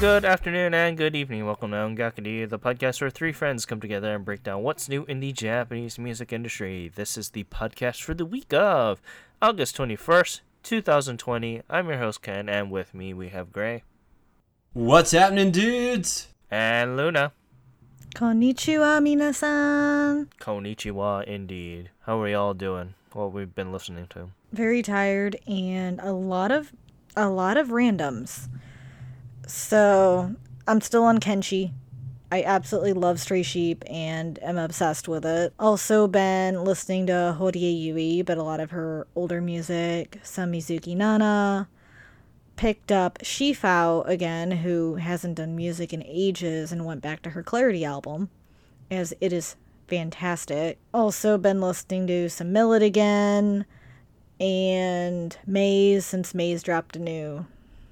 good 0.00 0.24
afternoon 0.24 0.72
and 0.72 0.96
good 0.96 1.14
evening. 1.14 1.44
Welcome 1.44 1.72
to 1.72 1.76
Ongakudi, 1.76 2.48
the 2.48 2.58
podcast 2.58 3.00
where 3.02 3.10
three 3.10 3.32
friends 3.32 3.66
come 3.66 3.80
together 3.80 4.14
and 4.14 4.24
break 4.24 4.42
down 4.42 4.62
what's 4.62 4.88
new 4.88 5.04
in 5.04 5.20
the 5.20 5.32
Japanese 5.32 5.98
music 5.98 6.32
industry. 6.32 6.90
This 6.94 7.18
is 7.18 7.30
the 7.30 7.44
podcast 7.44 8.02
for 8.02 8.14
the 8.14 8.24
week 8.24 8.52
of 8.54 9.02
August 9.42 9.76
21st, 9.76 10.40
2020. 10.62 11.62
I'm 11.68 11.88
your 11.88 11.98
host, 11.98 12.22
Ken, 12.22 12.48
and 12.48 12.70
with 12.70 12.94
me 12.94 13.12
we 13.12 13.28
have 13.28 13.52
Gray 13.52 13.82
What's 14.72 15.10
happening, 15.10 15.50
dudes? 15.50 16.28
and 16.50 16.96
Luna. 16.96 17.32
Konnichiwa, 18.14 19.00
minasan. 19.02 20.28
Konnichiwa, 20.40 21.24
indeed. 21.24 21.90
How 22.06 22.20
are 22.22 22.28
y'all 22.28 22.54
doing? 22.54 22.94
What 23.12 23.32
we've 23.32 23.54
been 23.54 23.70
listening 23.72 24.06
to? 24.10 24.30
Very 24.52 24.82
tired 24.82 25.36
and 25.46 26.00
a 26.00 26.12
lot 26.12 26.50
of 26.50 26.72
a 27.16 27.28
lot 27.28 27.56
of 27.56 27.68
randoms. 27.68 28.48
So 29.50 30.36
I'm 30.68 30.80
still 30.80 31.02
on 31.02 31.18
Kenshi. 31.18 31.72
I 32.30 32.44
absolutely 32.44 32.92
love 32.92 33.18
Stray 33.18 33.42
Sheep 33.42 33.82
and 33.88 34.40
am 34.44 34.56
obsessed 34.56 35.08
with 35.08 35.26
it. 35.26 35.52
Also 35.58 36.06
been 36.06 36.62
listening 36.62 37.08
to 37.08 37.36
Horie 37.36 37.82
Yui, 37.82 38.22
but 38.22 38.38
a 38.38 38.44
lot 38.44 38.60
of 38.60 38.70
her 38.70 39.08
older 39.16 39.40
music, 39.40 40.20
some 40.22 40.52
Mizuki 40.52 40.96
Nana. 40.96 41.68
Picked 42.54 42.92
up 42.92 43.18
Shifao 43.18 44.06
again, 44.06 44.52
who 44.52 44.94
hasn't 44.94 45.34
done 45.34 45.56
music 45.56 45.92
in 45.92 46.04
ages 46.06 46.70
and 46.70 46.84
went 46.84 47.02
back 47.02 47.20
to 47.22 47.30
her 47.30 47.42
Clarity 47.42 47.84
album, 47.84 48.30
as 48.88 49.12
it 49.20 49.32
is 49.32 49.56
fantastic. 49.88 50.78
Also 50.94 51.36
been 51.36 51.60
listening 51.60 52.06
to 52.06 52.28
some 52.28 52.52
Milet 52.52 52.84
again 52.84 53.66
and 54.38 55.36
Maze 55.44 56.06
since 56.06 56.34
Maze 56.34 56.62
dropped 56.62 56.94
a 56.94 57.00
new 57.00 57.46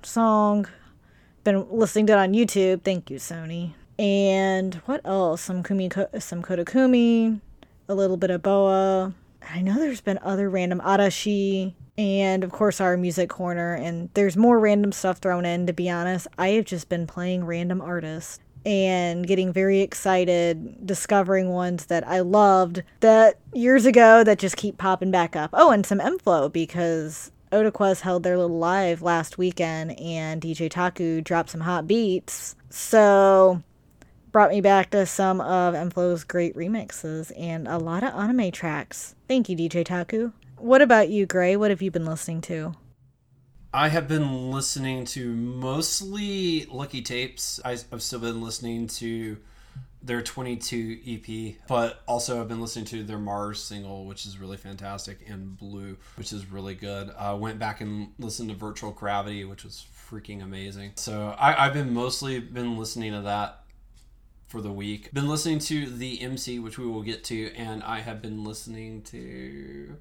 song. 0.04 0.68
Been 1.48 1.66
listening 1.70 2.06
to 2.08 2.12
it 2.12 2.18
on 2.18 2.34
YouTube. 2.34 2.82
Thank 2.82 3.08
you, 3.08 3.16
Sony. 3.16 3.72
And 3.98 4.74
what 4.84 5.00
else? 5.06 5.40
Some 5.40 5.62
Kumi, 5.62 5.88
some 6.18 6.42
Koda 6.42 6.62
Kumi, 6.62 7.40
a 7.88 7.94
little 7.94 8.18
bit 8.18 8.28
of 8.28 8.42
Boa. 8.42 9.14
I 9.48 9.62
know 9.62 9.78
there's 9.78 10.02
been 10.02 10.18
other 10.20 10.50
random 10.50 10.82
Arashi, 10.84 11.72
and 11.96 12.44
of 12.44 12.52
course 12.52 12.82
our 12.82 12.98
music 12.98 13.30
corner. 13.30 13.72
And 13.72 14.10
there's 14.12 14.36
more 14.36 14.60
random 14.60 14.92
stuff 14.92 15.20
thrown 15.20 15.46
in. 15.46 15.66
To 15.68 15.72
be 15.72 15.88
honest, 15.88 16.26
I 16.36 16.48
have 16.48 16.66
just 16.66 16.90
been 16.90 17.06
playing 17.06 17.46
random 17.46 17.80
artists 17.80 18.40
and 18.66 19.26
getting 19.26 19.50
very 19.50 19.80
excited 19.80 20.86
discovering 20.86 21.48
ones 21.48 21.86
that 21.86 22.06
I 22.06 22.20
loved 22.20 22.82
that 23.00 23.38
years 23.54 23.86
ago 23.86 24.22
that 24.22 24.38
just 24.38 24.58
keep 24.58 24.76
popping 24.76 25.10
back 25.10 25.34
up. 25.34 25.48
Oh, 25.54 25.70
and 25.70 25.86
some 25.86 26.02
m-flo 26.02 26.50
because 26.50 27.32
Otaquest 27.50 28.00
held 28.00 28.22
their 28.22 28.36
little 28.36 28.58
live 28.58 29.02
last 29.02 29.38
weekend 29.38 29.98
and 29.98 30.40
DJ 30.42 30.70
Taku 30.70 31.20
dropped 31.20 31.50
some 31.50 31.62
hot 31.62 31.86
beats. 31.86 32.56
So 32.70 33.62
brought 34.32 34.50
me 34.50 34.60
back 34.60 34.90
to 34.90 35.06
some 35.06 35.40
of 35.40 35.74
m-flo's 35.74 36.24
great 36.24 36.54
remixes 36.54 37.32
and 37.38 37.66
a 37.66 37.78
lot 37.78 38.02
of 38.02 38.14
anime 38.14 38.50
tracks. 38.50 39.14
Thank 39.26 39.48
you, 39.48 39.56
DJ 39.56 39.84
Taku. 39.84 40.32
What 40.56 40.82
about 40.82 41.08
you, 41.08 41.24
Gray? 41.24 41.56
What 41.56 41.70
have 41.70 41.82
you 41.82 41.90
been 41.90 42.04
listening 42.04 42.40
to? 42.42 42.74
I 43.72 43.88
have 43.88 44.08
been 44.08 44.50
listening 44.50 45.04
to 45.06 45.32
mostly 45.34 46.66
Lucky 46.66 47.02
Tapes. 47.02 47.60
I've 47.64 47.84
still 47.98 48.18
been 48.18 48.42
listening 48.42 48.86
to 48.88 49.38
their 50.02 50.22
22 50.22 50.98
EP, 51.06 51.56
but 51.66 52.02
also 52.06 52.40
I've 52.40 52.48
been 52.48 52.60
listening 52.60 52.84
to 52.86 53.02
their 53.02 53.18
Mars 53.18 53.62
single, 53.62 54.04
which 54.04 54.26
is 54.26 54.38
really 54.38 54.56
fantastic, 54.56 55.28
and 55.28 55.56
Blue, 55.56 55.96
which 56.16 56.32
is 56.32 56.50
really 56.50 56.74
good. 56.74 57.10
I 57.18 57.30
uh, 57.30 57.36
went 57.36 57.58
back 57.58 57.80
and 57.80 58.12
listened 58.18 58.50
to 58.50 58.54
Virtual 58.54 58.92
Gravity, 58.92 59.44
which 59.44 59.64
was 59.64 59.86
freaking 60.10 60.42
amazing. 60.42 60.92
So 60.96 61.34
I, 61.38 61.66
I've 61.66 61.72
been 61.72 61.92
mostly 61.92 62.38
been 62.38 62.78
listening 62.78 63.12
to 63.12 63.22
that 63.22 63.64
for 64.46 64.60
the 64.60 64.72
week. 64.72 65.12
Been 65.12 65.28
listening 65.28 65.58
to 65.60 65.86
the 65.86 66.20
MC, 66.22 66.58
which 66.58 66.78
we 66.78 66.86
will 66.86 67.02
get 67.02 67.24
to, 67.24 67.52
and 67.54 67.82
I 67.82 68.00
have 68.00 68.22
been 68.22 68.44
listening 68.44 69.02
to. 69.02 69.96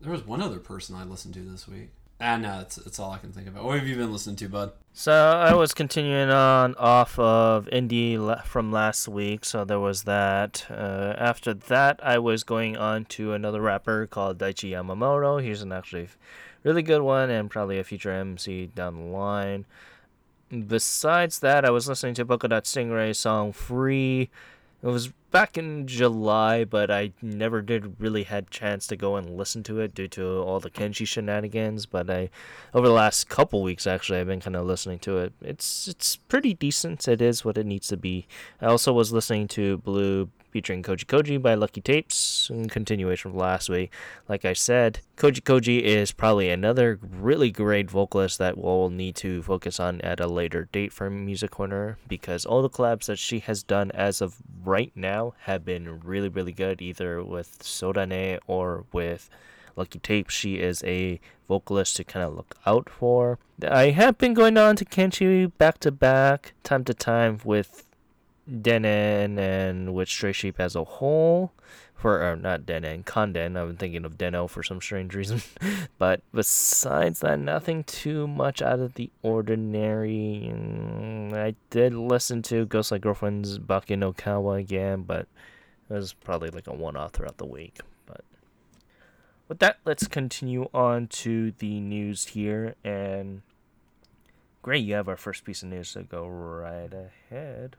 There 0.00 0.12
was 0.12 0.26
one 0.26 0.42
other 0.42 0.58
person 0.58 0.94
I 0.94 1.04
listened 1.04 1.34
to 1.34 1.40
this 1.40 1.66
week. 1.66 1.90
Ah, 2.20 2.36
no, 2.38 2.60
it's, 2.60 2.78
it's 2.78 2.98
all 2.98 3.10
I 3.10 3.18
can 3.18 3.30
think 3.32 3.46
about. 3.46 3.64
What 3.64 3.78
have 3.78 3.86
you 3.86 3.94
been 3.96 4.10
listening 4.10 4.36
to, 4.36 4.48
bud? 4.48 4.72
So 4.94 5.12
I 5.12 5.52
was 5.52 5.74
continuing 5.74 6.30
on 6.30 6.74
off 6.76 7.18
of 7.18 7.66
indie 7.66 8.18
la- 8.18 8.40
from 8.40 8.72
last 8.72 9.06
week, 9.06 9.44
so 9.44 9.66
there 9.66 9.78
was 9.78 10.04
that. 10.04 10.64
Uh, 10.70 11.14
after 11.18 11.52
that, 11.52 12.00
I 12.02 12.18
was 12.18 12.42
going 12.42 12.78
on 12.78 13.04
to 13.06 13.34
another 13.34 13.60
rapper 13.60 14.06
called 14.06 14.38
Daichi 14.38 14.70
Yamamoto. 14.70 15.42
He's 15.42 15.60
an 15.60 15.72
actually 15.72 16.08
really 16.62 16.82
good 16.82 17.02
one 17.02 17.28
and 17.28 17.50
probably 17.50 17.78
a 17.78 17.84
future 17.84 18.10
MC 18.10 18.66
down 18.74 18.96
the 18.96 19.02
line. 19.16 19.66
Besides 20.50 21.40
that, 21.40 21.66
I 21.66 21.70
was 21.70 21.86
listening 21.86 22.14
to 22.14 22.24
Polka 22.24 22.48
Dot 22.48 22.64
Stingray 22.64 23.14
song 23.14 23.52
"Free." 23.52 24.30
It 24.82 24.86
was 24.86 25.12
back 25.36 25.58
in 25.58 25.86
July, 25.86 26.64
but 26.64 26.90
I 26.90 27.12
never 27.20 27.60
did 27.60 28.00
really 28.00 28.22
had 28.22 28.50
chance 28.50 28.86
to 28.86 28.96
go 28.96 29.16
and 29.16 29.36
listen 29.36 29.62
to 29.64 29.80
it 29.80 29.94
due 29.94 30.08
to 30.08 30.40
all 30.40 30.60
the 30.60 30.70
Kenshi 30.70 31.06
shenanigans. 31.06 31.84
But 31.84 32.08
I, 32.08 32.30
over 32.72 32.88
the 32.88 32.94
last 32.94 33.28
couple 33.28 33.62
weeks, 33.62 33.86
actually, 33.86 34.18
I've 34.18 34.28
been 34.28 34.40
kind 34.40 34.56
of 34.56 34.64
listening 34.64 34.98
to 35.00 35.18
it. 35.18 35.34
It's 35.42 35.88
it's 35.88 36.16
pretty 36.16 36.54
decent. 36.54 37.06
It 37.06 37.20
is 37.20 37.44
what 37.44 37.58
it 37.58 37.66
needs 37.66 37.88
to 37.88 37.98
be. 37.98 38.26
I 38.62 38.66
also 38.66 38.94
was 38.94 39.12
listening 39.12 39.46
to 39.48 39.76
Blue 39.76 40.30
featuring 40.56 40.82
Koji 40.82 41.04
Koji 41.04 41.42
by 41.42 41.52
Lucky 41.52 41.82
Tapes, 41.82 42.48
in 42.48 42.70
continuation 42.70 43.30
from 43.30 43.38
last 43.38 43.68
week. 43.68 43.92
Like 44.26 44.46
I 44.46 44.54
said, 44.54 45.00
Koji 45.18 45.42
Koji 45.42 45.82
is 45.82 46.12
probably 46.12 46.48
another 46.48 46.98
really 47.02 47.50
great 47.50 47.90
vocalist 47.90 48.38
that 48.38 48.56
we'll 48.56 48.88
need 48.88 49.16
to 49.16 49.42
focus 49.42 49.78
on 49.78 50.00
at 50.00 50.18
a 50.18 50.26
later 50.26 50.66
date 50.72 50.94
for 50.94 51.10
Music 51.10 51.50
Corner 51.50 51.98
because 52.08 52.46
all 52.46 52.62
the 52.62 52.70
collabs 52.70 53.04
that 53.04 53.18
she 53.18 53.40
has 53.40 53.62
done 53.62 53.90
as 53.92 54.22
of 54.22 54.36
right 54.64 54.92
now 54.94 55.25
have 55.40 55.64
been 55.64 56.00
really, 56.00 56.28
really 56.28 56.52
good, 56.52 56.80
either 56.82 57.22
with 57.22 57.58
Sodane 57.60 58.38
or 58.46 58.84
with 58.92 59.28
Lucky 59.76 59.98
Tape. 59.98 60.30
She 60.30 60.58
is 60.58 60.82
a 60.84 61.20
vocalist 61.48 61.96
to 61.96 62.04
kind 62.04 62.24
of 62.24 62.34
look 62.34 62.56
out 62.66 62.88
for. 62.88 63.38
I 63.62 63.90
have 63.90 64.18
been 64.18 64.34
going 64.34 64.56
on 64.56 64.76
to 64.76 64.84
Kenshi 64.84 65.50
back 65.58 65.78
to 65.80 65.90
back, 65.90 66.54
time 66.62 66.84
to 66.84 66.94
time, 66.94 67.40
with 67.44 67.85
Denen 68.50 69.38
and 69.38 69.94
with 69.94 70.08
Stray 70.08 70.32
Sheep 70.32 70.60
as 70.60 70.76
a 70.76 70.84
whole. 70.84 71.52
For 71.94 72.22
or 72.22 72.36
not 72.36 72.66
Denen, 72.66 73.04
Kanden. 73.04 73.56
I'm 73.58 73.76
thinking 73.76 74.04
of 74.04 74.18
Deno 74.18 74.50
for 74.50 74.62
some 74.62 74.82
strange 74.82 75.14
reason. 75.14 75.40
but 75.98 76.20
besides 76.32 77.20
that, 77.20 77.38
nothing 77.38 77.84
too 77.84 78.26
much 78.26 78.60
out 78.60 78.80
of 78.80 78.94
the 78.94 79.10
ordinary. 79.22 80.52
Mm, 80.52 81.32
I 81.32 81.54
did 81.70 81.94
listen 81.94 82.42
to 82.42 82.66
Ghost 82.66 82.92
Like 82.92 83.00
Girlfriend's 83.00 83.58
Baki 83.58 83.98
no 83.98 84.12
Kawa 84.12 84.56
again, 84.56 85.02
but 85.02 85.26
it 85.88 85.94
was 85.94 86.12
probably 86.12 86.50
like 86.50 86.66
a 86.66 86.74
one 86.74 86.96
off 86.96 87.12
throughout 87.12 87.38
the 87.38 87.46
week. 87.46 87.78
But 88.04 88.24
with 89.48 89.58
that, 89.60 89.78
let's 89.86 90.06
continue 90.06 90.68
on 90.74 91.06
to 91.08 91.52
the 91.52 91.80
news 91.80 92.26
here. 92.26 92.74
And 92.84 93.40
great, 94.60 94.84
you 94.84 94.94
have 94.94 95.08
our 95.08 95.16
first 95.16 95.44
piece 95.44 95.62
of 95.62 95.70
news, 95.70 95.88
so 95.88 96.02
go 96.02 96.28
right 96.28 96.92
ahead. 96.92 97.76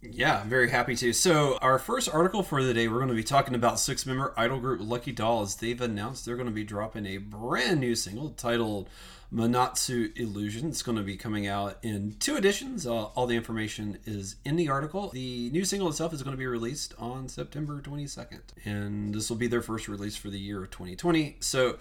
Yeah, 0.00 0.40
I'm 0.40 0.48
very 0.48 0.70
happy 0.70 0.94
to. 0.96 1.12
So, 1.12 1.58
our 1.60 1.78
first 1.78 2.08
article 2.12 2.44
for 2.44 2.62
the 2.62 2.72
day, 2.72 2.86
we're 2.86 2.98
going 2.98 3.08
to 3.08 3.14
be 3.14 3.24
talking 3.24 3.56
about 3.56 3.80
six 3.80 4.06
member 4.06 4.32
idol 4.36 4.60
group 4.60 4.80
Lucky 4.80 5.10
Dolls. 5.10 5.56
They've 5.56 5.80
announced 5.80 6.24
they're 6.24 6.36
going 6.36 6.46
to 6.48 6.54
be 6.54 6.62
dropping 6.62 7.04
a 7.06 7.18
brand 7.18 7.80
new 7.80 7.96
single 7.96 8.30
titled 8.30 8.88
Manatsu 9.34 10.16
Illusion. 10.16 10.68
It's 10.68 10.82
going 10.82 10.98
to 10.98 11.02
be 11.02 11.16
coming 11.16 11.48
out 11.48 11.78
in 11.82 12.14
two 12.20 12.36
editions. 12.36 12.86
Uh, 12.86 13.06
all 13.06 13.26
the 13.26 13.34
information 13.34 13.98
is 14.06 14.36
in 14.44 14.54
the 14.54 14.68
article. 14.68 15.08
The 15.08 15.50
new 15.50 15.64
single 15.64 15.88
itself 15.88 16.14
is 16.14 16.22
going 16.22 16.36
to 16.36 16.38
be 16.38 16.46
released 16.46 16.94
on 16.96 17.28
September 17.28 17.80
22nd, 17.80 18.42
and 18.64 19.12
this 19.12 19.28
will 19.28 19.36
be 19.36 19.48
their 19.48 19.62
first 19.62 19.88
release 19.88 20.14
for 20.14 20.30
the 20.30 20.38
year 20.38 20.62
of 20.62 20.70
2020. 20.70 21.38
So, 21.40 21.78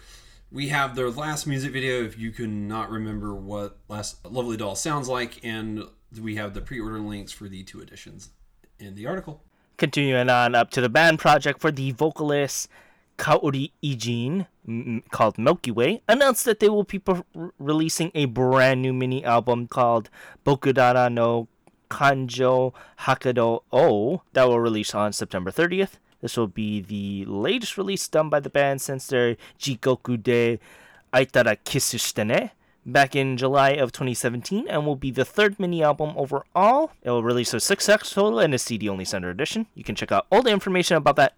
we 0.51 0.69
have 0.69 0.95
their 0.95 1.09
last 1.09 1.45
music 1.45 1.74
video 1.74 2.03
if 2.03 2.18
you 2.18 2.31
cannot 2.31 2.89
remember 2.89 3.36
what 3.36 3.77
last 3.89 4.25
lovely 4.25 4.56
doll 4.56 4.75
sounds 4.75 5.09
like 5.09 5.44
and 5.44 5.83
we 6.21 6.36
have 6.36 6.54
the 6.54 6.62
pre-order 6.62 7.00
links 7.00 7.31
for 7.31 7.48
the 7.48 7.63
two 7.63 7.81
editions 7.81 8.30
in 8.80 8.95
the 8.95 9.06
article. 9.07 9.44
Continuing 9.77 10.30
on 10.30 10.56
up 10.56 10.71
to 10.71 10.81
the 10.81 10.89
band 10.89 11.19
project 11.19 11.62
for 11.62 11.71
the 11.71 11.92
vocalist 11.92 12.68
Kaori 13.18 13.71
Ijin, 13.83 14.48
m- 14.68 15.04
called 15.12 15.38
Milky 15.38 15.71
Way, 15.71 16.01
announced 16.07 16.45
that 16.45 16.59
they 16.59 16.69
will 16.69 16.83
be 16.83 17.00
pre- 17.00 17.24
releasing 17.59 18.12
a 18.15 18.25
brand 18.25 18.81
new 18.81 18.94
mini 18.94 19.24
album 19.25 19.68
called 19.68 20.09
Bokudara 20.45 21.12
no 21.12 21.48
Kanjo 21.89 22.74
Hakado 23.01 23.62
O 23.71 24.21
that 24.33 24.48
will 24.48 24.60
release 24.60 24.94
on 24.94 25.13
September 25.13 25.51
30th. 25.51 25.94
This 26.21 26.36
will 26.38 26.48
be 26.48 26.81
the 26.81 27.25
latest 27.25 27.77
release 27.77 28.07
done 28.07 28.30
by 28.30 28.39
the 28.39 28.50
band 28.50 28.81
since 28.81 29.07
their 29.07 29.36
Jikoku 29.60 30.21
de 30.21 30.60
Aitara 31.13 31.57
Kisu 31.63 31.98
Shitene 32.00 32.51
back 32.88 33.16
in 33.16 33.36
July 33.36 33.72
of 33.72 33.92
2017 33.92 34.68
and 34.68 34.86
will 34.86 34.95
be 34.95 35.12
the 35.12 35.25
third 35.25 35.60
mini 35.60 35.84
album 35.84 36.13
overall. 36.16 36.92
It 37.04 37.12
will 37.12 37.22
release 37.22 37.54
a 37.54 37.60
six 37.60 37.86
tracks 37.86 38.12
total 38.12 38.39
and 38.39 38.54
a 38.54 38.57
CD 38.57 38.88
only 38.88 39.06
center 39.06 39.30
edition. 39.30 39.68
You 39.75 39.84
can 39.84 39.94
check 39.94 40.12
out 40.12 40.25
all 40.31 40.42
the 40.42 40.51
information 40.51 40.95
about 40.95 41.18
that 41.18 41.36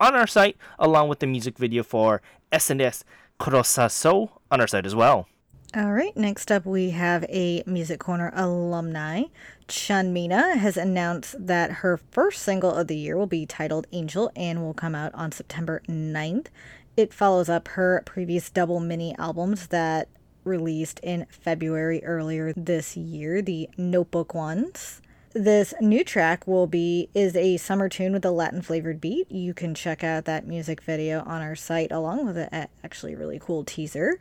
on 0.00 0.14
our 0.14 0.26
site, 0.26 0.56
along 0.78 1.08
with 1.08 1.18
the 1.18 1.26
music 1.26 1.58
video 1.58 1.82
for 1.82 2.22
SNS 2.52 3.02
Kurosaso 3.38 4.30
on 4.50 4.60
our 4.60 4.66
site 4.66 4.86
as 4.86 4.94
well. 4.94 5.28
All 5.74 5.92
right, 5.92 6.14
next 6.16 6.52
up 6.52 6.66
we 6.66 6.90
have 6.90 7.24
a 7.30 7.62
Music 7.66 7.98
Corner 7.98 8.30
alumni. 8.34 9.22
Chanmina 9.68 10.56
has 10.56 10.76
announced 10.76 11.34
that 11.46 11.70
her 11.70 11.96
first 11.96 12.42
single 12.42 12.74
of 12.74 12.88
the 12.88 12.96
year 12.96 13.16
will 13.16 13.26
be 13.26 13.46
titled 13.46 13.86
Angel 13.90 14.30
and 14.36 14.62
will 14.62 14.74
come 14.74 14.94
out 14.94 15.14
on 15.14 15.32
September 15.32 15.82
9th. 15.88 16.48
It 16.94 17.14
follows 17.14 17.48
up 17.48 17.68
her 17.68 18.02
previous 18.04 18.50
double 18.50 18.80
mini 18.80 19.16
albums 19.16 19.68
that 19.68 20.08
released 20.44 21.00
in 21.02 21.26
February 21.30 22.04
earlier 22.04 22.52
this 22.56 22.96
year, 22.96 23.42
the 23.42 23.68
Notebook 23.76 24.34
ones. 24.34 25.00
This 25.34 25.72
new 25.80 26.04
track 26.04 26.46
will 26.46 26.66
be 26.66 27.08
is 27.14 27.34
a 27.34 27.56
summer 27.56 27.88
tune 27.88 28.12
with 28.12 28.24
a 28.24 28.30
Latin 28.30 28.60
flavored 28.60 29.00
beat. 29.00 29.30
You 29.30 29.54
can 29.54 29.74
check 29.74 30.04
out 30.04 30.26
that 30.26 30.46
music 30.46 30.82
video 30.82 31.22
on 31.24 31.40
our 31.40 31.56
site 31.56 31.90
along 31.90 32.26
with 32.26 32.36
an 32.36 32.68
actually 32.84 33.14
really 33.14 33.38
cool 33.38 33.64
teaser. 33.64 34.20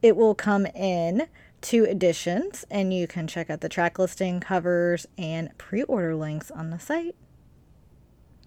It 0.00 0.16
will 0.16 0.34
come 0.34 0.66
in 0.66 1.26
two 1.60 1.84
editions, 1.84 2.64
and 2.70 2.94
you 2.94 3.06
can 3.06 3.26
check 3.26 3.50
out 3.50 3.62
the 3.62 3.68
track 3.68 3.98
listing, 3.98 4.38
covers, 4.38 5.06
and 5.18 5.56
pre 5.58 5.82
order 5.84 6.14
links 6.14 6.50
on 6.50 6.70
the 6.70 6.78
site. 6.78 7.16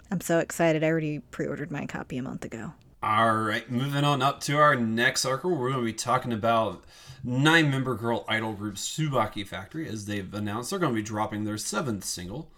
I'm 0.09 0.21
so 0.21 0.39
excited. 0.39 0.83
I 0.83 0.87
already 0.87 1.19
pre 1.19 1.45
ordered 1.45 1.71
my 1.71 1.85
copy 1.85 2.17
a 2.17 2.23
month 2.23 2.45
ago. 2.45 2.73
All 3.03 3.35
right, 3.35 3.69
moving 3.69 4.03
on 4.03 4.21
up 4.21 4.39
to 4.41 4.57
our 4.57 4.75
next 4.75 5.25
article, 5.25 5.51
we're 5.55 5.71
going 5.71 5.81
to 5.81 5.85
be 5.85 5.93
talking 5.93 6.33
about 6.33 6.83
nine 7.27 7.69
member 7.69 7.93
girl 7.93 8.23
idol 8.29 8.53
group 8.53 8.75
Tsubaki 8.75 9.45
Factory 9.45 9.87
as 9.87 10.05
they've 10.05 10.33
announced 10.33 10.69
they're 10.69 10.79
going 10.79 10.93
to 10.93 11.01
be 11.01 11.05
dropping 11.05 11.43
their 11.43 11.57
seventh 11.57 12.05
single. 12.05 12.51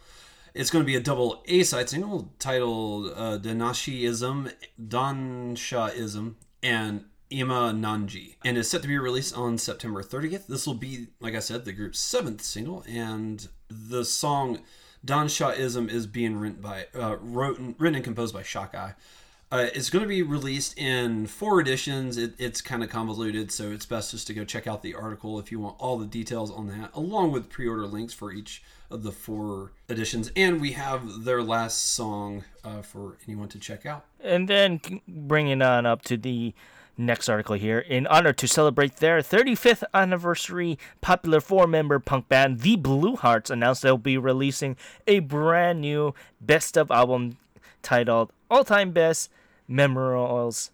It's 0.53 0.69
going 0.69 0.83
to 0.83 0.87
be 0.87 0.95
a 0.95 0.99
double 0.99 1.43
A 1.47 1.63
side 1.63 1.89
single 1.89 2.33
titled 2.37 3.11
uh, 3.15 3.39
Danashiism, 3.39 4.53
Danshaism, 4.79 6.35
and 6.61 7.05
Ima 7.31 7.73
Nanji, 7.75 8.35
and 8.45 8.57
is 8.57 8.69
set 8.69 8.83
to 8.83 8.87
be 8.87 8.97
released 8.97 9.35
on 9.35 9.57
September 9.57 10.03
30th. 10.03 10.47
This 10.47 10.67
will 10.67 10.75
be, 10.75 11.07
like 11.19 11.33
I 11.33 11.39
said, 11.39 11.65
the 11.65 11.73
group's 11.73 11.99
seventh 11.99 12.41
single, 12.41 12.83
and 12.87 13.47
the 13.69 14.05
song 14.05 14.59
Danshaism 15.05 15.89
is 15.89 16.05
being 16.05 16.37
written 16.37 16.61
by, 16.61 16.87
uh, 16.93 17.17
wrote, 17.21 17.59
written 17.77 17.95
and 17.95 18.03
composed 18.03 18.33
by 18.33 18.43
Shakai. 18.43 18.95
Uh, 19.51 19.67
it's 19.73 19.89
going 19.89 20.03
to 20.03 20.07
be 20.07 20.21
released 20.21 20.77
in 20.77 21.25
four 21.25 21.59
editions. 21.59 22.17
It, 22.17 22.35
it's 22.37 22.61
kind 22.61 22.83
of 22.83 22.89
convoluted, 22.89 23.51
so 23.51 23.71
it's 23.71 23.85
best 23.85 24.11
just 24.11 24.27
to 24.27 24.33
go 24.33 24.45
check 24.45 24.67
out 24.67 24.83
the 24.83 24.93
article 24.93 25.39
if 25.39 25.51
you 25.51 25.59
want 25.59 25.75
all 25.79 25.97
the 25.97 26.05
details 26.05 26.51
on 26.51 26.67
that, 26.67 26.91
along 26.93 27.31
with 27.31 27.49
pre 27.49 27.67
order 27.67 27.87
links 27.87 28.13
for 28.13 28.31
each 28.31 28.61
of 28.91 29.01
the 29.01 29.11
four 29.11 29.71
editions. 29.89 30.31
And 30.35 30.61
we 30.61 30.73
have 30.73 31.23
their 31.23 31.41
last 31.41 31.93
song 31.93 32.43
uh, 32.63 32.83
for 32.83 33.17
anyone 33.27 33.49
to 33.49 33.59
check 33.59 33.87
out. 33.87 34.05
And 34.19 34.47
then 34.47 34.81
bringing 35.07 35.63
on 35.63 35.87
up 35.87 36.03
to 36.03 36.17
the 36.17 36.53
next 36.95 37.27
article 37.27 37.55
here. 37.55 37.79
In 37.79 38.05
honor 38.05 38.33
to 38.33 38.47
celebrate 38.47 38.97
their 38.97 39.19
35th 39.19 39.83
anniversary, 39.95 40.77
popular 41.01 41.41
four 41.41 41.65
member 41.65 41.97
punk 41.97 42.29
band 42.29 42.59
The 42.59 42.75
Blue 42.75 43.15
Hearts 43.15 43.49
announced 43.49 43.81
they'll 43.81 43.97
be 43.97 44.17
releasing 44.17 44.75
a 45.07 45.19
brand 45.19 45.81
new 45.81 46.13
best 46.39 46.77
of 46.77 46.91
album 46.91 47.37
titled 47.81 48.31
All 48.51 48.63
Time 48.63 48.89
Best 48.89 49.29
Memorials 49.67 50.71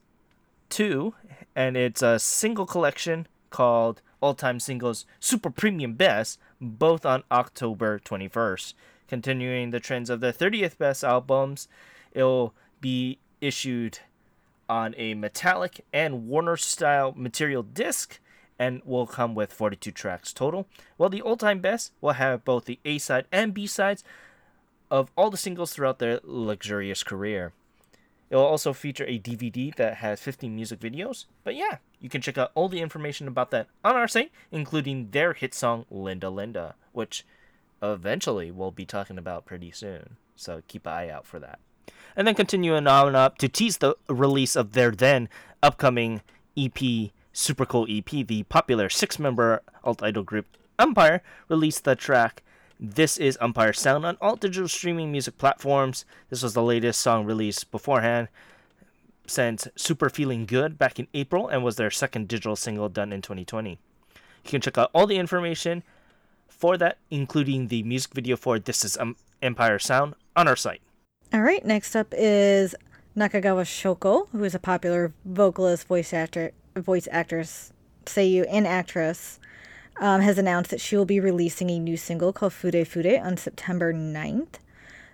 2, 0.70 1.14
and 1.58 1.76
it's 1.76 2.02
a 2.02 2.18
single 2.20 2.66
collection 2.66 3.28
called 3.50 4.02
All 4.22 4.34
Time 4.34 4.62
Singles 4.62 5.06
Super 5.20 5.50
Premium 5.50 5.96
Best, 5.96 6.40
both 6.62 7.06
on 7.06 7.24
October 7.30 8.00
21st. 8.00 8.76
Continuing 9.10 9.72
the 9.72 9.82
trends 9.82 10.10
of 10.10 10.22
the 10.22 10.32
30th 10.32 10.78
Best 10.78 11.04
albums, 11.04 11.68
it'll 12.14 12.54
be 12.80 13.18
issued 13.42 14.00
on 14.70 14.96
a 14.98 15.14
metallic 15.14 15.84
and 15.92 16.30
Warner 16.30 16.56
style 16.56 17.14
material 17.14 17.62
disc 17.62 18.22
and 18.58 18.82
will 18.86 19.06
come 19.06 19.36
with 19.36 19.52
42 19.52 19.92
tracks 19.92 20.32
total. 20.32 20.66
While 20.96 21.10
the 21.10 21.22
all 21.22 21.36
time 21.36 21.60
best 21.60 21.92
will 22.00 22.14
have 22.14 22.46
both 22.46 22.64
the 22.64 22.80
A 22.86 23.00
side 23.00 23.26
and 23.34 23.54
B 23.54 23.68
sides 23.68 24.02
of 24.90 25.12
all 25.18 25.30
the 25.30 25.36
singles 25.36 25.74
throughout 25.74 26.00
their 26.00 26.22
luxurious 26.24 27.04
career. 27.04 27.52
It 28.30 28.36
will 28.36 28.46
also 28.46 28.74
feature 28.74 29.06
a 29.06 29.20
DVD 29.20 29.74
that 29.76 29.98
has 29.98 30.20
15 30.20 30.56
music 30.56 30.80
videos. 30.80 31.26
But 31.44 31.56
yeah, 31.56 31.78
you 32.00 32.10
can 32.10 32.22
check 32.22 32.38
out 32.38 32.52
all 32.56 32.70
the 32.70 32.82
information 32.82 33.28
about 33.28 33.52
that 33.52 33.68
on 33.84 33.96
our 33.96 34.08
site, 34.08 34.32
including 34.52 35.12
their 35.12 35.34
hit 35.34 35.54
song 35.54 35.86
Linda 35.90 36.30
Linda, 36.30 36.76
which 36.92 37.26
eventually 37.82 38.52
we'll 38.52 38.72
be 38.72 38.86
talking 38.86 39.18
about 39.18 39.46
pretty 39.46 39.72
soon. 39.72 40.18
So 40.36 40.64
keep 40.68 40.88
an 40.88 40.94
eye 40.94 41.10
out 41.10 41.26
for 41.26 41.40
that. 41.40 41.60
And 42.16 42.28
then 42.28 42.36
continuing 42.36 42.88
on 42.88 43.16
up 43.16 43.38
to 43.40 43.48
tease 43.48 43.78
the 43.78 43.96
release 44.10 44.56
of 44.56 44.74
their 44.74 44.92
then 44.92 45.30
upcoming 45.62 46.22
EP, 46.58 46.80
super 47.32 47.66
cool 47.66 47.86
EP, 47.90 48.06
the 48.06 48.44
popular 48.44 48.90
six 48.90 49.20
member 49.20 49.62
alt 49.84 50.02
idol 50.02 50.24
group 50.24 50.48
Empire 50.78 51.22
released 51.48 51.84
the 51.84 51.96
track 51.96 52.44
this 52.80 53.18
is 53.18 53.38
Empire 53.40 53.74
Sound 53.74 54.06
on 54.06 54.18
all 54.22 54.36
digital 54.36 54.68
streaming 54.68 55.12
music 55.12 55.38
platforms. 55.38 56.06
This 56.30 56.44
was 56.44 56.54
the 56.54 56.64
latest 56.64 57.00
song 57.00 57.26
released 57.26 57.72
beforehand 57.72 58.28
since 59.28 59.68
Super 59.76 60.10
Feeling 60.10 60.46
Good 60.46 60.78
back 60.78 61.00
in 61.00 61.08
April 61.14 61.48
and 61.48 61.64
was 61.64 61.78
their 61.78 61.90
second 61.90 62.28
digital 62.28 62.56
single 62.56 62.90
done 62.90 63.14
in 63.14 63.22
2020. 63.22 63.72
You 63.72 64.50
can 64.50 64.62
check 64.62 64.78
out 64.78 64.92
all 64.94 65.08
the 65.08 65.18
information 65.18 65.84
for 66.48 66.78
that, 66.78 66.98
including 67.10 67.68
the 67.68 67.84
music 67.84 68.14
video 68.14 68.36
for 68.36 68.60
This 68.60 68.86
is 68.86 68.98
um, 68.98 69.16
Empire 69.42 69.80
Sound, 69.80 70.16
on 70.36 70.48
our 70.48 70.56
site. 70.56 70.82
All 71.34 71.42
right, 71.42 71.66
next 71.66 71.96
up 71.96 72.14
is 72.16 72.76
Nakagawa 73.18 73.64
Shoko, 73.64 74.28
who 74.32 74.44
is 74.44 74.54
a 74.54 74.60
popular 74.60 75.14
vocalist, 75.24 75.88
voice 75.88 76.14
actor, 76.14 76.52
voice 76.76 77.08
actress, 77.12 77.72
seiyuu, 78.06 78.46
and 78.50 78.68
actress 78.68 79.40
um, 79.98 80.22
has 80.22 80.38
announced 80.38 80.72
that 80.72 80.82
she 80.82 80.98
will 80.98 81.06
be 81.06 81.20
releasing 81.20 81.70
a 81.70 81.80
new 81.80 81.98
single 81.98 82.34
called 82.34 82.54
Fude 82.54 82.86
Fude 82.88 83.22
on 83.24 83.38
September 83.38 83.94
9th. 83.94 84.56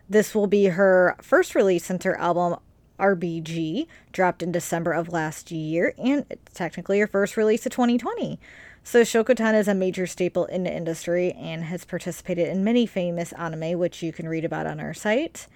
This 0.09 0.35
will 0.35 0.47
be 0.47 0.65
her 0.65 1.15
first 1.21 1.55
release 1.55 1.85
since 1.85 2.03
her 2.03 2.17
album 2.19 2.57
RBG 2.99 3.87
dropped 4.11 4.43
in 4.43 4.51
December 4.51 4.91
of 4.91 5.09
last 5.09 5.51
year, 5.51 5.93
and 5.97 6.25
it's 6.29 6.53
technically 6.53 6.99
her 6.99 7.07
first 7.07 7.35
release 7.35 7.65
of 7.65 7.71
2020. 7.71 8.39
So 8.83 9.01
Shokotan 9.01 9.59
is 9.59 9.67
a 9.67 9.75
major 9.75 10.07
staple 10.07 10.45
in 10.45 10.63
the 10.63 10.75
industry 10.75 11.33
and 11.33 11.63
has 11.65 11.85
participated 11.85 12.47
in 12.47 12.63
many 12.63 12.85
famous 12.85 13.31
anime, 13.33 13.77
which 13.77 14.01
you 14.01 14.11
can 14.11 14.27
read 14.27 14.45
about 14.45 14.65
on 14.65 14.79
our 14.79 14.93
site. 14.93 15.47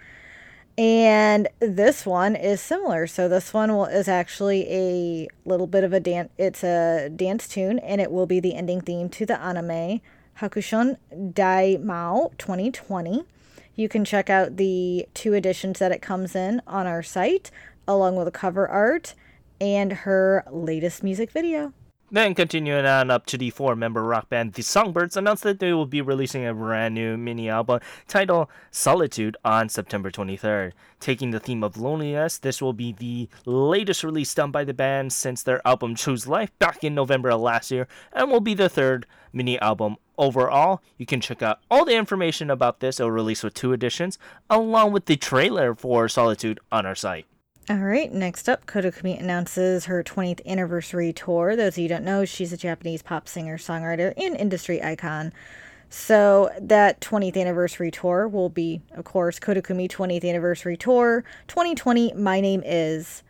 And 0.77 1.47
this 1.59 2.05
one 2.05 2.35
is 2.35 2.59
similar. 2.59 3.07
So 3.07 3.29
this 3.29 3.53
one 3.53 3.73
will, 3.73 3.85
is 3.85 4.07
actually 4.07 4.69
a 4.69 5.27
little 5.45 5.67
bit 5.67 5.83
of 5.83 5.93
a 5.93 5.99
dance. 5.99 6.29
It's 6.37 6.63
a 6.63 7.09
dance 7.09 7.47
tune, 7.47 7.79
and 7.79 8.01
it 8.01 8.11
will 8.11 8.25
be 8.25 8.39
the 8.39 8.55
ending 8.55 8.81
theme 8.81 9.07
to 9.09 9.25
the 9.25 9.39
anime 9.39 10.01
Hakushon 10.39 10.97
Dai 11.33 11.77
Mao 11.81 12.31
2020. 12.37 13.23
You 13.75 13.89
can 13.89 14.03
check 14.03 14.29
out 14.29 14.57
the 14.57 15.07
two 15.13 15.33
editions 15.33 15.79
that 15.79 15.91
it 15.91 16.01
comes 16.01 16.35
in 16.35 16.61
on 16.67 16.87
our 16.87 17.03
site, 17.03 17.51
along 17.87 18.17
with 18.17 18.25
the 18.25 18.31
cover 18.31 18.67
art 18.67 19.13
and 19.61 19.93
her 19.93 20.43
latest 20.51 21.03
music 21.03 21.31
video. 21.31 21.71
Then 22.15 22.33
continuing 22.33 22.85
on 22.85 23.11
up 23.11 23.25
to 23.25 23.37
the 23.37 23.49
four-member 23.49 24.01
rock 24.01 24.29
band 24.29 24.53
The 24.53 24.61
Songbirds 24.61 25.17
announced 25.17 25.43
that 25.43 25.59
they 25.59 25.73
will 25.73 25.85
be 25.85 25.99
releasing 25.99 26.45
a 26.45 26.53
brand 26.53 26.95
new 26.95 27.17
mini 27.17 27.49
album 27.49 27.81
titled 28.07 28.47
Solitude 28.71 29.35
on 29.43 29.67
September 29.67 30.09
23rd. 30.09 30.71
Taking 31.01 31.31
the 31.31 31.41
theme 31.41 31.61
of 31.61 31.75
loneliness, 31.75 32.37
this 32.37 32.61
will 32.61 32.71
be 32.71 32.93
the 32.93 33.27
latest 33.45 34.01
release 34.01 34.33
done 34.33 34.49
by 34.49 34.63
the 34.63 34.73
band 34.73 35.11
since 35.11 35.43
their 35.43 35.59
album 35.67 35.93
Choose 35.93 36.25
Life 36.25 36.57
back 36.57 36.85
in 36.85 36.95
November 36.95 37.31
of 37.31 37.41
last 37.41 37.69
year 37.69 37.85
and 38.13 38.31
will 38.31 38.39
be 38.39 38.53
the 38.53 38.69
third 38.69 39.05
mini 39.33 39.59
album 39.59 39.97
overall. 40.17 40.81
You 40.97 41.05
can 41.05 41.19
check 41.19 41.41
out 41.41 41.59
all 41.69 41.83
the 41.83 41.97
information 41.97 42.49
about 42.49 42.79
this. 42.79 42.97
It'll 42.97 43.11
release 43.11 43.43
with 43.43 43.55
two 43.55 43.73
editions 43.73 44.17
along 44.49 44.93
with 44.93 45.07
the 45.07 45.17
trailer 45.17 45.75
for 45.75 46.07
Solitude 46.07 46.61
on 46.71 46.85
our 46.85 46.95
site. 46.95 47.25
All 47.67 47.77
right, 47.77 48.13
next 48.13 48.47
up, 48.47 48.67
Koda 48.67 48.91
Kumi 48.91 49.17
announces 49.17 49.85
her 49.85 50.03
20th 50.03 50.45
anniversary 50.45 51.11
tour. 51.11 51.55
Those 51.55 51.73
of 51.73 51.77
you 51.79 51.89
don't 51.89 52.05
know, 52.05 52.23
she's 52.23 52.53
a 52.53 52.57
Japanese 52.57 53.01
pop 53.01 53.27
singer, 53.27 53.57
songwriter, 53.57 54.13
and 54.17 54.35
industry 54.35 54.83
icon. 54.83 55.33
So 55.89 56.51
that 56.61 57.01
20th 57.01 57.35
anniversary 57.35 57.89
tour 57.89 58.27
will 58.27 58.49
be, 58.49 58.81
of 58.91 59.03
course, 59.03 59.39
Koda 59.39 59.63
Kumi 59.63 59.87
20th 59.87 60.23
anniversary 60.23 60.77
tour 60.77 61.23
2020. 61.47 62.13
My 62.13 62.39
name 62.39 62.61
is, 62.63 63.23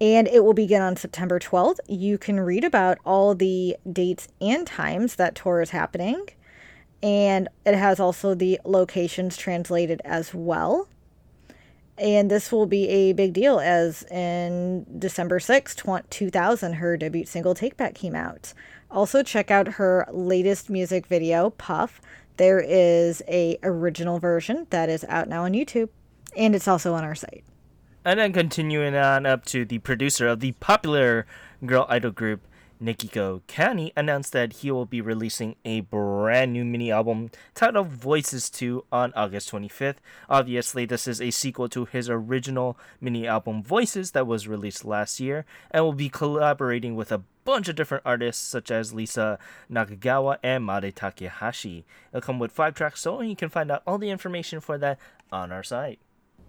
and 0.00 0.26
it 0.26 0.42
will 0.42 0.52
begin 0.52 0.82
on 0.82 0.96
September 0.96 1.38
12th. 1.38 1.78
You 1.86 2.18
can 2.18 2.40
read 2.40 2.64
about 2.64 2.98
all 3.04 3.36
the 3.36 3.76
dates 3.92 4.26
and 4.40 4.66
times 4.66 5.14
that 5.14 5.36
tour 5.36 5.60
is 5.60 5.70
happening, 5.70 6.26
and 7.04 7.48
it 7.64 7.76
has 7.76 8.00
also 8.00 8.34
the 8.34 8.58
locations 8.64 9.36
translated 9.36 10.02
as 10.04 10.34
well. 10.34 10.88
And 11.98 12.30
this 12.30 12.52
will 12.52 12.66
be 12.66 12.88
a 12.88 13.12
big 13.12 13.32
deal 13.32 13.58
as 13.58 14.02
in 14.04 14.84
December 14.98 15.38
6th, 15.38 16.10
2000, 16.10 16.72
her 16.74 16.96
debut 16.96 17.24
single 17.24 17.54
Take 17.54 17.76
Back 17.76 17.94
came 17.94 18.14
out. 18.14 18.52
Also 18.90 19.22
check 19.22 19.50
out 19.50 19.66
her 19.74 20.06
latest 20.12 20.68
music 20.68 21.06
video, 21.06 21.50
Puff. 21.50 22.00
There 22.36 22.60
is 22.60 23.22
a 23.26 23.58
original 23.62 24.18
version 24.18 24.66
that 24.70 24.90
is 24.90 25.04
out 25.08 25.28
now 25.28 25.44
on 25.44 25.52
YouTube 25.52 25.88
and 26.36 26.54
it's 26.54 26.68
also 26.68 26.94
on 26.94 27.02
our 27.02 27.14
site. 27.14 27.44
And 28.04 28.20
then 28.20 28.32
continuing 28.32 28.94
on 28.94 29.26
up 29.26 29.44
to 29.46 29.64
the 29.64 29.78
producer 29.78 30.28
of 30.28 30.40
the 30.40 30.52
popular 30.52 31.26
girl 31.64 31.86
idol 31.88 32.10
group 32.10 32.46
Nikiko 32.82 33.40
Kani 33.48 33.92
announced 33.96 34.32
that 34.32 34.54
he 34.54 34.70
will 34.70 34.86
be 34.86 35.00
releasing 35.00 35.56
a 35.64 35.80
brand 35.80 36.52
new 36.52 36.64
mini 36.64 36.90
album 36.90 37.30
titled 37.54 37.88
Voices 37.88 38.50
2 38.50 38.84
on 38.92 39.12
August 39.14 39.50
25th. 39.50 39.96
Obviously, 40.28 40.84
this 40.84 41.08
is 41.08 41.20
a 41.20 41.30
sequel 41.30 41.68
to 41.70 41.86
his 41.86 42.10
original 42.10 42.78
mini 43.00 43.26
album 43.26 43.62
Voices 43.62 44.10
that 44.10 44.26
was 44.26 44.46
released 44.46 44.84
last 44.84 45.20
year 45.20 45.46
and 45.70 45.84
will 45.84 45.92
be 45.92 46.08
collaborating 46.08 46.96
with 46.96 47.10
a 47.10 47.22
bunch 47.44 47.68
of 47.68 47.76
different 47.76 48.02
artists 48.04 48.42
such 48.42 48.70
as 48.70 48.92
Lisa 48.92 49.38
Nakagawa 49.70 50.36
and 50.42 50.66
Mare 50.66 50.90
Takehashi. 50.90 51.86
It'll 52.12 52.20
come 52.20 52.38
with 52.38 52.52
five 52.52 52.74
tracks, 52.74 53.00
so 53.00 53.22
you 53.22 53.36
can 53.36 53.48
find 53.48 53.70
out 53.70 53.82
all 53.86 53.98
the 53.98 54.10
information 54.10 54.60
for 54.60 54.76
that 54.78 54.98
on 55.32 55.50
our 55.50 55.62
site. 55.62 55.98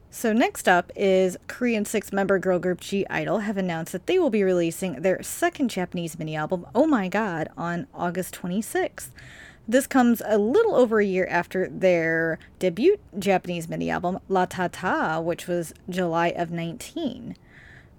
So 0.09 0.31
next 0.33 0.67
up 0.67 0.91
is 0.95 1.37
Korean 1.47 1.85
six-member 1.85 2.39
girl 2.39 2.59
group 2.59 2.79
(G)I-DLE 2.79 3.39
have 3.39 3.57
announced 3.57 3.91
that 3.91 4.07
they 4.07 4.17
will 4.17 4.29
be 4.29 4.41
releasing 4.41 5.01
their 5.01 5.21
second 5.21 5.69
Japanese 5.69 6.17
mini 6.17 6.35
album, 6.35 6.65
Oh 6.73 6.87
My 6.87 7.07
God, 7.07 7.49
on 7.57 7.87
August 7.93 8.33
26th. 8.33 9.09
This 9.67 9.85
comes 9.85 10.21
a 10.25 10.37
little 10.37 10.75
over 10.75 10.99
a 10.99 11.05
year 11.05 11.27
after 11.29 11.67
their 11.67 12.39
debut 12.57 12.97
Japanese 13.19 13.67
mini 13.67 13.89
album, 13.89 14.19
La 14.29 14.45
Ta 14.45 14.69
Ta, 14.71 15.19
which 15.19 15.45
was 15.45 15.73
July 15.89 16.29
of 16.29 16.51
19. 16.51 17.35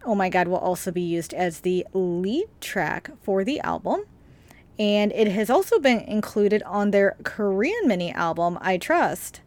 Oh 0.05 0.15
My 0.15 0.31
God 0.31 0.49
will 0.49 0.57
also 0.57 0.91
be 0.91 1.03
used 1.03 1.35
as 1.35 1.61
the 1.61 1.87
lead 1.93 2.49
track 2.61 3.11
for 3.23 3.45
the 3.45 3.61
album. 3.61 4.05
And 4.79 5.13
it 5.13 5.29
has 5.29 5.51
also 5.51 5.79
been 5.79 6.01
included 6.01 6.63
on 6.63 6.91
their 6.91 7.17
Korean 7.23 7.87
mini 7.87 8.13
album, 8.13 8.59
I 8.63 8.79
Trust 8.79 9.43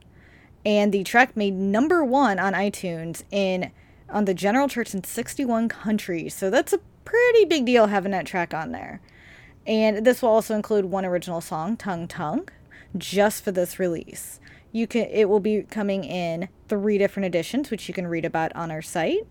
and 0.66 0.92
the 0.92 1.04
track 1.04 1.36
made 1.36 1.54
number 1.54 2.04
one 2.04 2.40
on 2.40 2.54
iTunes 2.54 3.24
in 3.32 3.72
on 4.10 4.26
the 4.26 4.34
general 4.34 4.68
charts 4.68 4.94
in 4.94 5.04
61 5.04 5.70
countries. 5.70 6.36
So 6.36 6.50
that's 6.50 6.74
a 6.74 6.80
pretty 7.06 7.46
big 7.46 7.66
deal 7.66 7.88
having 7.88 8.12
that 8.12 8.26
track 8.26 8.54
on 8.54 8.72
there. 8.72 9.02
And 9.66 10.06
this 10.06 10.22
will 10.22 10.30
also 10.30 10.56
include 10.56 10.86
one 10.86 11.06
original 11.06 11.42
song, 11.42 11.78
Tongue 11.78 12.08
Tongue, 12.08 12.50
just 12.98 13.44
for 13.44 13.52
this 13.52 13.80
release. 13.80 14.40
You 14.72 14.88
can 14.88 15.08
it 15.12 15.30
will 15.30 15.40
be 15.40 15.64
coming 15.64 16.04
in 16.04 16.50
three 16.68 16.98
different 16.98 17.26
editions, 17.26 17.70
which 17.72 17.88
you 17.88 17.94
can 17.94 18.08
read 18.08 18.26
about 18.26 18.56
on 18.56 18.72
our 18.72 18.82
site. 18.82 19.28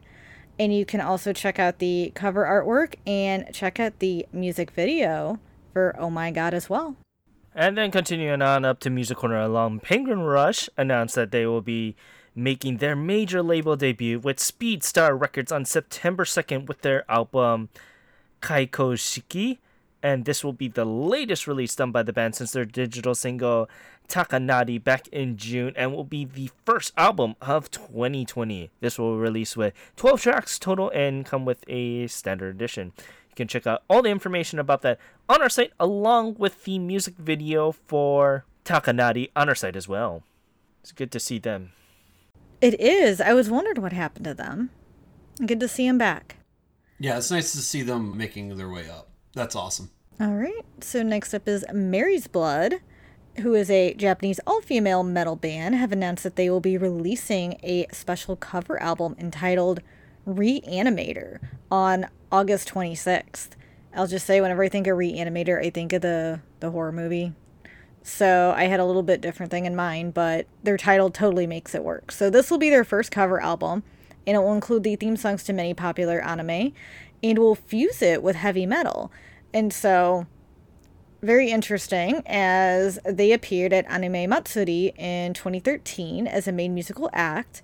And 0.59 0.75
you 0.75 0.85
can 0.85 1.01
also 1.01 1.33
check 1.33 1.59
out 1.59 1.79
the 1.79 2.13
cover 2.15 2.45
artwork 2.45 2.97
and 3.07 3.47
check 3.53 3.81
out 3.81 3.99
the 3.99 4.27
music 4.33 4.71
video 4.71 5.39
for 5.73 5.97
Oh 5.99 6.11
My 6.11 6.31
God 6.31 6.53
as 6.53 6.69
well. 6.69 6.97
And 7.55 7.77
then 7.77 7.91
continuing 7.91 8.43
on 8.43 8.65
up 8.65 8.79
to 8.81 8.91
Music 8.91 9.17
Corner 9.17 9.41
alum 9.41 9.81
Penguin 9.81 10.21
Rush 10.21 10.69
announced 10.77 11.17
that 11.17 11.33
they 11.33 11.47
will 11.47 11.63
be 11.63 11.97
making 12.35 12.77
their 12.77 12.95
major 12.95 13.43
label 13.43 13.75
debut 13.75 14.21
with 14.21 14.37
Speedstar 14.37 15.21
Records 15.21 15.51
on 15.51 15.65
September 15.65 16.25
2nd 16.25 16.69
with 16.69 16.83
their 16.83 17.11
album 17.11 17.69
Kaiko 18.41 18.95
Shiki. 18.95 19.59
And 20.03 20.25
this 20.25 20.45
will 20.45 20.53
be 20.53 20.69
the 20.69 20.85
latest 20.85 21.47
release 21.47 21.75
done 21.75 21.91
by 21.91 22.05
the 22.05 22.13
band 22.13 22.37
since 22.37 22.53
their 22.53 22.65
digital 22.65 23.15
single 23.15 23.69
Takanari 24.09 24.83
back 24.83 25.09
in 25.09 25.37
June 25.37 25.73
and 25.77 25.93
will 25.93 26.05
be 26.05 26.25
the 26.25 26.51
first 26.65 26.93
album 26.97 27.35
of 27.41 27.71
2020. 27.71 28.71
This 28.81 28.99
will 28.99 29.19
release 29.19 29.57
with 29.57 29.75
12 29.97 30.23
tracks 30.23 30.59
total 30.59 30.91
and 30.91 31.27
come 31.27 31.45
with 31.45 31.65
a 31.69 32.07
standard 32.07 32.55
edition. 32.55 32.93
You 33.41 33.47
can 33.47 33.49
check 33.49 33.67
out 33.67 33.85
all 33.89 34.03
the 34.03 34.11
information 34.11 34.59
about 34.59 34.83
that 34.83 34.99
on 35.27 35.41
our 35.41 35.49
site, 35.49 35.73
along 35.81 36.35
with 36.35 36.65
the 36.65 36.79
music 36.79 37.15
video 37.17 37.73
for 37.73 38.45
Takanari 38.67 39.31
on 39.35 39.49
our 39.49 39.55
site 39.55 39.77
as 39.77 39.89
well. 39.89 40.25
It's 40.83 40.93
good 40.93 41.11
to 41.13 41.19
see 41.19 41.39
them. 41.39 41.73
It 42.61 42.79
is. 42.79 43.19
I 43.19 43.33
was 43.33 43.49
wondering 43.49 43.81
what 43.81 43.95
happened 43.95 44.27
to 44.27 44.35
them. 44.35 44.69
Good 45.47 45.59
to 45.61 45.69
see 45.69 45.87
them 45.89 45.97
back. 45.97 46.37
Yeah, 46.99 47.17
it's 47.17 47.31
nice 47.31 47.53
to 47.53 47.63
see 47.63 47.81
them 47.81 48.15
making 48.15 48.59
their 48.59 48.69
way 48.69 48.91
up. 48.91 49.09
That's 49.33 49.57
awesome. 49.57 49.91
All 50.21 50.35
right. 50.35 50.67
So 50.83 51.03
next 51.03 51.33
up 51.33 51.49
is 51.49 51.65
Mary's 51.73 52.27
Blood, 52.27 52.75
who 53.39 53.55
is 53.55 53.71
a 53.71 53.95
Japanese 53.95 54.39
all-female 54.47 55.03
metal 55.03 55.37
band, 55.37 55.77
have 55.77 55.93
announced 55.93 56.25
that 56.25 56.37
they 56.37 56.51
will 56.51 56.61
be 56.61 56.77
releasing 56.77 57.59
a 57.63 57.87
special 57.91 58.37
cover 58.37 58.79
album 58.83 59.17
entitled 59.19 59.81
Reanimator 60.27 61.39
on 61.71 62.07
August 62.31 62.69
26th. 62.69 63.51
I'll 63.95 64.07
just 64.07 64.27
say 64.27 64.41
whenever 64.41 64.63
I 64.63 64.69
think 64.69 64.87
of 64.87 64.97
Reanimator, 64.97 65.65
I 65.65 65.71
think 65.71 65.93
of 65.93 66.03
the 66.03 66.41
the 66.61 66.71
horror 66.71 66.93
movie. 66.93 67.33
So 68.03 68.55
I 68.57 68.65
had 68.65 68.81
a 68.81 68.85
little 68.85 69.03
bit 69.03 69.21
different 69.21 69.51
thing 69.51 69.67
in 69.67 69.77
mind, 69.77 70.15
but 70.15 70.47
their 70.63 70.77
title 70.77 71.11
totally 71.11 71.47
makes 71.47 71.75
it 71.75 71.85
work. 71.85 72.13
So 72.13 72.31
this 72.31 72.51
will 72.51 72.59
be 72.59 72.71
their 72.71 72.85
first 72.85 73.11
cover 73.11 73.43
album, 73.43 73.83
and 74.27 74.37
it 74.37 74.41
will 74.41 74.55
include 74.55 74.85
the 74.85 74.97
theme 74.97 75.17
songs 75.17 75.43
to 75.45 75.53
many 75.53 75.75
popular 75.75 76.21
anime, 76.21 76.73
and 77.23 77.39
will 77.39 77.55
fuse 77.55 78.01
it 78.01 78.23
with 78.23 78.37
heavy 78.37 78.65
metal. 78.65 79.13
And 79.53 79.73
so 79.73 80.27
very 81.23 81.51
interesting 81.51 82.23
as 82.27 82.99
they 83.05 83.33
appeared 83.33 83.75
at 83.75 83.91
Anime 83.91 84.31
Matsuri 84.31 84.95
in 84.97 85.35
2013 85.35 86.27
as 86.27 86.49
a 86.49 86.53
main 86.53 86.73
musical 86.73 87.11
act 87.13 87.61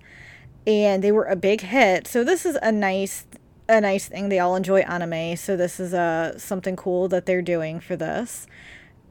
and 0.67 1.01
they 1.01 1.13
were 1.13 1.23
a 1.23 1.37
big 1.37 1.61
hit. 1.61 2.05
So 2.05 2.23
this 2.23 2.45
is 2.45 2.57
a 2.61 2.71
nice 2.71 3.25
a 3.69 3.81
nice 3.81 4.07
thing. 4.07 4.29
They 4.29 4.39
all 4.39 4.55
enjoy 4.55 4.81
anime, 4.81 5.35
so 5.37 5.57
this 5.57 5.79
is 5.79 5.93
uh 5.93 6.37
something 6.37 6.75
cool 6.75 7.07
that 7.07 7.25
they're 7.25 7.41
doing 7.41 7.79
for 7.79 7.95
this. 7.95 8.45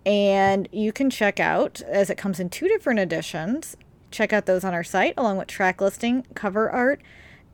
And 0.05 0.69
you 0.71 0.93
can 0.93 1.11
check 1.11 1.41
out 1.41 1.81
as 1.83 2.11
it 2.11 2.17
comes 2.17 2.39
in 2.39 2.51
two 2.51 2.69
different 2.69 3.01
editions. 3.01 3.77
Check 4.13 4.33
out 4.33 4.47
those 4.47 4.63
on 4.63 4.73
our 4.73 4.85
site 4.85 5.15
along 5.17 5.39
with 5.39 5.49
track 5.49 5.81
listing, 5.81 6.25
cover 6.35 6.71
art, 6.71 7.03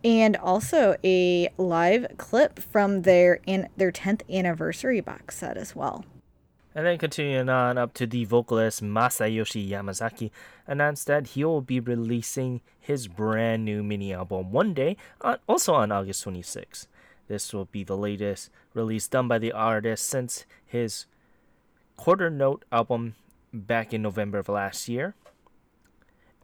and 0.05 0.37
also 0.37 0.97
a 1.03 1.49
live 1.57 2.07
clip 2.19 2.59
from 2.59 3.03
their 3.03 3.41
in 3.47 3.69
their 3.77 3.93
10th 3.93 4.23
anniversary 4.29 5.01
box 5.01 5.39
set 5.39 5.57
as 5.57 5.75
well. 5.77 6.05
And 6.75 6.87
then 6.87 6.97
continuing 6.97 7.49
on 7.49 7.77
up 7.77 7.93
to 7.95 8.07
the 8.07 8.25
vocalist 8.25 8.83
Masayoshi 8.83 9.69
Yamazaki 9.69 10.31
announced 10.67 11.07
that 11.07 11.29
he 11.29 11.45
will 11.45 11.61
be 11.61 11.81
releasing 11.81 12.63
his 12.81 13.09
brand 13.09 13.65
new 13.65 13.83
mini 13.83 14.15
album 14.15 14.53
one 14.53 14.73
day, 14.73 14.97
also 15.47 15.75
on 15.75 15.93
August 15.93 16.23
26. 16.23 16.89
This 17.29 17.53
will 17.53 17.67
be 17.67 17.85
the 17.85 17.97
latest 17.97 18.51
release 18.75 19.07
done 19.07 19.29
by 19.29 19.39
the 19.39 19.53
artist 19.53 20.07
since 20.07 20.47
his 20.67 21.07
quarter 21.97 22.31
note 22.31 22.65
album 22.73 23.17
back 23.53 23.93
in 23.93 24.03
November 24.03 24.39
of 24.39 24.49
last 24.49 24.89
year 24.89 25.15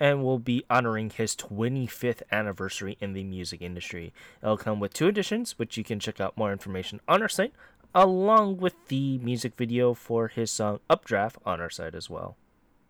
and 0.00 0.22
will 0.22 0.38
be 0.38 0.64
honoring 0.70 1.10
his 1.10 1.34
25th 1.34 2.22
anniversary 2.30 2.96
in 3.00 3.14
the 3.14 3.24
music 3.24 3.60
industry. 3.60 4.12
It'll 4.42 4.56
come 4.56 4.78
with 4.78 4.92
two 4.92 5.08
editions, 5.08 5.58
which 5.58 5.76
you 5.76 5.82
can 5.82 5.98
check 5.98 6.20
out 6.20 6.36
more 6.36 6.52
information 6.52 7.00
on 7.08 7.22
our 7.22 7.28
site 7.28 7.52
along 7.94 8.58
with 8.58 8.74
the 8.88 9.18
music 9.18 9.54
video 9.56 9.94
for 9.94 10.28
his 10.28 10.50
song 10.50 10.80
Updraft 10.90 11.36
on 11.44 11.60
our 11.60 11.70
site 11.70 11.94
as 11.94 12.10
well. 12.10 12.36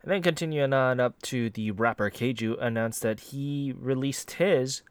And 0.02 0.10
then 0.12 0.22
continuing 0.22 0.72
on 0.72 1.00
up 1.00 1.20
to 1.22 1.50
the 1.50 1.70
rapper 1.70 2.10
Keiju 2.10 2.60
announced 2.60 3.02
that 3.02 3.20
he 3.20 3.74
released 3.78 4.32
his 4.32 4.82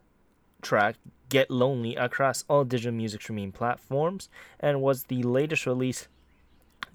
track 0.61 0.95
Get 1.29 1.51
Lonely 1.51 1.95
across 1.95 2.43
all 2.47 2.63
digital 2.63 2.93
music 2.93 3.21
streaming 3.21 3.51
platforms 3.51 4.29
and 4.59 4.81
was 4.81 5.03
the 5.03 5.23
latest 5.23 5.65
release 5.65 6.07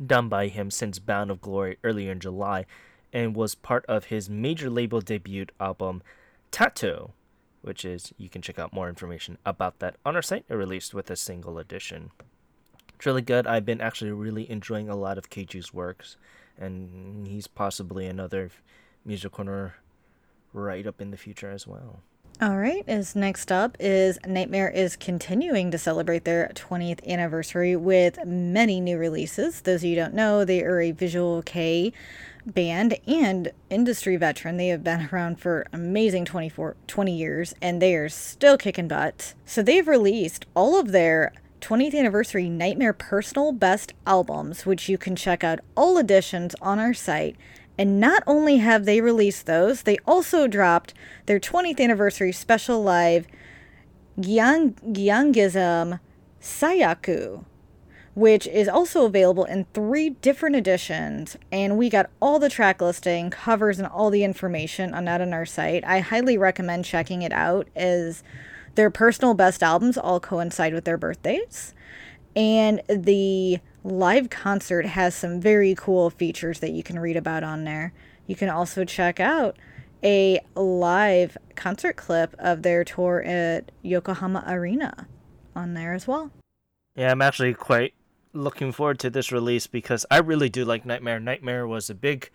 done 0.04 0.28
by 0.28 0.49
him 0.49 0.71
since 0.71 0.99
Bound 0.99 1.31
of 1.31 1.40
Glory 1.40 1.78
earlier 1.85 2.12
in 2.12 2.21
July 2.21 2.64
and 3.12 3.37
was 3.37 3.54
part 3.54 3.85
of 3.87 4.07
his 4.07 4.31
major 4.31 4.71
label 4.71 5.00
debut 5.00 5.47
album 5.61 6.02
Tattoo, 6.50 7.12
which 7.61 7.85
is 7.85 8.12
you 8.16 8.28
can 8.28 8.42
check 8.42 8.59
out 8.59 8.73
more 8.73 8.88
information 8.88 9.38
about 9.45 9.78
that 9.81 9.97
on 10.04 10.16
our 10.16 10.23
site. 10.23 10.45
It 10.49 10.54
released 10.54 10.95
with 10.95 11.11
a 11.11 11.16
single 11.16 11.59
edition. 11.59 12.11
It's 13.02 13.06
really 13.09 13.23
good. 13.23 13.49
I've 13.49 13.64
been 13.64 13.80
actually 13.80 14.12
really 14.12 14.49
enjoying 14.49 14.88
a 14.88 14.94
lot 14.94 15.18
of 15.18 15.28
Keiju's 15.28 15.75
works, 15.75 16.16
and 16.56 17.26
he's 17.26 17.49
possibly 17.49 18.06
another 18.06 18.50
music 19.04 19.32
corner 19.32 19.75
right 20.52 20.87
up 20.87 21.00
in 21.00 21.11
the 21.11 21.16
future 21.16 21.50
as 21.50 21.66
well. 21.66 21.99
All 22.40 22.56
right, 22.56 22.85
is 22.87 23.16
next 23.16 23.50
up 23.50 23.76
is 23.80 24.21
Nightmare 24.25 24.71
is 24.71 24.94
continuing 24.94 25.73
to 25.73 25.78
celebrate 25.78 26.25
their 26.25 26.52
20th 26.54 27.04
anniversary 27.04 27.75
with 27.75 28.25
many 28.25 28.80
new 28.80 28.97
releases. 28.97 29.62
Those 29.62 29.80
of 29.80 29.90
you 29.90 29.97
don't 29.97 30.14
know, 30.14 30.44
they 30.44 30.62
are 30.62 30.80
a 30.80 30.92
visual 30.92 31.42
K 31.42 31.92
band 32.47 32.99
and 33.09 33.50
industry 33.68 34.16
veteran. 34.16 34.59
They 34.59 34.68
have 34.68 34.85
been 34.85 35.09
around 35.12 35.40
for 35.40 35.66
amazing 35.73 36.25
24 36.25 36.76
20 36.87 37.16
years 37.16 37.52
and 37.61 37.82
they 37.82 37.97
are 37.97 38.09
still 38.09 38.56
kicking 38.56 38.87
butt. 38.87 39.35
So 39.44 39.61
they've 39.61 39.88
released 39.88 40.47
all 40.54 40.78
of 40.78 40.92
their 40.92 41.32
20th 41.62 41.95
anniversary 41.95 42.49
Nightmare 42.49 42.92
personal 42.92 43.52
best 43.52 43.95
albums, 44.04 44.66
which 44.66 44.88
you 44.88 44.99
can 44.99 45.14
check 45.14 45.45
out 45.45 45.61
all 45.76 45.97
editions 45.97 46.57
on 46.61 46.81
our 46.81 46.92
site. 46.92 47.37
And 47.78 48.00
not 48.00 48.23
only 48.26 48.59
have 48.59 48.85
they 48.85 49.00
released 49.00 49.47
those, 49.47 49.83
they 49.83 49.97
also 50.04 50.47
dropped 50.49 50.92
their 51.26 51.38
20th 51.38 51.81
anniversary 51.81 52.33
special 52.33 52.83
live 52.83 53.26
Gyang- 54.21 54.75
Gyangism 54.92 56.00
Sayaku, 56.40 57.45
which 58.14 58.47
is 58.49 58.69
also 58.69 59.07
available 59.07 59.45
in 59.45 59.66
three 59.73 60.11
different 60.11 60.57
editions. 60.57 61.37
And 61.52 61.78
we 61.78 61.88
got 61.88 62.11
all 62.21 62.40
the 62.40 62.50
track 62.50 62.83
listing, 62.83 63.31
covers, 63.31 63.78
and 63.78 63.87
all 63.87 64.11
the 64.11 64.25
information 64.25 64.92
on 64.92 65.04
that 65.04 65.21
on 65.21 65.33
our 65.33 65.47
site. 65.47 65.85
I 65.87 66.00
highly 66.00 66.37
recommend 66.37 66.85
checking 66.85 67.23
it 67.23 67.33
out 67.33 67.69
as 67.76 68.25
their 68.75 68.91
personal 68.91 69.35
best 69.35 69.62
albums 69.62 69.99
all 69.99 70.21
coincide 70.21 70.75
with 70.75 70.85
their 70.85 70.99
birthdays. 70.99 71.75
And 72.35 72.81
the 72.88 73.59
live 73.85 74.31
concert 74.31 74.87
has 74.87 75.14
some 75.14 75.41
very 75.41 75.75
cool 75.75 76.11
features 76.11 76.61
that 76.61 76.71
you 76.71 76.83
can 76.83 76.99
read 76.99 77.17
about 77.17 77.45
on 77.45 77.64
there. 77.64 77.93
You 78.26 78.37
can 78.37 78.49
also 78.49 78.85
check 78.85 79.21
out 79.21 79.57
a 80.02 80.41
live 80.55 81.37
concert 81.55 81.97
clip 81.97 82.35
of 82.38 82.62
their 82.62 82.85
tour 82.85 83.23
at 83.23 83.71
Yokohama 83.83 84.45
Arena 84.47 85.07
on 85.55 85.75
there 85.75 85.93
as 85.93 86.07
well. 86.07 86.31
Yeah, 86.97 87.11
I'm 87.11 87.23
actually 87.23 87.55
quite 87.55 87.95
looking 88.33 88.73
forward 88.73 88.99
to 89.00 89.11
this 89.11 89.31
release 89.31 89.67
because 89.67 90.07
I 90.11 90.19
really 90.19 90.49
do 90.49 90.64
like 90.64 90.87
Nightmare. 90.87 91.21
Nightmare 91.21 91.67
was 91.67 91.91
a 91.91 91.95
big, 91.95 92.31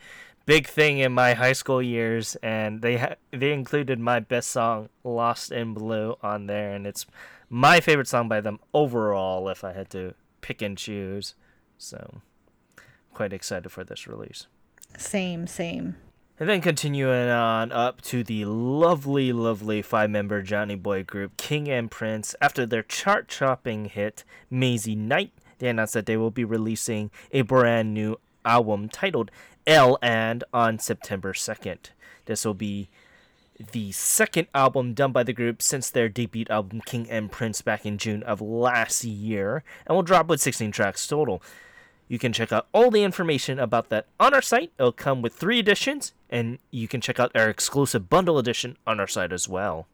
big 0.48 0.66
thing 0.66 0.98
in 0.98 1.12
my 1.12 1.36
high 1.36 1.54
school 1.54 1.82
years, 1.84 2.36
and 2.42 2.82
they 2.82 2.98
ha- 2.98 3.16
they 3.30 3.54
included 3.54 4.00
my 4.00 4.20
best 4.20 4.50
song 4.50 4.89
"Lost 5.04 5.51
in 5.51 5.75
Blue" 5.75 6.16
on 6.24 6.48
there, 6.48 6.74
and 6.74 6.88
it's 6.88 7.06
my 7.50 7.80
favorite 7.80 8.08
song 8.08 8.27
by 8.27 8.42
them 8.42 8.60
overall. 8.74 9.48
If 9.50 9.63
I 9.63 9.74
had 9.74 9.92
to 9.92 10.16
pick 10.42 10.63
and 10.63 10.75
choose, 10.75 11.36
so 11.77 12.22
quite 13.13 13.34
excited 13.34 13.70
for 13.70 13.84
this 13.84 14.08
release. 14.08 14.48
Same, 14.98 15.46
same. 15.46 15.98
And 16.39 16.48
then 16.48 16.62
continuing 16.62 17.30
on 17.30 17.72
up 17.72 18.01
to 18.04 18.24
the 18.24 18.46
lovely, 18.46 19.34
lovely 19.34 19.82
five 19.82 20.12
member 20.12 20.44
Johnny 20.44 20.75
Boy 20.75 21.04
group 21.04 21.36
King 21.38 21.68
and 21.68 21.89
Prince. 21.89 22.36
After 22.39 22.66
their 22.66 22.84
chart 22.84 23.27
chopping 23.27 23.86
hit 23.86 24.24
Mazy 24.50 24.96
Night, 24.96 25.34
they 25.58 25.68
announced 25.68 25.96
that 25.96 26.06
they 26.06 26.16
will 26.16 26.30
be 26.30 26.44
releasing 26.44 27.10
a 27.32 27.42
brand 27.42 27.94
new 27.96 28.18
album 28.48 28.89
titled 28.89 29.30
L 29.68 30.00
and 30.01 30.44
on 30.54 30.80
September 30.80 31.34
2nd. 31.34 31.89
This 32.25 32.46
will 32.46 32.54
be 32.54 32.89
the 33.72 33.92
second 33.92 34.48
album 34.54 34.94
done 34.94 35.12
by 35.12 35.24
the 35.24 35.34
group 35.34 35.62
since 35.62 35.89
their 35.89 36.10
debut 36.10 36.46
album 36.50 36.82
King 36.86 37.10
and 37.10 37.32
Prince 37.32 37.62
back 37.62 37.86
in 37.86 37.98
June 37.98 38.24
of 38.24 38.42
last 38.42 39.04
year, 39.04 39.63
and 39.86 39.96
will 39.96 40.04
drop 40.04 40.27
with 40.27 40.42
16 40.42 40.72
tracks 40.72 41.06
total. 41.08 41.42
You 42.08 42.20
can 42.20 42.32
check 42.32 42.54
out 42.54 42.68
all 42.74 42.89
the 42.89 43.04
information 43.04 43.60
about 43.60 43.89
that 43.89 44.06
on 44.20 44.34
our 44.34 44.42
site. 44.42 44.72
It'll 44.80 44.92
come 44.92 45.22
with 45.22 45.34
three 45.34 45.60
editions, 45.60 46.13
and 46.30 46.60
you 46.72 46.88
can 46.88 47.01
check 47.01 47.20
out 47.20 47.36
our 47.36 47.50
exclusive 47.50 48.10
bundle 48.10 48.38
edition 48.38 48.77
on 48.86 49.00
our 49.00 49.08
site 49.08 49.34
as 49.34 49.50
well. 49.50 49.88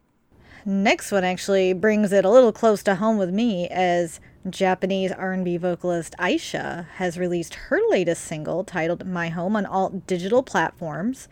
Next 0.64 1.10
one 1.10 1.24
actually 1.24 1.72
brings 1.72 2.12
it 2.12 2.24
a 2.24 2.30
little 2.30 2.52
close 2.52 2.82
to 2.84 2.94
home 2.94 3.18
with 3.18 3.30
me 3.30 3.68
as 3.68 4.20
Japanese 4.48 5.10
R&B 5.10 5.56
vocalist 5.56 6.14
Aisha 6.18 6.86
has 6.96 7.18
released 7.18 7.54
her 7.54 7.80
latest 7.88 8.24
single 8.24 8.62
titled 8.62 9.06
My 9.06 9.28
Home 9.30 9.56
on 9.56 9.64
all 9.64 9.88
digital 10.06 10.42
platforms. 10.42 11.28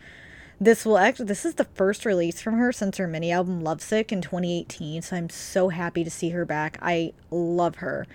This 0.59 0.85
will 0.85 0.97
actually 0.97 1.25
this 1.25 1.45
is 1.45 1.55
the 1.55 1.65
first 1.65 2.05
release 2.05 2.41
from 2.41 2.55
her 2.55 2.71
since 2.71 2.97
her 2.97 3.07
mini 3.07 3.31
album 3.31 3.61
Lovesick 3.61 4.11
in 4.11 4.21
2018, 4.21 5.01
so 5.01 5.15
I'm 5.15 5.29
so 5.29 5.69
happy 5.69 6.03
to 6.03 6.09
see 6.09 6.29
her 6.29 6.45
back. 6.45 6.79
I 6.81 7.13
love 7.29 7.75
her. 7.75 8.07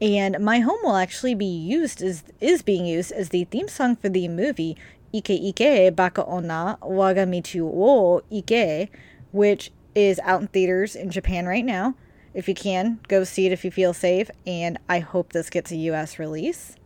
And 0.00 0.40
My 0.40 0.60
Home 0.60 0.78
will 0.82 0.96
actually 0.96 1.34
be 1.34 1.44
used 1.44 2.00
as 2.00 2.24
is 2.40 2.62
being 2.62 2.86
used 2.86 3.12
as 3.12 3.28
the 3.28 3.44
theme 3.44 3.68
song 3.68 3.96
for 3.96 4.08
the 4.08 4.28
movie 4.28 4.76
Ike 5.14 5.30
Ike 5.30 5.94
Baka 5.94 6.24
Onna 6.24 6.78
Waga 6.80 7.26
Michu 7.26 7.66
wo 7.66 8.22
Ike, 8.32 8.90
which 9.30 9.70
is 9.94 10.18
out 10.20 10.40
in 10.40 10.46
theaters 10.46 10.96
in 10.96 11.10
Japan 11.10 11.46
right 11.46 11.64
now. 11.64 11.94
If 12.34 12.48
you 12.48 12.54
can, 12.54 13.00
go 13.08 13.24
see 13.24 13.46
it 13.46 13.52
if 13.52 13.64
you 13.64 13.70
feel 13.70 13.92
safe, 13.92 14.30
and 14.46 14.78
I 14.88 15.00
hope 15.00 15.32
this 15.32 15.50
gets 15.50 15.70
a 15.70 15.76
US 15.76 16.18
release. 16.18 16.76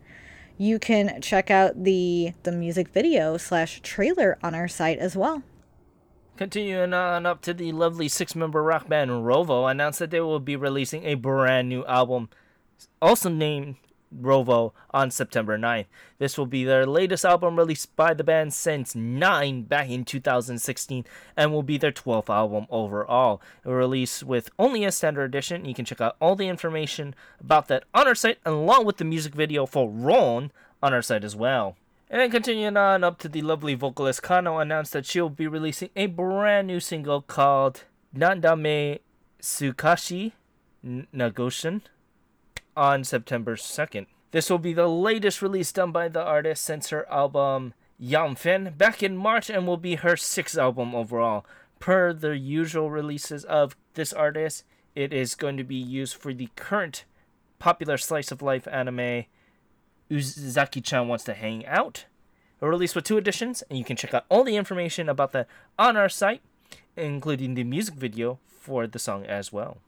You 0.59 0.79
can 0.79 1.21
check 1.21 1.51
out 1.51 1.85
the 1.85 2.33
the 2.43 2.53
music 2.53 2.89
video 2.89 3.37
slash 3.37 3.81
trailer 3.83 4.39
on 4.43 4.55
our 4.55 4.69
site 4.69 4.99
as 4.99 5.15
well. 5.15 5.43
Continuing 6.37 6.93
on 6.93 7.25
up 7.25 7.41
to 7.43 7.55
the 7.55 7.73
lovely 7.73 8.09
six-member 8.09 8.63
rock 8.63 8.89
band 8.89 9.11
Rovo 9.11 9.71
announced 9.71 10.01
that 10.01 10.11
they 10.11 10.21
will 10.21 10.41
be 10.41 10.57
releasing 10.57 11.05
a 11.05 11.15
brand 11.15 11.69
new 11.69 11.85
album, 11.87 12.29
also 13.01 13.31
named 13.31 13.77
Rovo 14.21 14.73
on 14.91 15.11
September 15.11 15.59
9th. 15.59 15.87
This 16.19 16.39
will 16.39 16.47
be 16.47 16.65
their 16.65 16.87
latest 16.87 17.25
album 17.25 17.57
released 17.57 17.95
by 17.97 18.15
the 18.15 18.25
band 18.25 18.55
since 18.55 18.95
9 18.95 19.63
back 19.63 19.89
in 19.89 20.05
2016 20.05 21.05
and 21.37 21.53
will 21.53 21.63
be 21.63 21.79
their 21.79 21.93
12th 21.93 22.29
album 22.29 22.67
overall. 22.71 23.41
It 23.65 23.69
will 23.69 23.77
release 23.77 24.23
with 24.23 24.51
only 24.59 24.85
a 24.85 24.93
standard 24.93 25.25
edition. 25.25 25.65
You 25.65 25.75
can 25.75 25.85
check 25.85 26.01
out 26.01 26.17
all 26.21 26.37
the 26.37 26.49
information 26.49 27.15
about 27.41 27.69
that 27.69 27.85
on 27.95 28.07
our 28.07 28.15
site 28.15 28.39
along 28.45 28.87
with 28.87 28.97
the 28.97 29.05
music 29.05 29.35
video 29.35 29.67
for 29.67 29.89
Ron 29.89 30.51
on 30.83 30.95
our 30.95 31.03
site 31.03 31.25
as 31.25 31.37
well. 31.37 31.77
And 32.09 32.21
then 32.21 32.31
continuing 32.31 32.77
on 32.77 33.03
up 33.03 33.19
to 33.19 33.29
the 33.29 33.43
lovely 33.43 33.75
vocalist 33.75 34.23
Kano 34.23 34.59
announced 34.59 34.93
that 34.93 35.07
she'll 35.07 35.29
be 35.29 35.49
releasing 35.49 35.91
a 35.97 36.07
brand 36.07 36.69
new 36.69 36.79
single 36.79 37.21
called 37.21 37.83
Nandame 38.17 39.01
Sukashi 39.43 40.33
Nagoshin 40.85 41.83
on 42.77 43.05
September 43.05 43.57
2nd. 43.57 44.07
This 44.33 44.51
will 44.51 44.59
be 44.59 44.73
the 44.73 44.89
latest 44.89 45.41
release 45.41 45.73
done 45.73 45.93
by 45.93 46.09
the 46.09 46.23
artist 46.23 46.65
since 46.65 46.91
her 46.91 47.09
album 47.11 47.75
Yamfen 48.01 48.77
back 48.77 49.03
in 49.03 49.17
March 49.17 49.49
and 49.49 49.67
will 49.67 49.77
be 49.77 49.97
her 49.97 50.17
sixth 50.17 50.59
album 50.59 50.95
overall. 50.95 51.47
Per 51.79 52.13
the 52.13 52.37
usual 52.37 52.91
releases 52.91 53.45
of 53.45 53.77
this 53.95 54.13
artist, 54.13 54.65
it 54.95 55.13
is 55.13 55.35
going 55.35 55.57
to 55.57 55.65
be 55.65 55.77
used 55.77 56.15
for 56.15 56.35
the 56.35 56.49
current 56.57 57.05
popular 57.59 57.97
slice 57.97 58.31
of 58.31 58.43
life 58.43 58.69
anime 58.71 59.25
Uzaki 60.11 60.85
chan 60.85 61.09
Wants 61.09 61.25
to 61.25 61.35
Hang 61.35 61.65
Out. 61.67 62.07
A 62.61 62.69
release 62.69 62.95
with 62.95 63.05
two 63.05 63.19
editions, 63.19 63.63
and 63.69 63.79
you 63.79 63.85
can 63.85 63.97
check 63.97 64.15
out 64.15 64.25
all 64.29 64.45
the 64.45 64.57
information 64.57 65.09
about 65.09 65.33
that 65.33 65.47
on 65.79 65.97
our 65.97 66.09
site, 66.09 66.41
including 66.97 67.55
the 67.55 67.65
music 67.65 67.95
video 67.95 68.39
for 68.49 68.87
the 68.87 68.99
song 68.99 69.25
as 69.27 69.53
well. 69.53 69.79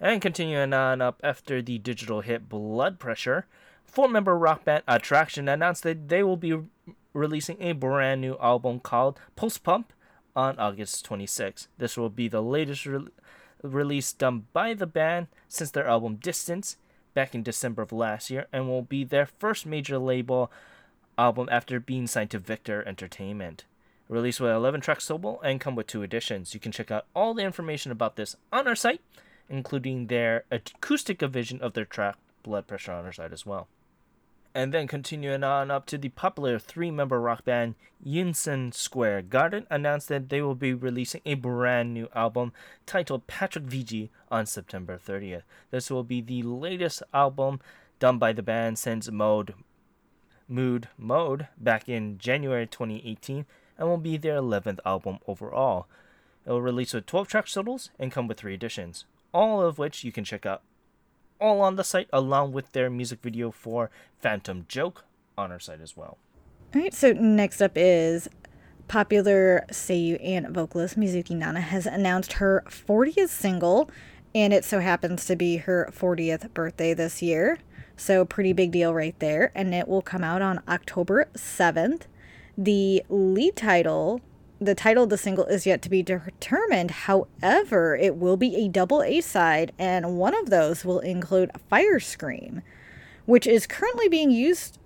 And 0.00 0.20
continuing 0.20 0.72
on 0.72 1.00
up 1.00 1.20
after 1.22 1.62
the 1.62 1.78
digital 1.78 2.20
hit 2.20 2.48
Blood 2.48 2.98
Pressure, 2.98 3.46
four 3.84 4.08
member 4.08 4.36
rock 4.36 4.64
band 4.64 4.82
Attraction 4.88 5.48
announced 5.48 5.84
that 5.84 6.08
they 6.08 6.22
will 6.22 6.36
be 6.36 6.58
releasing 7.12 7.62
a 7.62 7.72
brand 7.72 8.20
new 8.20 8.36
album 8.40 8.80
called 8.80 9.20
Post 9.36 9.62
Pump 9.62 9.92
on 10.34 10.58
August 10.58 11.04
26. 11.04 11.68
This 11.78 11.96
will 11.96 12.10
be 12.10 12.26
the 12.26 12.42
latest 12.42 12.86
re- 12.86 13.06
release 13.62 14.12
done 14.12 14.46
by 14.52 14.74
the 14.74 14.86
band 14.86 15.28
since 15.48 15.70
their 15.70 15.86
album 15.86 16.16
Distance 16.16 16.76
back 17.14 17.34
in 17.34 17.44
December 17.44 17.82
of 17.82 17.92
last 17.92 18.30
year 18.30 18.46
and 18.52 18.68
will 18.68 18.82
be 18.82 19.04
their 19.04 19.26
first 19.26 19.64
major 19.64 19.98
label 19.98 20.50
album 21.16 21.48
after 21.52 21.78
being 21.78 22.08
signed 22.08 22.30
to 22.30 22.38
Victor 22.40 22.82
Entertainment. 22.86 23.64
Released 24.08 24.40
with 24.40 24.50
11 24.50 24.80
tracks 24.80 25.06
total 25.06 25.40
and 25.42 25.60
come 25.60 25.76
with 25.76 25.86
two 25.86 26.02
editions. 26.02 26.52
You 26.52 26.58
can 26.58 26.72
check 26.72 26.90
out 26.90 27.06
all 27.14 27.32
the 27.32 27.44
information 27.44 27.92
about 27.92 28.16
this 28.16 28.34
on 28.52 28.66
our 28.66 28.74
site 28.74 29.00
including 29.48 30.06
their 30.06 30.44
acoustic 30.50 31.20
version 31.20 31.60
of 31.60 31.74
their 31.74 31.84
track 31.84 32.16
Blood 32.42 32.66
Pressure 32.66 32.92
on 32.92 33.04
our 33.04 33.12
side 33.12 33.32
as 33.32 33.44
well. 33.44 33.68
And 34.54 34.72
then 34.72 34.86
continuing 34.86 35.42
on 35.42 35.72
up 35.72 35.84
to 35.86 35.98
the 35.98 36.10
popular 36.10 36.60
three 36.60 36.92
member 36.92 37.20
rock 37.20 37.44
band 37.44 37.74
Unison 38.00 38.70
Square 38.70 39.22
Garden 39.22 39.66
announced 39.68 40.08
that 40.08 40.28
they 40.28 40.40
will 40.40 40.54
be 40.54 40.72
releasing 40.72 41.22
a 41.26 41.34
brand 41.34 41.92
new 41.92 42.08
album 42.14 42.52
titled 42.86 43.26
Patrick 43.26 43.64
Vegee 43.64 44.10
on 44.30 44.46
September 44.46 44.96
30th. 44.96 45.42
This 45.72 45.90
will 45.90 46.04
be 46.04 46.20
the 46.20 46.44
latest 46.44 47.02
album 47.12 47.60
done 47.98 48.18
by 48.18 48.32
the 48.32 48.44
band 48.44 48.78
since 48.78 49.10
Mode 49.10 49.54
Mood 50.46 50.88
Mode 50.96 51.48
back 51.58 51.88
in 51.88 52.18
January 52.18 52.66
2018 52.66 53.46
and 53.76 53.88
will 53.88 53.96
be 53.96 54.16
their 54.16 54.36
11th 54.36 54.78
album 54.86 55.18
overall. 55.26 55.88
It 56.46 56.50
will 56.50 56.62
release 56.62 56.94
with 56.94 57.06
12 57.06 57.26
track 57.26 57.48
totals 57.48 57.90
and 57.98 58.12
come 58.12 58.28
with 58.28 58.38
three 58.38 58.54
editions 58.54 59.04
all 59.34 59.60
of 59.60 59.76
which 59.76 60.04
you 60.04 60.12
can 60.12 60.24
check 60.24 60.46
out 60.46 60.62
all 61.40 61.60
on 61.60 61.76
the 61.76 61.84
site 61.84 62.08
along 62.12 62.52
with 62.52 62.72
their 62.72 62.88
music 62.88 63.18
video 63.20 63.50
for 63.50 63.90
Phantom 64.20 64.64
Joke 64.68 65.04
on 65.36 65.50
our 65.50 65.58
site 65.58 65.80
as 65.80 65.96
well. 65.96 66.16
All 66.74 66.80
right, 66.80 66.94
so 66.94 67.12
next 67.12 67.60
up 67.60 67.72
is 67.74 68.28
popular 68.88 69.64
Seiyu 69.70 70.18
and 70.24 70.48
vocalist 70.48 70.98
Mizuki 70.98 71.36
Nana 71.36 71.60
has 71.60 71.86
announced 71.86 72.34
her 72.34 72.62
40th 72.68 73.28
single, 73.28 73.90
and 74.34 74.52
it 74.52 74.64
so 74.64 74.80
happens 74.80 75.26
to 75.26 75.36
be 75.36 75.58
her 75.58 75.90
40th 75.92 76.52
birthday 76.54 76.94
this 76.94 77.20
year. 77.20 77.58
So, 77.96 78.24
pretty 78.24 78.52
big 78.52 78.72
deal 78.72 78.92
right 78.92 79.16
there. 79.20 79.52
And 79.54 79.72
it 79.72 79.86
will 79.86 80.02
come 80.02 80.24
out 80.24 80.42
on 80.42 80.60
October 80.66 81.28
7th. 81.36 82.02
The 82.58 83.04
lead 83.08 83.54
title 83.54 84.20
the 84.60 84.74
title 84.74 85.04
of 85.04 85.10
the 85.10 85.18
single 85.18 85.44
is 85.46 85.66
yet 85.66 85.82
to 85.82 85.90
be 85.90 86.02
determined. 86.02 86.90
However, 86.90 87.96
it 87.96 88.16
will 88.16 88.36
be 88.36 88.56
a 88.56 88.68
double 88.68 89.02
A 89.02 89.20
side, 89.20 89.72
and 89.78 90.16
one 90.16 90.34
of 90.34 90.50
those 90.50 90.84
will 90.84 91.00
include 91.00 91.50
Fire 91.68 92.00
Scream, 92.00 92.62
which 93.26 93.46
is 93.46 93.66
currently 93.66 94.08
being 94.08 94.30
used 94.30 94.78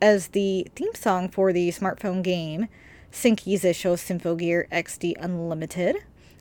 as 0.00 0.28
the 0.28 0.66
theme 0.74 0.94
song 0.94 1.28
for 1.28 1.52
the 1.52 1.68
smartphone 1.68 2.22
game 2.22 2.68
Senki 3.12 3.54
Zesshou 3.54 3.96
Symphogear 3.96 4.68
XD 4.70 5.14
Unlimited, 5.20 5.96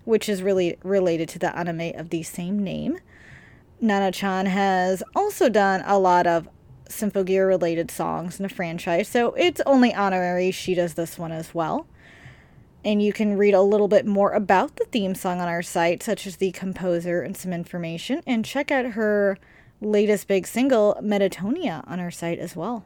which 0.05 0.29
is 0.29 0.41
really 0.41 0.77
related 0.83 1.27
to 1.29 1.39
the 1.39 1.55
anime 1.57 1.91
of 1.95 2.09
the 2.09 2.23
same 2.23 2.63
name. 2.63 2.99
Nana 3.81 4.11
chan 4.11 4.45
has 4.45 5.03
also 5.15 5.49
done 5.49 5.83
a 5.85 5.97
lot 5.97 6.27
of 6.27 6.47
Symphogear 6.89 7.47
related 7.47 7.91
songs 7.91 8.39
in 8.39 8.43
the 8.43 8.49
franchise, 8.49 9.07
so 9.07 9.33
it's 9.33 9.61
only 9.65 9.93
honorary 9.93 10.51
she 10.51 10.73
does 10.73 10.93
this 10.93 11.17
one 11.17 11.31
as 11.31 11.53
well 11.53 11.87
and 12.83 13.01
you 13.01 13.11
can 13.11 13.37
read 13.37 13.53
a 13.53 13.61
little 13.61 13.87
bit 13.87 14.05
more 14.05 14.31
about 14.31 14.75
the 14.77 14.85
theme 14.85 15.15
song 15.15 15.41
on 15.41 15.47
our 15.47 15.61
site, 15.61 16.01
such 16.01 16.25
as 16.25 16.37
the 16.37 16.51
composer 16.51 17.21
and 17.21 17.35
some 17.35 17.53
information, 17.53 18.21
and 18.25 18.45
check 18.45 18.71
out 18.71 18.85
her 18.85 19.37
latest 19.81 20.27
big 20.27 20.47
single, 20.47 20.97
Metanoia, 21.01 21.83
on 21.87 21.99
our 21.99 22.11
site 22.11 22.39
as 22.39 22.55
well. 22.55 22.85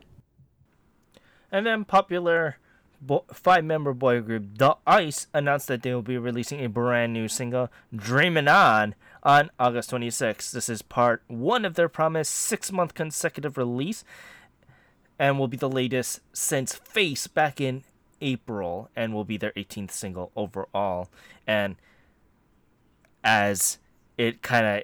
And 1.51 1.65
then 1.65 1.86
popular 1.86 2.58
bo- 3.01 3.25
five 3.32 3.63
member 3.63 3.93
boy 3.93 4.21
group 4.21 4.58
The 4.58 4.75
Ice 4.88 5.27
announced 5.34 5.67
that 5.67 5.84
they 5.84 5.93
will 5.93 6.01
be 6.01 6.17
releasing 6.17 6.63
a 6.63 6.69
brand 6.69 7.13
new 7.13 7.27
single, 7.27 7.69
Dreamin' 7.95 8.47
On, 8.47 8.95
on 9.21 9.51
August 9.60 9.91
26th. 9.91 10.51
This 10.51 10.69
is 10.69 10.82
part 10.82 11.21
one 11.27 11.65
of 11.65 11.75
their 11.75 11.89
promised 11.89 12.34
six 12.34 12.71
month 12.71 12.93
consecutive 12.93 13.58
release 13.58 14.03
and 15.19 15.38
will 15.38 15.47
be 15.47 15.58
the 15.58 15.69
latest 15.69 16.21
since 16.34 16.73
Face 16.73 17.27
back 17.27 17.62
in 17.62 17.84
April 18.23 18.89
and 18.95 19.13
will 19.13 19.25
be 19.25 19.38
their 19.38 19.51
18th 19.51 19.91
single 19.91 20.31
overall. 20.36 21.09
And 21.45 21.75
as 23.23 23.77
it 24.17 24.41
kind 24.41 24.65
of 24.65 24.83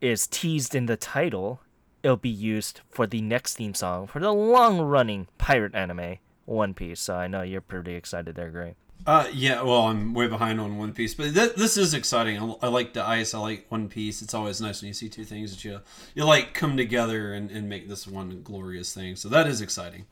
is 0.00 0.26
teased 0.26 0.74
in 0.74 0.86
the 0.86 0.96
title, 0.96 1.60
it'll 2.02 2.16
be 2.16 2.28
used 2.28 2.82
for 2.90 3.06
the 3.06 3.22
next 3.22 3.56
theme 3.56 3.74
song 3.74 4.06
for 4.06 4.20
the 4.20 4.32
long 4.32 4.80
running 4.80 5.26
pirate 5.38 5.74
anime 5.74 6.18
One 6.44 6.74
Piece. 6.74 7.00
So 7.00 7.16
I 7.16 7.26
know 7.26 7.42
you're 7.42 7.60
pretty 7.60 7.94
excited 7.94 8.36
there, 8.36 8.50
Gray. 8.50 8.74
Uh, 9.06 9.28
yeah, 9.34 9.60
well, 9.60 9.82
I'm 9.82 10.14
way 10.14 10.28
behind 10.28 10.58
on 10.60 10.78
One 10.78 10.94
Piece, 10.94 11.14
but 11.14 11.34
th- 11.34 11.56
this 11.56 11.76
is 11.76 11.92
exciting. 11.92 12.38
I, 12.38 12.66
I, 12.66 12.68
like 12.68 12.94
Da-iCE. 12.94 13.34
I 13.34 13.38
like 13.38 13.66
One 13.68 13.88
Piece. 13.88 14.22
It's 14.22 14.32
always 14.32 14.62
nice 14.62 14.80
when 14.80 14.88
you 14.88 14.94
see 14.94 15.10
two 15.10 15.24
things 15.24 15.50
that 15.50 15.62
you 15.62 15.80
you 16.14 16.24
like 16.24 16.54
come 16.54 16.76
together 16.76 17.34
and, 17.34 17.50
and 17.50 17.68
make 17.68 17.88
this 17.88 18.06
one 18.06 18.40
glorious 18.42 18.94
thing. 18.94 19.16
So 19.16 19.28
that 19.28 19.46
is 19.46 19.60
exciting. 19.60 20.06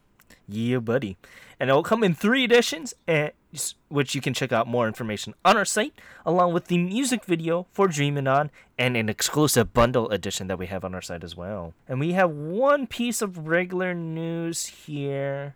Yeah, 0.52 0.78
buddy. 0.78 1.16
And 1.58 1.70
it 1.70 1.72
will 1.72 1.82
come 1.82 2.04
in 2.04 2.14
three 2.14 2.44
editions, 2.44 2.92
eh, 3.08 3.30
and 3.52 3.74
which 3.88 4.14
you 4.14 4.20
can 4.20 4.34
check 4.34 4.52
out 4.52 4.66
more 4.66 4.86
information 4.86 5.34
on 5.44 5.56
our 5.56 5.64
site, 5.64 5.94
along 6.26 6.52
with 6.52 6.66
the 6.66 6.78
music 6.78 7.24
video 7.24 7.66
for 7.72 7.88
Dreamin' 7.88 8.26
On 8.26 8.50
and 8.78 8.96
an 8.96 9.08
exclusive 9.08 9.72
bundle 9.72 10.10
edition 10.10 10.46
that 10.48 10.58
we 10.58 10.66
have 10.66 10.84
on 10.84 10.94
our 10.94 11.00
site 11.00 11.24
as 11.24 11.36
well. 11.36 11.72
And 11.88 12.00
we 12.00 12.12
have 12.12 12.30
one 12.30 12.86
piece 12.86 13.22
of 13.22 13.48
regular 13.48 13.94
news 13.94 14.66
here. 14.66 15.54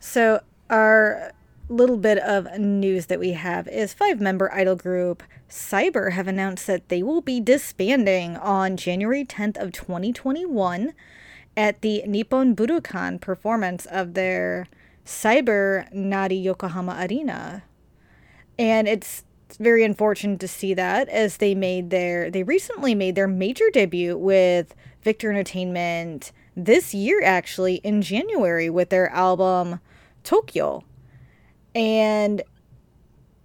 So 0.00 0.40
our 0.70 1.32
little 1.68 1.96
bit 1.96 2.18
of 2.18 2.58
news 2.58 3.06
that 3.06 3.18
we 3.18 3.32
have 3.32 3.66
is 3.68 3.92
five 3.92 4.20
member 4.20 4.52
idol 4.52 4.76
group 4.76 5.22
CY8ER 5.48 6.12
have 6.12 6.28
announced 6.28 6.66
that 6.66 6.88
they 6.88 7.02
will 7.02 7.20
be 7.20 7.40
disbanding 7.40 8.36
on 8.36 8.76
January 8.76 9.24
10th 9.24 9.56
of 9.56 9.72
2021 9.72 10.92
at 11.56 11.80
the 11.82 12.02
Nippon 12.06 12.54
Budokan 12.54 13.20
performance 13.20 13.86
of 13.86 14.14
their 14.14 14.66
CY8ER 15.04 15.92
Nari 15.92 16.36
Yokohama 16.36 17.06
Arena. 17.08 17.64
And 18.58 18.88
it's 18.88 19.24
very 19.58 19.84
unfortunate 19.84 20.40
to 20.40 20.48
see 20.48 20.74
that 20.74 21.08
as 21.08 21.36
they 21.36 21.54
made 21.54 21.90
their 21.90 22.30
they 22.30 22.42
recently 22.42 22.94
made 22.94 23.14
their 23.14 23.28
major 23.28 23.70
debut 23.72 24.16
with 24.18 24.74
Victor 25.02 25.30
Entertainment 25.30 26.32
this 26.56 26.92
year 26.92 27.22
actually 27.22 27.76
in 27.76 28.02
January 28.02 28.68
with 28.68 28.90
their 28.90 29.08
album 29.10 29.78
Tokyo 30.24 30.82
and 31.76 32.42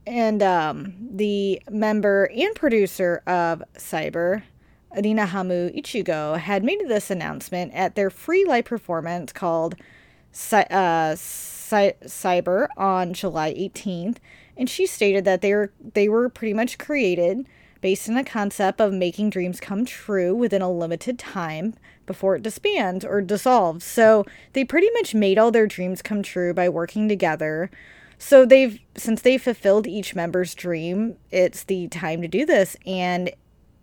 and 0.08 0.42
um, 0.42 0.94
the 1.14 1.62
member 1.70 2.30
and 2.36 2.56
producer 2.56 3.22
of 3.28 3.62
CY8ER, 3.78 4.44
Rinahamu 4.96 5.76
Ichigo, 5.78 6.38
had 6.38 6.64
made 6.64 6.82
this 6.88 7.10
announcement 7.10 7.74
at 7.74 7.96
their 7.96 8.10
free 8.10 8.46
live 8.46 8.66
performance 8.66 9.32
called 9.32 9.76
uh, 10.52 11.16
CY8ER 11.16 12.68
on 12.78 13.14
July 13.14 13.54
18th, 13.54 14.18
and 14.58 14.70
she 14.70 14.86
stated 14.86 15.26
that 15.26 15.42
they 15.42 15.54
were 15.54 15.72
they 15.94 16.10
were 16.10 16.30
pretty 16.30 16.54
much 16.54 16.78
created 16.78 17.48
based 17.82 18.08
on 18.10 18.18
a 18.18 18.24
concept 18.24 18.80
of 18.80 18.94
making 18.94 19.30
dreams 19.32 19.60
come 19.60 19.86
true 19.86 20.36
within 20.36 20.62
a 20.62 20.72
limited 20.72 21.18
time 21.18 21.74
before 22.06 22.36
it 22.36 22.44
disbands 22.44 23.04
or 23.04 23.22
dissolves. 23.22 23.84
So 23.84 24.24
they 24.54 24.64
pretty 24.64 24.90
much 24.94 25.16
made 25.16 25.40
all 25.40 25.52
their 25.52 25.66
dreams 25.66 26.04
come 26.04 26.22
true 26.22 26.54
by 26.54 26.70
working 26.70 27.10
together 27.10 27.72
so 28.24 28.46
they've 28.46 28.80
since 28.96 29.24
they 29.24 29.40
fulfilled 29.40 29.88
each 29.88 30.14
member's 30.14 30.54
dream, 30.54 31.16
it's 31.32 31.64
the 31.64 31.88
time 31.88 32.22
to 32.22 32.28
do 32.28 32.46
this 32.46 32.78
and 32.86 33.32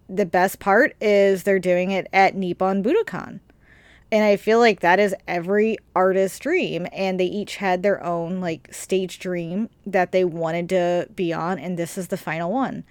the 0.09 0.27
best 0.27 0.59
part 0.59 0.97
is 1.01 1.43
they're 1.43 1.59
doing 1.59 1.91
it 1.91 2.07
at 2.13 2.35
Nippon 2.35 2.83
Budokan. 2.83 3.41
And 4.11 4.25
I 4.25 4.37
feel 4.37 4.59
like 4.59 4.81
that 4.81 4.99
is 4.99 5.15
every 5.27 5.77
artist's 5.95 6.39
dream 6.39 6.87
and 6.93 7.21
they 7.21 7.27
each 7.27 7.57
had 7.57 7.83
their 7.83 8.03
own 8.03 8.41
like 8.41 8.73
stage 8.73 9.19
dream 9.19 9.69
that 9.87 10.13
they 10.13 10.25
wanted 10.25 10.71
to 10.71 11.09
be 11.15 11.33
on 11.33 11.59
and 11.59 11.79
this 11.79 11.99
is 11.99 12.09
the 12.09 12.17
final 12.17 12.51
one. 12.51 12.85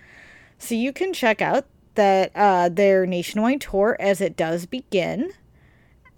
So 0.60 0.76
you 0.76 0.94
can 0.94 1.14
check 1.14 1.42
out 1.42 1.66
that 1.96 2.32
uh, 2.36 2.70
their 2.70 3.08
nationwide 3.08 3.62
tour 3.62 3.98
as 4.00 4.22
it 4.22 4.38
does 4.38 4.68
begin. 4.68 5.32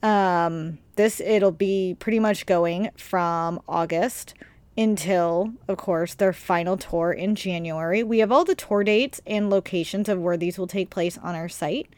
Um, 0.04 0.80
this 0.96 1.22
it'll 1.22 1.52
be 1.52 1.96
pretty 1.98 2.20
much 2.20 2.46
going 2.46 2.90
from 2.98 3.62
August 3.70 4.34
until, 4.80 5.52
of 5.68 5.76
course, 5.76 6.14
their 6.14 6.32
final 6.32 6.78
tour 6.78 7.12
in 7.12 7.36
January. 7.36 8.02
We 8.02 8.20
have 8.20 8.32
all 8.32 8.46
the 8.46 8.56
tour 8.56 8.86
dates 8.86 9.20
and 9.28 9.50
locations 9.50 10.08
of 10.08 10.22
where 10.22 10.38
these 10.38 10.58
will 10.58 10.68
take 10.68 10.90
place 10.90 11.18
on 11.18 11.36
our 11.36 11.50
site. 11.50 11.90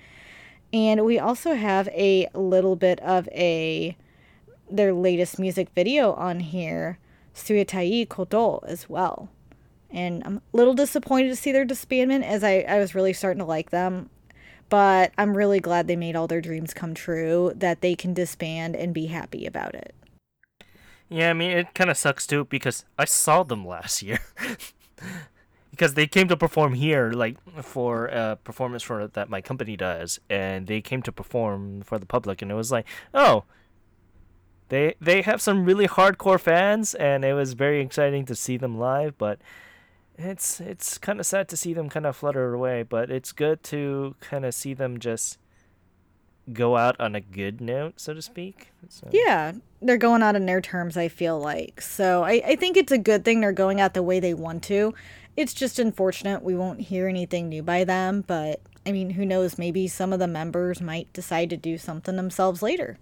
And 0.74 1.06
we 1.06 1.20
also 1.20 1.54
have 1.54 1.88
a 1.90 2.28
little 2.34 2.76
bit 2.76 3.00
of 3.02 3.30
a 3.30 3.96
their 4.68 4.94
latest 4.94 5.38
music 5.38 5.68
video 5.76 6.14
on 6.14 6.40
here, 6.40 6.98
Suetai 7.36 8.10
Koto, 8.10 8.64
as 8.66 8.90
well. 8.90 9.30
And 9.92 10.24
I'm 10.26 10.38
a 10.38 10.42
little 10.58 10.74
disappointed 10.74 11.28
to 11.28 11.36
see 11.36 11.52
their 11.52 11.66
disbandment 11.66 12.24
as 12.24 12.44
I, 12.44 12.62
I 12.62 12.80
was 12.80 12.96
really 12.96 13.14
starting 13.14 13.40
to 13.40 13.46
like 13.46 13.70
them. 13.70 14.10
But 14.70 15.12
I'm 15.20 15.38
really 15.38 15.60
glad 15.60 15.86
they 15.86 15.98
made 15.98 16.16
all 16.16 16.28
their 16.28 16.42
dreams 16.42 16.74
come 16.74 16.96
true, 16.96 17.52
that 17.58 17.82
they 17.82 17.94
can 17.94 18.16
disband 18.16 18.76
and 18.76 18.92
be 18.92 19.08
happy 19.08 19.46
about 19.46 19.76
it. 19.76 19.94
Yeah, 21.12 21.30
I 21.30 21.34
mean 21.34 21.52
it 21.52 21.74
kind 21.76 21.90
of 21.90 21.98
sucks 21.98 22.26
too 22.26 22.46
because 22.46 22.86
I 22.98 23.04
saw 23.04 23.44
them 23.44 23.68
last 23.68 24.02
year. 24.02 24.20
because 25.72 25.94
they 25.96 26.08
came 26.08 26.30
to 26.30 26.38
perform 26.38 26.74
here 26.74 27.12
like 27.12 27.38
for 27.64 28.06
a 28.08 28.38
performance 28.44 28.82
for 28.82 29.08
that 29.08 29.30
my 29.30 29.42
company 29.42 29.76
does 29.76 30.20
and 30.30 30.68
they 30.68 30.80
came 30.82 31.02
to 31.02 31.12
perform 31.12 31.82
for 31.82 32.00
the 32.00 32.06
public 32.06 32.42
and 32.42 32.50
it 32.50 32.56
was 32.56 32.72
like, 32.72 32.86
"Oh, 33.14 33.44
they 34.70 34.96
they 35.02 35.22
have 35.24 35.42
some 35.42 35.66
really 35.66 35.88
hardcore 35.88 36.40
fans 36.40 36.94
and 36.96 37.26
it 37.26 37.34
was 37.34 37.54
very 37.54 37.82
exciting 37.82 38.26
to 38.28 38.36
see 38.36 38.56
them 38.56 38.80
live, 38.80 39.18
but 39.18 39.42
it's 40.18 40.62
it's 40.62 40.98
kind 40.98 41.20
of 41.20 41.26
sad 41.26 41.50
to 41.50 41.58
see 41.58 41.74
them 41.74 41.90
kind 41.90 42.06
of 42.06 42.16
flutter 42.16 42.54
away, 42.54 42.84
but 42.84 43.12
it's 43.12 43.34
good 43.34 43.64
to 43.64 44.16
kind 44.22 44.46
of 44.46 44.54
see 44.54 44.74
them 44.74 44.98
just 45.00 45.40
go 46.52 46.78
out 46.78 47.00
on 47.00 47.16
a 47.16 47.22
good 47.22 47.62
note, 47.62 48.00
so 48.00 48.14
to 48.14 48.22
speak. 48.22 48.72
So. 48.90 49.08
Yeah, 49.12 49.54
they're 49.82 49.98
going 49.98 50.24
out 50.24 50.36
on 50.36 50.46
their 50.46 50.62
terms, 50.62 50.98
I 50.98 51.08
feel 51.08 51.40
like. 51.40 51.82
So 51.82 52.24
I, 52.24 52.42
I 52.46 52.56
think 52.56 52.78
it's 52.78 52.92
a 52.92 52.98
good 52.98 53.24
thing 53.24 53.42
they're 53.42 53.52
going 53.52 53.80
out 53.80 53.94
the 53.94 54.04
way 54.04 54.20
they 54.20 54.34
want 54.34 54.64
to. 54.64 54.94
It's 55.38 55.54
just 55.54 55.80
unfortunate 55.80 56.44
we 56.44 56.56
won't 56.56 56.82
hear 56.82 57.08
anything 57.08 57.48
new 57.48 57.64
by 57.64 57.84
them, 57.84 58.24
but 58.26 58.62
I 58.86 58.92
mean, 58.92 59.12
who 59.12 59.26
knows? 59.26 59.58
Maybe 59.58 59.88
some 59.88 60.12
of 60.12 60.20
the 60.20 60.28
members 60.28 60.82
might 60.82 61.12
decide 61.14 61.50
to 61.52 61.58
do 61.58 61.78
something 61.78 62.16
themselves 62.16 62.62
later. 62.62 62.98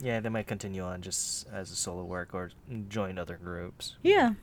Yeah, 0.00 0.20
they 0.20 0.28
might 0.28 0.46
continue 0.46 0.82
on 0.82 1.02
just 1.02 1.46
as 1.52 1.70
a 1.70 1.76
solo 1.76 2.04
work 2.04 2.34
or 2.34 2.50
join 2.88 3.18
other 3.18 3.38
groups. 3.42 3.96
Yeah. 4.02 4.34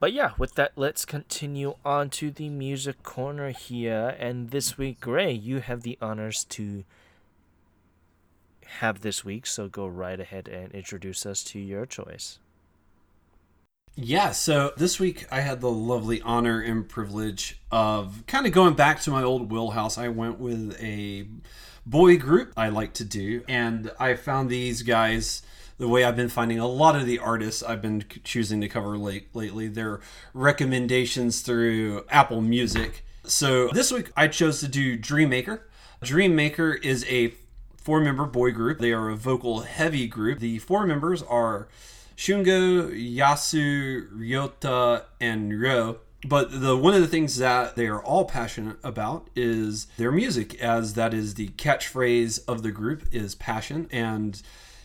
But 0.00 0.12
yeah, 0.12 0.32
with 0.38 0.54
that, 0.54 0.72
let's 0.76 1.04
continue 1.04 1.74
on 1.84 2.10
to 2.10 2.30
the 2.30 2.48
music 2.48 3.02
corner 3.02 3.50
here. 3.50 4.14
And 4.18 4.50
this 4.50 4.78
week, 4.78 5.00
Gray, 5.00 5.32
you 5.32 5.58
have 5.58 5.82
the 5.82 5.98
honors 6.00 6.44
to 6.50 6.84
have 8.78 9.00
this 9.00 9.24
week, 9.24 9.46
so 9.46 9.68
go 9.68 9.86
right 9.86 10.20
ahead 10.20 10.48
and 10.48 10.72
introduce 10.72 11.24
us 11.26 11.42
to 11.44 11.58
your 11.58 11.86
choice. 11.86 12.38
Yeah, 13.96 14.30
so 14.30 14.72
this 14.76 15.00
week 15.00 15.26
I 15.30 15.40
had 15.40 15.60
the 15.60 15.70
lovely 15.70 16.22
honor 16.22 16.60
and 16.60 16.88
privilege 16.88 17.60
of 17.72 18.22
kind 18.28 18.46
of 18.46 18.52
going 18.52 18.74
back 18.74 19.00
to 19.00 19.10
my 19.10 19.24
old 19.24 19.50
wheelhouse. 19.50 19.98
I 19.98 20.08
went 20.08 20.38
with 20.38 20.76
a 20.80 21.26
boy 21.84 22.16
group 22.18 22.52
I 22.56 22.68
like 22.68 22.92
to 22.94 23.04
do, 23.04 23.42
and 23.48 23.90
I 23.98 24.14
found 24.14 24.50
these 24.50 24.82
guys 24.82 25.42
the 25.78 25.88
way 25.88 26.04
I've 26.04 26.16
been 26.16 26.28
finding 26.28 26.58
a 26.58 26.66
lot 26.66 26.94
of 26.94 27.06
the 27.06 27.18
artists 27.18 27.62
I've 27.62 27.82
been 27.82 28.04
choosing 28.22 28.60
to 28.60 28.68
cover 28.68 28.96
late, 28.98 29.34
lately, 29.34 29.66
their 29.68 30.00
recommendations 30.34 31.40
through 31.40 32.04
Apple 32.08 32.40
Music. 32.40 33.04
So 33.24 33.68
this 33.68 33.90
week 33.90 34.12
I 34.16 34.28
chose 34.28 34.60
to 34.60 34.68
do 34.68 34.98
Dreammaker. 34.98 35.62
Dreammaker 36.02 36.80
is 36.84 37.04
a 37.08 37.34
four 37.88 38.02
member 38.02 38.26
boy 38.26 38.52
group. 38.52 38.80
They 38.80 38.92
are 38.92 39.08
a 39.08 39.16
vocal 39.16 39.60
heavy 39.60 40.06
group. 40.06 40.40
The 40.40 40.58
four 40.58 40.86
members 40.86 41.22
are 41.22 41.68
Shungo, 42.18 42.90
Yasu, 42.92 44.12
Ryota, 44.12 45.04
and 45.18 45.58
Ryo. 45.58 46.00
But 46.22 46.60
the 46.60 46.76
one 46.76 46.92
of 46.92 47.00
the 47.00 47.08
things 47.08 47.38
that 47.38 47.76
they 47.76 47.86
are 47.86 48.04
all 48.04 48.26
passionate 48.26 48.76
about 48.84 49.30
is 49.34 49.86
their 49.96 50.12
music, 50.12 50.60
as 50.60 50.92
that 50.94 51.14
is 51.14 51.36
the 51.36 51.48
catchphrase 51.56 52.46
of 52.46 52.62
the 52.62 52.70
group 52.70 53.04
is 53.10 53.34
passion. 53.34 53.88
And 53.90 54.42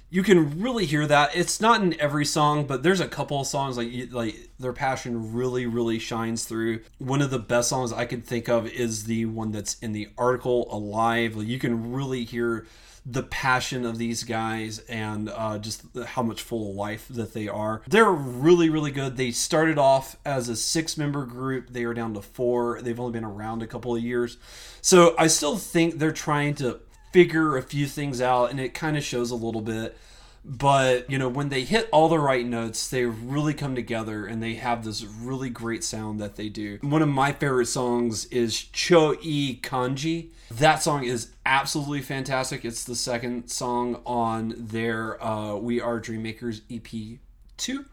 you 0.09 0.23
can 0.23 0.61
really 0.61 0.85
hear 0.85 1.05
that. 1.05 1.35
It's 1.35 1.59
not 1.59 1.81
in 1.81 1.99
every 1.99 2.23
song, 2.23 2.65
but 2.65 2.83
there's 2.83 3.01
a 3.01 3.07
couple 3.09 3.43
songs 3.43 3.75
like 3.75 4.13
like 4.13 4.49
their 4.59 4.71
passion 4.71 5.33
really 5.33 5.65
really 5.65 5.99
shines 5.99 6.45
through. 6.45 6.79
One 6.99 7.21
of 7.21 7.31
the 7.31 7.39
best 7.39 7.67
songs 7.67 7.91
I 7.91 8.05
could 8.05 8.23
think 8.25 8.47
of 8.47 8.65
is 8.65 9.03
the 9.03 9.25
one 9.25 9.51
that's 9.51 9.77
in 9.79 9.91
the 9.91 10.07
article 10.17 10.73
"Alive." 10.73 11.35
Like 11.35 11.47
you 11.47 11.59
can 11.59 11.91
really 11.91 12.23
hear 12.23 12.65
the 13.05 13.23
passion 13.23 13.85
of 13.85 13.97
these 13.97 14.23
guys 14.23 14.79
and 14.87 15.29
uh, 15.29 15.57
just 15.57 15.83
how 16.05 16.23
much 16.23 16.41
full 16.41 16.69
of 16.69 16.75
life 16.75 17.07
that 17.09 17.33
they 17.33 17.47
are. 17.47 17.81
They're 17.87 18.11
really, 18.11 18.69
really 18.69 18.91
good. 18.91 19.17
They 19.17 19.31
started 19.31 19.77
off 19.77 20.17
as 20.25 20.47
a 20.47 20.55
six 20.55 20.97
member 20.97 21.25
group, 21.25 21.69
they 21.69 21.83
are 21.83 21.93
down 21.93 22.13
to 22.13 22.21
four. 22.21 22.81
They've 22.81 22.99
only 22.99 23.11
been 23.11 23.25
around 23.25 23.61
a 23.61 23.67
couple 23.67 23.95
of 23.95 24.01
years. 24.01 24.37
So 24.81 25.15
I 25.17 25.27
still 25.27 25.57
think 25.57 25.99
they're 25.99 26.11
trying 26.11 26.55
to 26.55 26.79
figure 27.11 27.57
a 27.57 27.61
few 27.61 27.87
things 27.87 28.21
out, 28.21 28.49
and 28.49 28.59
it 28.59 28.73
kind 28.73 28.97
of 28.97 29.03
shows 29.03 29.31
a 29.31 29.35
little 29.35 29.61
bit. 29.61 29.97
But, 30.45 31.09
you 31.09 31.17
know, 31.17 31.29
when 31.29 31.49
they 31.49 31.63
hit 31.63 31.87
all 31.91 32.09
the 32.09 32.19
right 32.19 32.45
notes, 32.45 32.89
they 32.89 33.05
really 33.05 33.53
come 33.53 33.75
together 33.75 34.25
and 34.25 34.43
they 34.43 34.55
have 34.55 34.83
this 34.83 35.03
really 35.05 35.49
great 35.49 35.83
sound 35.83 36.19
that 36.19 36.35
they 36.35 36.49
do. 36.49 36.79
One 36.81 37.01
of 37.01 37.07
my 37.07 37.31
favorite 37.31 37.67
songs 37.67 38.25
is 38.25 38.61
Cho 38.61 39.13
I 39.13 39.59
Kanji. 39.61 40.31
That 40.51 40.83
song 40.83 41.05
is 41.05 41.31
absolutely 41.45 42.01
fantastic. 42.01 42.65
It's 42.65 42.83
the 42.83 42.95
second 42.95 43.49
song 43.49 44.01
on 44.05 44.53
their 44.57 45.23
uh, 45.23 45.55
We 45.55 45.79
Are 45.79 45.99
Dreammakers 45.99 46.61
EP 46.69 47.19
2 47.57 47.85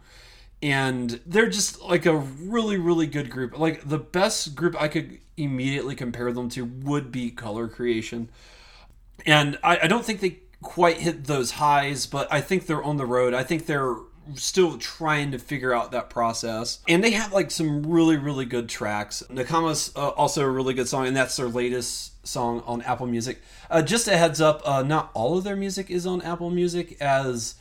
and 0.63 1.21
they're 1.25 1.49
just 1.49 1.81
like 1.81 2.05
a 2.05 2.17
really 2.17 2.77
really 2.77 3.07
good 3.07 3.31
group 3.31 3.59
like 3.59 3.89
the 3.89 3.99
best 3.99 4.55
group 4.55 4.79
i 4.81 4.89
could 4.89 5.19
immediately 5.39 5.95
compare 5.95 6.33
them 6.33 6.51
to 6.51 6.65
would 6.65 7.11
be 7.11 7.31
color 7.31 7.67
creation 7.67 8.29
and 9.27 9.59
I, 9.63 9.81
I 9.83 9.87
don't 9.87 10.05
think 10.05 10.21
they 10.21 10.39
quite 10.63 10.99
hit 10.99 11.25
those 11.25 11.53
highs, 11.53 12.07
but 12.07 12.33
I 12.33 12.41
think 12.41 12.67
they're 12.67 12.83
on 12.83 12.97
the 12.97 13.07
road. 13.07 13.35
I 13.35 13.43
think 13.43 13.67
they're 13.67 13.97
still 14.35 14.79
trying 14.79 15.33
to 15.33 15.39
figure 15.39 15.73
out 15.73 15.93
that 15.93 16.11
process. 16.11 16.81
And 16.89 17.03
they 17.03 17.13
have 17.13 17.33
like 17.33 17.51
some 17.51 17.87
really, 17.87 18.17
really 18.17 18.45
good 18.45 18.69
tracks. 18.69 19.23
Nakama's 19.31 19.93
uh, 19.97 20.11
also 20.11 20.45
a 20.45 20.51
really 20.51 20.75
good 20.75 20.89
song, 20.89 21.07
and 21.07 21.17
that's 21.17 21.37
their 21.37 21.49
latest 21.49 22.27
song 22.27 22.63
on 22.67 22.83
Apple 22.83 23.07
Music. 23.07 23.41
Uh, 23.71 23.83
just 23.83 24.09
a 24.09 24.17
heads 24.17 24.41
up, 24.41 24.63
uh, 24.65 24.83
not 24.83 25.11
all 25.15 25.39
of 25.39 25.45
their 25.45 25.57
music 25.57 25.91
is 25.91 26.07
on 26.07 26.23
Apple 26.23 26.51
Music, 26.51 27.01
as 27.01 27.55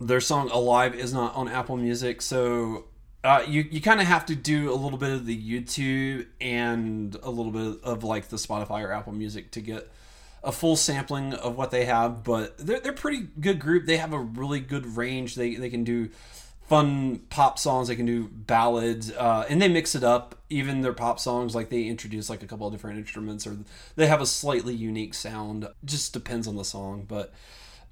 their 0.00 0.20
song 0.20 0.50
Alive 0.50 0.94
is 0.94 1.12
not 1.12 1.34
on 1.34 1.48
Apple 1.48 1.76
Music. 1.76 2.20
So 2.20 2.86
uh, 3.24 3.44
you 3.46 3.66
you 3.70 3.80
kind 3.80 4.00
of 4.00 4.06
have 4.06 4.26
to 4.26 4.34
do 4.34 4.72
a 4.72 4.74
little 4.74 4.98
bit 4.98 5.10
of 5.10 5.26
the 5.26 5.36
YouTube 5.36 6.26
and 6.40 7.16
a 7.22 7.30
little 7.30 7.52
bit 7.52 7.82
of 7.84 8.02
like 8.02 8.28
the 8.28 8.36
Spotify 8.36 8.82
or 8.82 8.92
Apple 8.92 9.12
Music 9.12 9.52
to 9.52 9.60
get 9.60 9.90
a 10.44 10.52
full 10.52 10.76
sampling 10.76 11.34
of 11.34 11.56
what 11.56 11.70
they 11.70 11.84
have, 11.84 12.24
but 12.24 12.58
they're 12.58 12.80
they're 12.80 12.92
pretty 12.92 13.28
good 13.40 13.58
group. 13.58 13.86
They 13.86 13.98
have 13.98 14.12
a 14.12 14.18
really 14.18 14.60
good 14.60 14.96
range. 14.96 15.34
They 15.34 15.54
they 15.54 15.70
can 15.70 15.84
do 15.84 16.10
fun 16.68 17.20
pop 17.30 17.58
songs. 17.58 17.88
They 17.88 17.96
can 17.96 18.06
do 18.06 18.28
ballads, 18.28 19.12
uh, 19.12 19.46
and 19.48 19.60
they 19.60 19.68
mix 19.68 19.94
it 19.94 20.02
up. 20.02 20.34
Even 20.50 20.80
their 20.80 20.92
pop 20.92 21.20
songs, 21.20 21.54
like 21.54 21.70
they 21.70 21.84
introduce 21.84 22.28
like 22.28 22.42
a 22.42 22.46
couple 22.46 22.66
of 22.66 22.72
different 22.72 22.98
instruments, 22.98 23.46
or 23.46 23.58
they 23.96 24.06
have 24.06 24.20
a 24.20 24.26
slightly 24.26 24.74
unique 24.74 25.14
sound. 25.14 25.68
Just 25.84 26.12
depends 26.12 26.46
on 26.46 26.56
the 26.56 26.64
song, 26.64 27.04
but. 27.06 27.32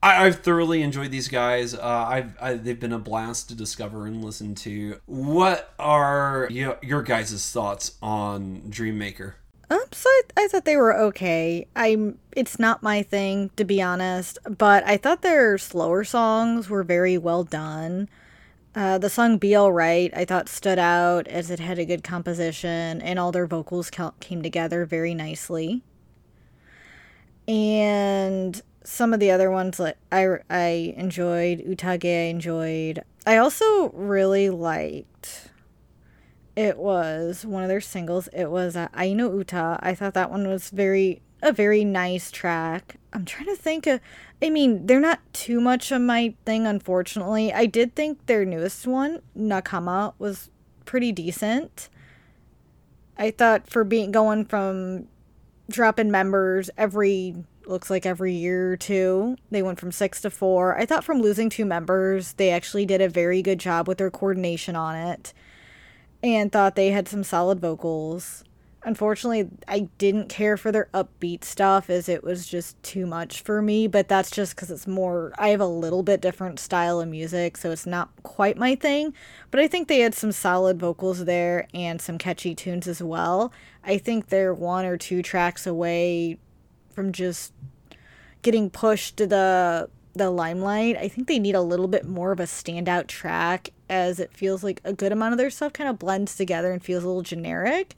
I, 0.02 0.24
have 0.24 0.40
thoroughly 0.40 0.80
enjoyed 0.80 1.10
these 1.10 1.28
guys. 1.28 1.74
Uh, 1.74 2.06
I've 2.08 2.34
I, 2.40 2.54
they've 2.54 2.80
been 2.80 2.94
a 2.94 2.98
blast 2.98 3.50
to 3.50 3.54
discover 3.54 4.06
and 4.06 4.24
listen 4.24 4.54
to. 4.54 4.98
What 5.04 5.74
are 5.78 6.48
your, 6.50 6.78
your 6.80 7.02
guys' 7.02 7.52
thoughts 7.52 7.98
on 8.00 8.62
Dreammaker? 8.70 9.34
Um, 9.70 9.84
so 9.92 10.08
I, 10.08 10.22
I 10.36 10.48
thought 10.48 10.64
they 10.64 10.76
were 10.76 10.96
okay. 10.98 11.66
I'm. 11.76 12.18
It's 12.32 12.58
not 12.58 12.82
my 12.82 13.02
thing 13.02 13.50
to 13.56 13.64
be 13.64 13.80
honest, 13.80 14.38
but 14.58 14.84
I 14.84 14.96
thought 14.96 15.22
their 15.22 15.58
slower 15.58 16.02
songs 16.02 16.68
were 16.68 16.82
very 16.82 17.16
well 17.16 17.44
done. 17.44 18.08
Uh, 18.74 18.98
the 18.98 19.10
song 19.10 19.38
"Be 19.38 19.56
Alright" 19.56 20.12
I 20.14 20.24
thought 20.24 20.48
stood 20.48 20.78
out 20.78 21.28
as 21.28 21.50
it 21.50 21.60
had 21.60 21.78
a 21.78 21.84
good 21.84 22.02
composition 22.02 23.00
and 23.00 23.18
all 23.18 23.32
their 23.32 23.46
vocals 23.46 23.90
came 24.20 24.42
together 24.42 24.84
very 24.86 25.14
nicely. 25.14 25.82
And 27.46 28.60
some 28.84 29.12
of 29.14 29.20
the 29.20 29.30
other 29.30 29.50
ones 29.50 29.76
that 29.76 29.98
I 30.10 30.38
I 30.48 30.94
enjoyed 30.96 31.60
Utage 31.60 32.04
I 32.04 32.28
enjoyed. 32.28 33.02
I 33.26 33.36
also 33.36 33.90
really 33.90 34.50
liked 34.50 35.09
it 36.56 36.78
was 36.78 37.46
one 37.46 37.62
of 37.62 37.68
their 37.68 37.80
singles. 37.80 38.28
It 38.32 38.50
was 38.50 38.76
uh, 38.76 38.88
Aino 38.94 39.36
Uta. 39.36 39.78
I 39.82 39.94
thought 39.94 40.14
that 40.14 40.30
one 40.30 40.48
was 40.48 40.70
very 40.70 41.22
a 41.42 41.52
very 41.52 41.84
nice 41.84 42.30
track. 42.30 42.96
I'm 43.12 43.24
trying 43.24 43.46
to 43.46 43.56
think 43.56 43.86
of 43.86 44.00
I 44.42 44.50
mean, 44.50 44.86
they're 44.86 45.00
not 45.00 45.20
too 45.32 45.60
much 45.60 45.92
of 45.92 46.02
my 46.02 46.34
thing 46.44 46.66
unfortunately. 46.66 47.52
I 47.52 47.66
did 47.66 47.94
think 47.94 48.26
their 48.26 48.44
newest 48.44 48.86
one, 48.86 49.20
Nakama, 49.36 50.14
was 50.18 50.50
pretty 50.84 51.12
decent. 51.12 51.88
I 53.16 53.30
thought 53.30 53.68
for 53.68 53.84
being 53.84 54.10
going 54.10 54.44
from 54.44 55.06
dropping 55.70 56.10
members 56.10 56.68
every 56.76 57.36
looks 57.66 57.90
like 57.90 58.04
every 58.04 58.34
year 58.34 58.72
or 58.72 58.76
two. 58.76 59.36
They 59.50 59.62
went 59.62 59.78
from 59.78 59.92
6 59.92 60.22
to 60.22 60.30
4. 60.30 60.78
I 60.78 60.86
thought 60.86 61.04
from 61.04 61.22
losing 61.22 61.48
two 61.48 61.64
members, 61.64 62.32
they 62.32 62.50
actually 62.50 62.84
did 62.84 63.00
a 63.00 63.08
very 63.08 63.42
good 63.42 63.60
job 63.60 63.86
with 63.86 63.98
their 63.98 64.10
coordination 64.10 64.74
on 64.74 64.96
it 64.96 65.32
and 66.22 66.50
thought 66.50 66.76
they 66.76 66.90
had 66.90 67.08
some 67.08 67.24
solid 67.24 67.60
vocals. 67.60 68.44
Unfortunately, 68.82 69.50
I 69.68 69.90
didn't 69.98 70.30
care 70.30 70.56
for 70.56 70.72
their 70.72 70.88
upbeat 70.94 71.44
stuff 71.44 71.90
as 71.90 72.08
it 72.08 72.24
was 72.24 72.46
just 72.46 72.82
too 72.82 73.06
much 73.06 73.42
for 73.42 73.60
me, 73.60 73.86
but 73.86 74.08
that's 74.08 74.30
just 74.30 74.56
because 74.56 74.70
it's 74.70 74.86
more, 74.86 75.34
I 75.36 75.48
have 75.50 75.60
a 75.60 75.66
little 75.66 76.02
bit 76.02 76.22
different 76.22 76.58
style 76.58 76.98
of 76.98 77.08
music, 77.08 77.58
so 77.58 77.70
it's 77.70 77.84
not 77.84 78.10
quite 78.22 78.56
my 78.56 78.74
thing. 78.74 79.12
But 79.50 79.60
I 79.60 79.68
think 79.68 79.88
they 79.88 80.00
had 80.00 80.14
some 80.14 80.32
solid 80.32 80.78
vocals 80.78 81.26
there 81.26 81.68
and 81.74 82.00
some 82.00 82.16
catchy 82.16 82.54
tunes 82.54 82.88
as 82.88 83.02
well. 83.02 83.52
I 83.84 83.98
think 83.98 84.28
they're 84.28 84.54
one 84.54 84.86
or 84.86 84.96
two 84.96 85.22
tracks 85.22 85.66
away 85.66 86.38
from 86.94 87.12
just 87.12 87.52
getting 88.42 88.70
pushed 88.70 89.18
to 89.18 89.26
the 89.26 89.90
the 90.12 90.30
limelight. 90.30 90.96
I 90.96 91.06
think 91.06 91.28
they 91.28 91.38
need 91.38 91.54
a 91.54 91.62
little 91.62 91.86
bit 91.86 92.04
more 92.04 92.32
of 92.32 92.40
a 92.40 92.44
standout 92.44 93.06
track 93.06 93.70
as 93.90 94.20
it 94.20 94.32
feels 94.32 94.64
like 94.64 94.80
a 94.84 94.92
good 94.92 95.12
amount 95.12 95.32
of 95.32 95.38
their 95.38 95.50
stuff 95.50 95.72
kind 95.72 95.90
of 95.90 95.98
blends 95.98 96.36
together 96.36 96.72
and 96.72 96.82
feels 96.82 97.04
a 97.04 97.06
little 97.06 97.22
generic. 97.22 97.94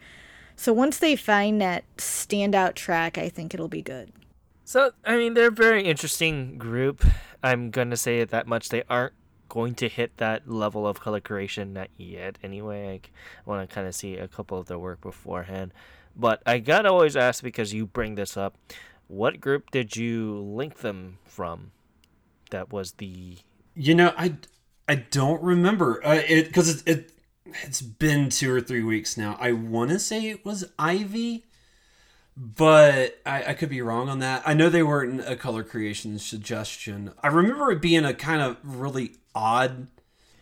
So 0.56 0.72
once 0.72 0.98
they 0.98 1.16
find 1.16 1.60
that 1.60 1.84
standout 1.96 2.74
track, 2.74 3.18
I 3.18 3.28
think 3.28 3.54
it'll 3.54 3.68
be 3.68 3.82
good. 3.82 4.12
So, 4.64 4.92
I 5.04 5.16
mean, 5.16 5.34
they're 5.34 5.48
a 5.48 5.52
very 5.52 5.84
interesting 5.84 6.58
group. 6.58 7.04
I'm 7.42 7.70
going 7.70 7.90
to 7.90 7.96
say 7.96 8.20
it 8.20 8.30
that 8.30 8.46
much. 8.46 8.68
They 8.68 8.82
aren't 8.88 9.14
going 9.48 9.74
to 9.76 9.88
hit 9.88 10.16
that 10.16 10.48
level 10.48 10.86
of 10.86 11.00
color 11.00 11.20
creation 11.20 11.72
not 11.72 11.88
yet 11.96 12.38
anyway. 12.42 13.00
I 13.46 13.50
want 13.50 13.68
to 13.68 13.74
kind 13.74 13.86
of 13.86 13.94
see 13.94 14.16
a 14.16 14.28
couple 14.28 14.58
of 14.58 14.66
their 14.66 14.78
work 14.78 15.00
beforehand. 15.00 15.72
But 16.16 16.42
I 16.46 16.58
got 16.58 16.82
to 16.82 16.90
always 16.90 17.16
ask 17.16 17.42
because 17.42 17.72
you 17.72 17.86
bring 17.86 18.14
this 18.14 18.36
up. 18.36 18.56
What 19.08 19.40
group 19.40 19.70
did 19.70 19.96
you 19.96 20.38
link 20.38 20.78
them 20.78 21.18
from? 21.24 21.72
that 22.52 22.72
was 22.72 22.92
the. 22.92 23.36
You 23.74 23.94
know, 23.94 24.14
I 24.16 24.34
I 24.88 24.96
don't 24.96 25.42
remember 25.42 26.04
uh, 26.04 26.22
it 26.26 26.46
because 26.46 26.82
it, 26.82 26.88
it 26.88 27.12
it's 27.64 27.82
been 27.82 28.30
two 28.30 28.52
or 28.52 28.60
three 28.60 28.82
weeks 28.82 29.16
now. 29.16 29.36
I 29.40 29.52
want 29.52 29.90
to 29.90 29.98
say 29.98 30.28
it 30.28 30.44
was 30.44 30.64
Ivy, 30.78 31.44
but 32.36 33.20
I, 33.24 33.44
I 33.48 33.54
could 33.54 33.68
be 33.68 33.82
wrong 33.82 34.08
on 34.08 34.20
that. 34.20 34.42
I 34.46 34.54
know 34.54 34.68
they 34.68 34.82
weren't 34.82 35.20
a 35.26 35.36
color 35.36 35.62
creation 35.62 36.18
suggestion. 36.18 37.12
I 37.22 37.28
remember 37.28 37.70
it 37.70 37.80
being 37.80 38.04
a 38.04 38.14
kind 38.14 38.42
of 38.42 38.56
really 38.62 39.12
odd 39.34 39.88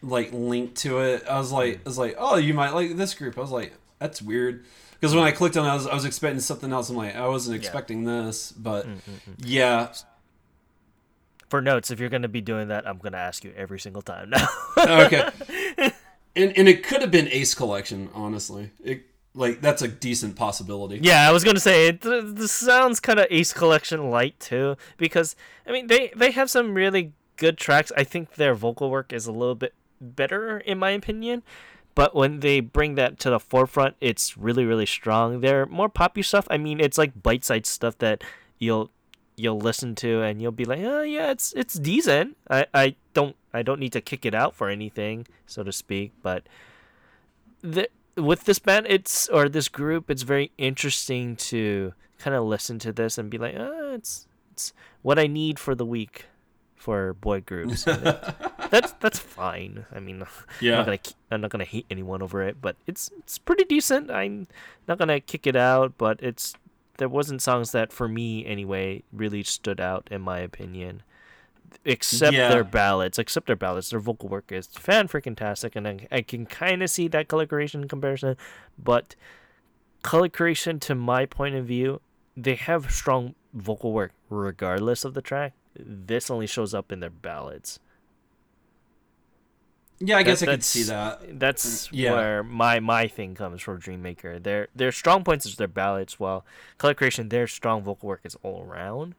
like 0.02 0.32
link 0.32 0.74
to 0.76 1.00
it. 1.00 1.24
I 1.28 1.38
was 1.38 1.52
like, 1.52 1.76
I 1.84 1.88
was 1.88 1.98
like, 1.98 2.16
oh, 2.18 2.36
you 2.36 2.54
might 2.54 2.70
like 2.70 2.96
this 2.96 3.14
group. 3.14 3.36
I 3.36 3.42
was 3.42 3.50
like, 3.50 3.74
that's 3.98 4.22
weird. 4.22 4.64
Because 4.92 5.14
when 5.14 5.24
I 5.24 5.32
clicked 5.32 5.56
on 5.56 5.66
it, 5.66 5.70
I 5.70 5.74
was, 5.74 5.86
I 5.86 5.94
was 5.94 6.04
expecting 6.04 6.40
something 6.40 6.72
else. 6.72 6.90
I'm 6.90 6.96
like, 6.96 7.16
I 7.16 7.26
wasn't 7.28 7.56
expecting 7.56 8.06
yeah. 8.06 8.22
this, 8.22 8.52
but 8.52 8.86
Mm-mm-mm. 8.86 9.34
yeah 9.38 9.92
for 11.50 11.60
notes, 11.60 11.90
if 11.90 12.00
you're 12.00 12.08
going 12.08 12.22
to 12.22 12.28
be 12.28 12.40
doing 12.40 12.68
that, 12.68 12.86
I'm 12.88 12.98
going 12.98 13.12
to 13.12 13.18
ask 13.18 13.44
you 13.44 13.52
every 13.56 13.80
single 13.80 14.02
time 14.02 14.30
now. 14.30 14.48
okay. 14.78 15.28
And 16.36 16.56
and 16.56 16.68
it 16.68 16.84
could 16.84 17.00
have 17.00 17.10
been 17.10 17.26
Ace 17.26 17.54
Collection, 17.54 18.08
honestly. 18.14 18.70
It 18.84 19.02
like 19.34 19.60
that's 19.60 19.82
a 19.82 19.88
decent 19.88 20.36
possibility. 20.36 21.00
Yeah, 21.02 21.28
I 21.28 21.32
was 21.32 21.42
going 21.42 21.56
to 21.56 21.60
say 21.60 21.88
it. 21.88 22.02
This 22.02 22.52
sounds 22.52 23.00
kind 23.00 23.18
of 23.18 23.26
Ace 23.30 23.52
Collection 23.52 24.10
light 24.10 24.38
too, 24.38 24.76
because 24.96 25.34
I 25.66 25.72
mean 25.72 25.88
they 25.88 26.12
they 26.14 26.30
have 26.30 26.48
some 26.48 26.74
really 26.74 27.14
good 27.36 27.58
tracks. 27.58 27.90
I 27.96 28.04
think 28.04 28.34
their 28.34 28.54
vocal 28.54 28.90
work 28.90 29.12
is 29.12 29.26
a 29.26 29.32
little 29.32 29.56
bit 29.56 29.74
better 30.00 30.58
in 30.58 30.78
my 30.78 30.90
opinion. 30.90 31.42
But 31.96 32.14
when 32.14 32.40
they 32.40 32.60
bring 32.60 32.94
that 32.94 33.18
to 33.20 33.30
the 33.30 33.40
forefront, 33.40 33.96
it's 34.00 34.38
really, 34.38 34.64
really 34.64 34.86
strong. 34.86 35.40
They're 35.40 35.66
more 35.66 35.88
poppy 35.88 36.22
stuff. 36.22 36.46
I 36.48 36.56
mean, 36.56 36.78
it's 36.78 36.96
like 36.96 37.20
bite-sized 37.20 37.66
stuff 37.66 37.98
that 37.98 38.22
you'll 38.58 38.90
you'll 39.40 39.58
listen 39.58 39.94
to 39.96 40.22
and 40.22 40.40
you'll 40.40 40.52
be 40.52 40.64
like, 40.64 40.80
oh 40.80 41.02
yeah, 41.02 41.30
it's 41.30 41.52
it's 41.54 41.74
decent. 41.74 42.36
I, 42.48 42.66
I 42.74 42.94
don't 43.14 43.34
I 43.52 43.62
don't 43.62 43.80
need 43.80 43.92
to 43.92 44.00
kick 44.00 44.24
it 44.26 44.34
out 44.34 44.54
for 44.54 44.68
anything, 44.68 45.26
so 45.46 45.62
to 45.64 45.72
speak. 45.72 46.12
But 46.22 46.44
the 47.62 47.88
with 48.16 48.44
this 48.44 48.58
band, 48.58 48.86
it's 48.88 49.28
or 49.28 49.48
this 49.48 49.68
group, 49.68 50.10
it's 50.10 50.22
very 50.22 50.52
interesting 50.58 51.36
to 51.50 51.94
kind 52.18 52.36
of 52.36 52.44
listen 52.44 52.78
to 52.80 52.92
this 52.92 53.16
and 53.16 53.30
be 53.30 53.38
like, 53.38 53.56
oh, 53.56 53.94
it's 53.94 54.26
it's 54.52 54.72
what 55.02 55.18
I 55.18 55.26
need 55.26 55.58
for 55.58 55.74
the 55.74 55.86
week, 55.86 56.26
for 56.76 57.14
boy 57.14 57.40
groups. 57.40 57.84
that's 58.70 58.92
that's 59.00 59.18
fine. 59.18 59.86
I 59.94 60.00
mean, 60.00 60.22
Yeah. 60.60 60.72
I'm 60.78 60.78
not 60.78 60.86
gonna 60.86 61.00
I'm 61.30 61.40
not 61.40 61.50
gonna 61.50 61.64
hate 61.64 61.86
anyone 61.90 62.20
over 62.22 62.42
it, 62.42 62.60
but 62.60 62.76
it's 62.86 63.10
it's 63.18 63.38
pretty 63.38 63.64
decent. 63.64 64.10
I'm 64.10 64.46
not 64.86 64.98
gonna 64.98 65.20
kick 65.20 65.46
it 65.46 65.56
out, 65.56 65.96
but 65.96 66.20
it's 66.22 66.54
there 67.00 67.08
wasn't 67.08 67.42
songs 67.42 67.72
that 67.72 67.92
for 67.92 68.06
me 68.06 68.46
anyway 68.46 69.02
really 69.12 69.42
stood 69.42 69.80
out 69.80 70.06
in 70.12 70.20
my 70.20 70.38
opinion. 70.38 71.02
Except 71.84 72.34
Yeah. 72.34 72.48
their 72.50 72.64
ballads, 72.64 73.18
except 73.18 73.46
their 73.46 73.56
ballads, 73.56 73.90
their 73.90 74.00
vocal 74.00 74.28
work 74.28 74.52
is 74.52 74.66
fan 74.68 75.08
freaking 75.08 75.36
tastic, 75.36 75.74
and 75.76 75.86
I, 75.88 76.06
I 76.12 76.22
can 76.22 76.44
kind 76.46 76.82
of 76.82 76.90
see 76.90 77.08
that 77.08 77.26
color 77.28 77.46
creation 77.46 77.88
comparison, 77.88 78.36
but 78.78 79.16
color 80.02 80.28
creation, 80.28 80.78
to 80.80 80.94
my 80.94 81.26
point 81.26 81.54
of 81.54 81.66
view, 81.66 82.00
they 82.36 82.54
have 82.56 82.90
strong 82.90 83.34
vocal 83.54 83.92
work 83.92 84.12
regardless 84.28 85.04
of 85.04 85.14
the 85.14 85.22
track. 85.22 85.52
This 85.76 86.30
only 86.30 86.46
shows 86.46 86.74
up 86.74 86.90
in 86.92 87.00
their 87.00 87.10
ballads. 87.10 87.78
Yeah, 90.02 90.16
I 90.16 90.22
guess 90.22 90.40
That- 90.40 90.48
I 90.48 90.52
could 90.52 90.64
see 90.64 90.84
that. 90.84 91.38
That's 91.38 91.88
mm, 91.88 91.90
Yeah. 91.92 92.12
where 92.14 92.42
my 92.42 92.80
my 92.80 93.06
thing 93.06 93.34
comes 93.34 93.60
from 93.60 93.80
Dreammaker. 93.80 94.42
Their 94.42 94.68
their 94.74 94.92
strong 94.92 95.24
points 95.24 95.44
is 95.46 95.56
their 95.56 95.68
ballads, 95.68 96.18
while 96.18 96.44
color 96.78 96.94
creation, 96.94 97.28
their 97.28 97.46
strong 97.46 97.82
vocal 97.82 98.08
work 98.08 98.20
is 98.24 98.36
all 98.42 98.62
around. 98.62 99.14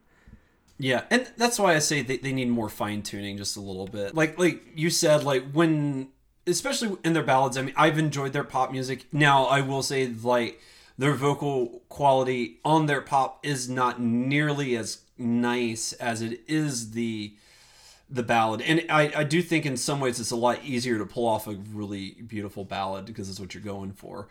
Yeah, 0.79 1.03
and 1.11 1.31
that's 1.37 1.59
why 1.59 1.75
I 1.75 1.79
say 1.79 2.01
they, 2.01 2.17
they 2.17 2.33
need 2.33 2.49
more 2.49 2.67
fine 2.69 3.03
tuning 3.03 3.37
just 3.37 3.55
a 3.55 3.61
little 3.61 3.85
bit. 3.85 4.15
Like 4.15 4.39
like 4.39 4.63
you 4.75 4.89
said, 4.89 5.23
like 5.23 5.51
when 5.51 6.09
especially 6.47 6.97
in 7.05 7.13
their 7.13 7.21
ballads, 7.23 7.57
I 7.57 7.61
mean 7.61 7.75
I've 7.77 7.99
enjoyed 7.99 8.33
their 8.33 8.43
pop 8.43 8.71
music. 8.71 9.05
Now 9.11 9.45
I 9.45 9.61
will 9.61 9.83
say 9.83 10.07
like 10.07 10.59
their 10.97 11.13
vocal 11.13 11.83
quality 11.89 12.57
on 12.65 12.87
their 12.87 13.01
pop 13.01 13.45
is 13.45 13.69
not 13.69 14.01
nearly 14.01 14.75
as 14.75 15.01
nice 15.19 15.93
as 15.93 16.23
it 16.23 16.41
is 16.47 16.91
the 16.91 17.35
the 18.11 18.23
ballad. 18.23 18.61
And 18.61 18.85
I, 18.89 19.11
I 19.15 19.23
do 19.23 19.41
think 19.41 19.65
in 19.65 19.77
some 19.77 19.99
ways 19.99 20.19
it's 20.19 20.31
a 20.31 20.35
lot 20.35 20.59
easier 20.63 20.97
to 20.97 21.05
pull 21.05 21.25
off 21.27 21.47
a 21.47 21.53
really 21.73 22.11
beautiful 22.27 22.65
ballad 22.65 23.05
because 23.05 23.29
it's 23.29 23.39
what 23.39 23.53
you're 23.53 23.63
going 23.63 23.93
for. 23.93 24.27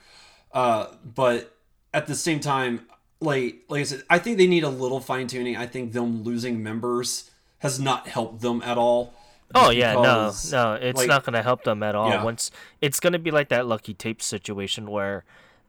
Uh, 0.52 0.86
but 1.02 1.56
at 1.94 2.06
the 2.06 2.14
same 2.14 2.40
time, 2.40 2.86
like 3.20 3.62
like 3.68 3.80
I 3.80 3.84
said, 3.84 4.02
I 4.10 4.18
think 4.18 4.38
they 4.38 4.46
need 4.46 4.64
a 4.64 4.68
little 4.68 5.00
fine 5.00 5.26
tuning. 5.26 5.56
I 5.56 5.66
think 5.66 5.92
them 5.92 6.22
losing 6.22 6.62
members 6.62 7.30
has 7.58 7.80
not 7.80 8.06
helped 8.08 8.40
them 8.42 8.62
at 8.62 8.76
all. 8.78 9.14
Oh 9.54 9.70
yeah, 9.70 9.94
no, 9.94 10.32
no, 10.52 10.74
it's 10.74 10.98
like- 10.98 11.08
not 11.08 11.24
gonna 11.24 11.42
help 11.42 11.64
them 11.64 11.82
at 11.82 11.94
all. 11.94 12.08
Yeah. 12.10 12.22
Once 12.22 12.50
it's 12.80 13.00
gonna 13.00 13.18
be 13.18 13.30
like 13.30 13.48
that 13.48 13.66
lucky 13.66 13.94
tape 13.94 14.22
situation 14.22 14.90
where 14.90 15.24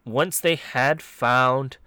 once 0.05 0.39
they 0.39 0.55
had 0.55 1.01
found 1.01 1.77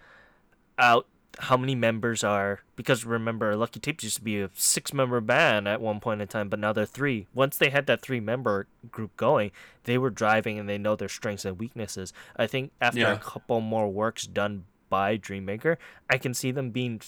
out 0.78 1.06
how 1.40 1.56
many 1.56 1.74
members 1.74 2.22
are 2.24 2.60
because 2.76 3.04
remember 3.04 3.56
Lucky 3.56 3.80
Tapes 3.80 4.04
used 4.04 4.16
to 4.16 4.22
be 4.22 4.40
a 4.40 4.50
six 4.54 4.92
member 4.92 5.20
band 5.20 5.66
at 5.68 5.80
one 5.80 6.00
point 6.00 6.22
in 6.22 6.28
time, 6.28 6.48
but 6.48 6.58
now 6.58 6.72
they're 6.72 6.86
three. 6.86 7.26
Once 7.34 7.56
they 7.56 7.70
had 7.70 7.86
that 7.86 8.00
three 8.02 8.20
member 8.20 8.66
group 8.90 9.16
going, 9.16 9.50
they 9.84 9.98
were 9.98 10.10
driving 10.10 10.58
and 10.58 10.68
they 10.68 10.78
know 10.78 10.96
their 10.96 11.08
strengths 11.08 11.44
and 11.44 11.58
weaknesses. 11.58 12.12
I 12.36 12.46
think 12.46 12.72
after 12.80 13.00
Yeah. 13.00 13.12
a 13.14 13.18
couple 13.18 13.60
more 13.60 13.88
works 13.90 14.26
done 14.26 14.64
by 14.90 15.18
Dreammaker, 15.18 15.76
I 16.08 16.18
can 16.18 16.34
see 16.34 16.50
them 16.52 16.70
being 16.70 17.00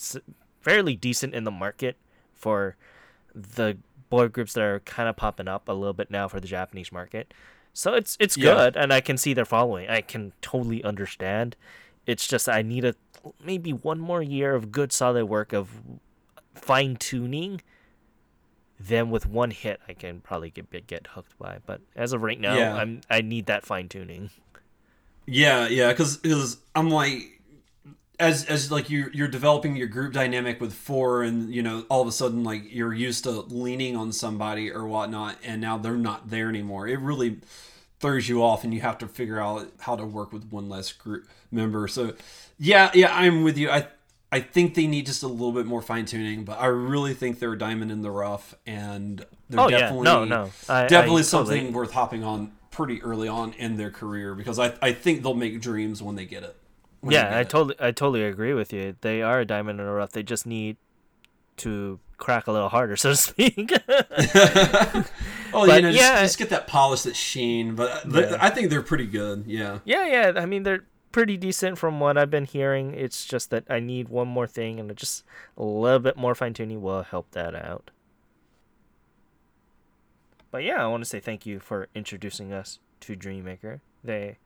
fairly 0.61 0.97
decent 0.97 1.35
in 1.35 1.45
the 1.45 1.51
market 1.51 1.97
for 2.35 2.77
the 3.35 3.79
boy 4.11 4.29
groups 4.29 4.53
that 4.55 4.63
are 4.63 4.81
kind 4.81 5.09
of 5.09 5.17
popping 5.17 5.49
up 5.49 5.69
a 5.69 5.73
little 5.73 5.93
bit 5.93 6.11
now 6.11 6.29
for 6.29 6.41
the 6.41 6.49
Japanese 6.49 6.91
market. 6.93 7.33
So 7.73 7.95
it's 7.95 8.17
it's 8.19 8.37
Yeah. 8.37 8.55
good, 8.55 8.77
and 8.77 8.93
I 8.93 9.01
can 9.01 9.17
see 9.19 9.35
their 9.35 9.45
following. 9.45 9.89
I 9.89 10.01
can 10.01 10.33
totally 10.41 10.83
understand. 10.83 11.55
It's 12.07 12.27
just 12.27 12.49
I 12.49 12.63
need 12.63 12.85
a 12.85 12.95
maybe 13.45 13.73
one 13.73 13.99
more 13.99 14.23
year 14.23 14.55
of 14.55 14.73
good 14.73 14.93
solid 14.93 15.27
work 15.27 15.53
of 15.53 15.81
fine 16.55 16.97
tuning. 16.97 17.61
Then 18.79 19.11
with 19.11 19.27
one 19.27 19.53
hit, 19.53 19.81
I 19.89 19.95
can 19.95 20.21
probably 20.21 20.51
get 20.51 20.87
get 20.87 21.07
hooked 21.09 21.39
by. 21.39 21.59
But 21.65 21.81
as 21.95 22.13
of 22.13 22.23
right 22.23 22.39
now, 22.39 22.57
Yeah. 22.57 22.75
I'm 22.75 23.01
I 23.09 23.23
need 23.23 23.47
that 23.47 23.65
fine 23.65 23.89
tuning. 23.89 24.31
Yeah, 25.27 25.67
yeah, 25.67 25.93
because 25.93 26.59
I'm 26.75 26.91
like, 26.91 27.41
as 28.19 28.45
as 28.45 28.71
like 28.71 28.89
you 28.91 29.11
you're 29.13 29.29
developing 29.29 29.77
your 29.77 29.89
group 29.89 30.13
dynamic 30.13 30.61
with 30.61 30.73
four, 30.73 31.23
and 31.23 31.53
you 31.55 31.63
know 31.63 31.85
all 31.89 32.03
of 32.03 32.09
a 32.09 32.13
sudden 32.13 32.45
like 32.45 32.63
you're 32.73 32.95
used 32.95 33.25
to 33.25 33.31
leaning 33.31 33.97
on 33.97 34.13
somebody 34.13 34.71
or 34.71 34.87
whatnot, 34.87 35.37
and 35.43 35.61
now 35.61 35.79
they're 35.79 35.97
not 35.97 36.31
there 36.31 36.49
anymore. 36.49 36.87
It 36.87 37.01
really 37.01 37.41
throws 37.99 38.29
you 38.29 38.43
off, 38.43 38.63
and 38.63 38.73
you 38.75 38.81
have 38.83 38.99
to 38.99 39.09
figure 39.09 39.41
out 39.41 39.69
how 39.81 39.97
to 39.97 40.05
work 40.05 40.33
with 40.33 40.51
one 40.51 40.69
less 40.69 40.93
group 40.93 41.27
member. 41.51 41.89
So, 41.89 42.15
yeah, 42.59 42.91
yeah, 42.95 43.15
I'm 43.15 43.43
with 43.43 43.57
you. 43.59 43.71
I 43.71 43.89
I 44.33 44.41
think 44.41 44.75
they 44.75 44.87
need 44.87 45.07
just 45.07 45.23
a 45.23 45.29
little 45.29 45.53
bit 45.53 45.67
more 45.67 45.81
fine 45.83 46.05
tuning, 46.05 46.45
but 46.45 46.59
I 46.61 46.67
really 46.67 47.15
think 47.15 47.39
they're 47.39 47.53
a 47.53 47.59
diamond 47.59 47.93
in 47.93 48.03
the 48.03 48.11
rough, 48.11 48.55
and 48.67 49.25
they're 49.49 49.61
Oh 49.61 49.69
yeah, 49.69 49.79
definitely 49.81 50.05
no, 50.05 50.25
no, 50.25 50.51
I, 50.69 50.85
I 50.85 50.87
definitely 50.89 51.23
totally- 51.23 51.23
something 51.23 51.73
worth 51.73 51.93
hopping 51.93 52.25
on 52.25 52.53
pretty 52.71 53.01
early 53.03 53.29
on 53.29 53.53
in 53.55 53.77
their 53.77 53.91
career 53.91 54.35
because 54.35 54.59
I, 54.59 54.75
I 54.83 54.93
think 54.93 55.23
they'll 55.23 55.33
make 55.35 55.61
dreams 55.61 56.03
when 56.03 56.17
they 56.17 56.27
get 56.27 56.43
it. 56.43 56.57
Yeah, 57.03 57.23
get 57.23 57.33
I 57.33 57.41
it. 57.41 57.49
totally 57.49 57.75
I 57.79 57.91
totally 57.93 58.25
agree 58.25 58.53
with 58.53 58.73
you. 58.73 58.97
They 59.01 59.23
are 59.23 59.41
a 59.41 59.45
diamond 59.45 59.79
in 59.81 59.87
the 59.87 59.93
rough. 59.93 60.11
They 60.13 60.23
just 60.25 60.45
need 60.47 60.77
to 61.59 62.01
crack 62.19 62.49
a 62.49 62.53
little 62.53 62.69
harder, 62.69 62.97
so 62.97 63.11
to 63.11 63.17
speak. 63.17 63.73
oh, 63.89 65.05
but 65.53 65.77
you 65.77 65.83
know, 65.83 65.93
just, 65.93 65.99
yeah. 65.99 66.21
just 66.23 66.39
get 66.39 66.51
that 66.51 66.67
polish, 66.67 67.03
that 67.03 67.17
sheen. 67.17 67.75
But 67.75 68.05
Yeah. 68.11 68.37
I 68.41 68.51
think 68.51 68.71
they're 68.71 68.83
pretty 68.83 69.07
good. 69.07 69.45
Yeah. 69.47 69.79
yeah, 69.85 70.07
yeah. 70.07 70.33
I 70.41 70.47
mean, 70.47 70.63
they're 70.65 70.85
pretty 71.17 71.39
decent 71.39 71.79
from 71.79 71.99
what 71.99 72.19
I've 72.19 72.29
been 72.29 72.45
hearing. 72.45 72.93
It's 72.93 73.25
just 73.25 73.49
that 73.49 73.65
I 73.71 73.81
need 73.81 74.11
one 74.11 74.29
more 74.29 74.47
thing, 74.47 74.79
and 74.79 74.95
just 74.95 75.25
a 75.57 75.65
little 75.65 75.99
bit 75.99 76.19
more 76.19 76.35
fine 76.35 76.53
tuning 76.53 76.83
will 76.83 77.05
help 77.05 77.31
that 77.31 77.55
out. 77.55 77.91
But 80.51 80.63
yeah, 80.63 80.85
I 80.85 80.87
want 80.89 81.03
to 81.05 81.09
say 81.09 81.19
thank 81.19 81.47
you 81.47 81.59
for 81.59 81.89
introducing 81.95 82.53
us 82.53 82.81
to 83.01 83.17
Dreammaker. 83.17 83.81
They 84.05 84.37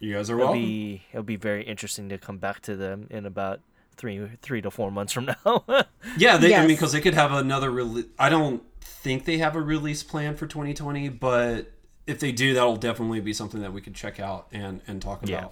You 0.00 0.14
guys 0.14 0.28
are 0.28 0.34
it'll 0.34 0.46
welcome. 0.46 0.60
be 0.60 1.02
it'll 1.12 1.22
be 1.22 1.36
very 1.36 1.62
interesting 1.62 2.08
to 2.08 2.18
come 2.18 2.38
back 2.38 2.62
to 2.62 2.74
them 2.74 3.06
in 3.10 3.24
about 3.24 3.60
three 3.96 4.28
three 4.42 4.60
to 4.60 4.72
four 4.72 4.90
months 4.90 5.12
from 5.12 5.26
now. 5.26 5.64
Yeah, 6.16 6.36
they, 6.36 6.52
I 6.52 6.60
mean, 6.60 6.68
because 6.68 6.90
they 6.90 7.00
could 7.00 7.14
have 7.14 7.30
another 7.30 7.70
release. 7.70 8.06
I 8.18 8.28
don't 8.28 8.64
think 8.80 9.24
they 9.24 9.38
have 9.38 9.54
a 9.54 9.60
release 9.62 10.02
plan 10.02 10.34
for 10.34 10.48
2020, 10.48 11.10
but 11.10 11.70
if 12.08 12.18
they 12.18 12.32
do, 12.32 12.54
that'll 12.54 12.74
definitely 12.76 13.20
be 13.20 13.32
something 13.32 13.60
that 13.60 13.72
we 13.72 13.80
could 13.80 13.94
check 13.94 14.18
out 14.18 14.48
and, 14.50 14.80
and 14.88 15.00
talk 15.00 15.18
about. 15.18 15.28
Yeah. 15.30 15.48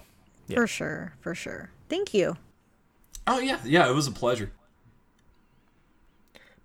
For 0.55 0.67
sure, 0.67 1.13
for 1.19 1.35
sure. 1.35 1.69
Thank 1.89 2.13
you. 2.13 2.37
Oh, 3.25 3.39
yeah. 3.39 3.59
Yeah, 3.65 3.89
it 3.89 3.93
was 3.93 4.07
a 4.07 4.11
pleasure. 4.11 4.51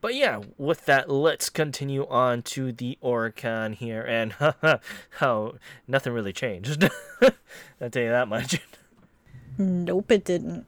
But 0.00 0.14
yeah, 0.16 0.40
with 0.58 0.86
that, 0.86 1.08
let's 1.08 1.48
continue 1.48 2.06
on 2.08 2.42
to 2.42 2.72
the 2.72 2.98
Oricon 3.02 3.74
here, 3.74 4.02
and 4.02 4.34
how 5.10 5.54
nothing 5.88 6.12
really 6.12 6.32
changed. 6.32 6.84
I'll 7.80 7.90
tell 7.90 8.02
you 8.02 8.08
that 8.08 8.26
much. 8.26 8.60
Nope, 9.58 10.10
it 10.10 10.24
didn't. 10.24 10.66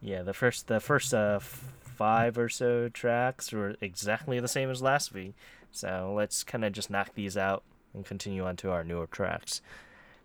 yeah, 0.00 0.22
the 0.22 0.32
first 0.32 0.68
the 0.68 0.80
first 0.80 1.12
uh, 1.12 1.34
f- 1.42 1.72
five 1.82 2.38
or 2.38 2.48
so 2.48 2.88
tracks 2.88 3.52
were 3.52 3.76
exactly 3.82 4.40
the 4.40 4.48
same 4.48 4.70
as 4.70 4.80
last 4.80 5.12
week, 5.12 5.34
so 5.70 6.14
let's 6.16 6.42
kind 6.42 6.64
of 6.64 6.72
just 6.72 6.88
knock 6.90 7.10
these 7.14 7.36
out 7.36 7.62
and 7.92 8.06
continue 8.06 8.46
on 8.46 8.56
to 8.56 8.70
our 8.70 8.82
newer 8.82 9.06
tracks. 9.08 9.60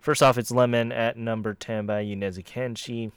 First 0.06 0.22
off, 0.22 0.38
it's 0.38 0.52
Lemon 0.52 0.92
at 0.92 1.18
number 1.18 1.56
ten 1.56 1.88
by 1.88 2.06
Yonezu 2.06 2.46
Kenshi. 2.46 3.12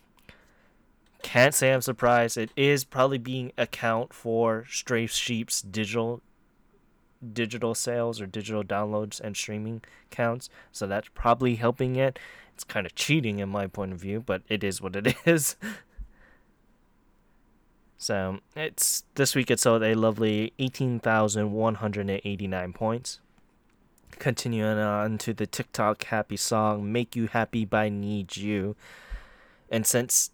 Can't 1.20 1.54
say 1.54 1.74
I'm 1.74 1.82
surprised. 1.82 2.38
It 2.38 2.50
is 2.56 2.84
probably 2.84 3.18
being 3.18 3.52
account 3.58 4.14
for 4.14 4.64
Stray 4.70 5.06
Sheep's 5.06 5.60
digital 5.60 6.22
digital 7.34 7.74
sales 7.74 8.22
or 8.22 8.26
digital 8.26 8.64
downloads 8.64 9.20
and 9.20 9.36
streaming 9.36 9.82
counts. 10.08 10.48
So 10.72 10.86
that's 10.86 11.10
probably 11.12 11.56
helping 11.56 11.96
it. 11.96 12.18
It's 12.54 12.64
kind 12.64 12.86
of 12.86 12.94
cheating 12.94 13.38
in 13.38 13.50
my 13.50 13.66
point 13.66 13.92
of 13.92 14.00
view, 14.00 14.22
but 14.24 14.40
it 14.48 14.64
is 14.64 14.80
what 14.80 14.96
it 14.96 15.14
is. 15.26 15.56
so 17.98 18.38
it's 18.56 19.04
this 19.14 19.34
week 19.34 19.50
it 19.50 19.60
sold 19.60 19.82
a 19.82 19.94
lovely 19.94 20.54
eighteen 20.58 21.00
thousand 21.00 21.52
one 21.52 21.74
hundred 21.74 22.08
and 22.08 22.22
eighty 22.24 22.46
nine 22.46 22.72
points. 22.72 23.20
Continuing 24.18 24.78
on 24.78 25.18
to 25.18 25.32
the 25.32 25.46
TikTok 25.46 26.04
happy 26.04 26.36
song 26.36 26.90
"Make 26.90 27.14
You 27.14 27.28
Happy" 27.28 27.64
by 27.64 27.88
NiziU, 27.88 28.74
and 29.70 29.86
since 29.86 30.32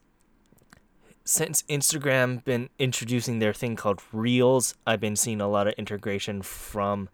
since 1.24 1.62
Instagram 1.64 2.44
been 2.44 2.70
introducing 2.78 3.38
their 3.38 3.52
thing 3.52 3.76
called 3.76 4.00
Reels, 4.12 4.74
I've 4.86 5.00
been 5.00 5.16
seeing 5.16 5.40
a 5.40 5.48
lot 5.48 5.66
of 5.66 5.74
integration 5.74 6.42
from 6.42 7.08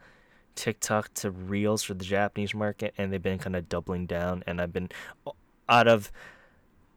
TikTok 0.54 1.14
to 1.14 1.30
Reels 1.30 1.82
for 1.82 1.94
the 1.94 2.04
Japanese 2.04 2.54
market, 2.54 2.92
and 2.98 3.12
they've 3.12 3.22
been 3.22 3.38
kind 3.38 3.56
of 3.56 3.68
doubling 3.68 4.06
down. 4.06 4.42
And 4.46 4.60
I've 4.60 4.72
been 4.72 4.90
out 5.68 5.88
of, 5.88 6.10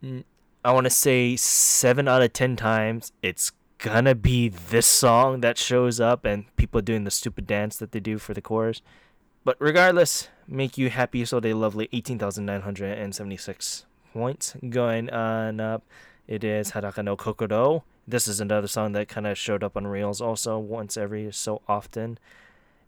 I 0.03 0.71
want 0.71 0.85
to 0.85 0.91
say 0.91 1.35
seven 1.35 2.07
out 2.07 2.21
of 2.21 2.33
ten 2.33 2.55
times, 2.55 3.11
it's 3.21 3.51
gonna 3.77 4.15
be 4.15 4.49
this 4.49 4.85
song 4.85 5.41
that 5.41 5.57
shows 5.57 5.99
up, 5.99 6.25
and 6.25 6.55
people 6.55 6.81
doing 6.81 7.03
the 7.03 7.11
stupid 7.11 7.47
dance 7.47 7.77
that 7.77 7.91
they 7.91 7.99
do 7.99 8.17
for 8.17 8.33
the 8.33 8.41
chorus. 8.41 8.81
But 9.43 9.57
regardless, 9.59 10.29
make 10.47 10.77
you 10.77 10.89
happy. 10.89 11.25
So 11.25 11.39
they 11.39 11.53
lovely 11.53 11.89
eighteen 11.91 12.19
thousand 12.19 12.45
nine 12.45 12.61
hundred 12.61 12.97
and 12.97 13.13
seventy 13.13 13.37
six 13.37 13.85
points 14.13 14.55
going 14.69 15.09
on 15.09 15.59
up. 15.59 15.83
It 16.27 16.43
is 16.43 16.71
Haraka 16.71 17.03
no 17.03 17.17
Kokoro. 17.17 17.83
This 18.07 18.27
is 18.27 18.39
another 18.39 18.67
song 18.67 18.93
that 18.93 19.07
kind 19.07 19.27
of 19.27 19.37
showed 19.37 19.63
up 19.63 19.77
on 19.77 19.87
Reels 19.87 20.21
also 20.21 20.57
once 20.57 20.97
every 20.97 21.31
so 21.31 21.61
often. 21.67 22.17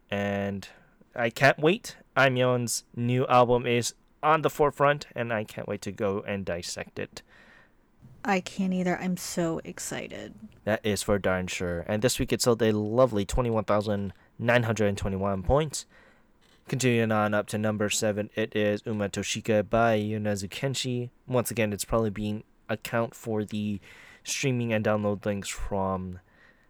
And 0.09 0.67
I 1.15 1.29
can't 1.29 1.59
wait. 1.59 1.97
Aimyon's 2.17 2.83
new 2.95 3.25
album 3.27 3.65
is 3.65 3.93
on 4.21 4.41
the 4.41 4.49
forefront, 4.49 5.07
and 5.15 5.31
I 5.31 5.43
can't 5.43 5.67
wait 5.67 5.81
to 5.83 5.91
go 5.91 6.23
and 6.27 6.45
dissect 6.45 6.99
it. 6.99 7.21
I 8.23 8.39
can't 8.39 8.73
either. 8.73 8.97
I'm 8.99 9.17
so 9.17 9.61
excited. 9.63 10.33
That 10.63 10.79
is 10.83 11.03
for 11.03 11.19
darn 11.19 11.47
sure. 11.47 11.85
And 11.87 12.01
this 12.01 12.17
week 12.17 12.33
it 12.33 12.41
sold 12.41 12.61
a 12.61 12.71
lovely 12.71 13.23
21,921 13.23 15.43
points. 15.43 15.85
Continuing 16.68 17.11
on 17.11 17.36
up 17.36 17.45
to 17.45 17.59
number 17.59 17.91
seven, 17.91 18.32
it 18.34 18.55
is 18.55 18.82
Uma 18.88 19.07
Toshika 19.07 19.70
by 19.70 19.99
Yonezu 19.99 20.49
Kenshi. 20.49 21.11
Once 21.28 21.51
again, 21.51 21.72
it's 21.72 21.86
probably 21.86 22.09
being 22.09 22.43
account 22.68 23.13
for 23.13 23.45
the 23.45 23.80
streaming 24.24 24.74
and 24.74 24.84
download 24.84 25.24
links 25.28 25.47
from 25.47 26.20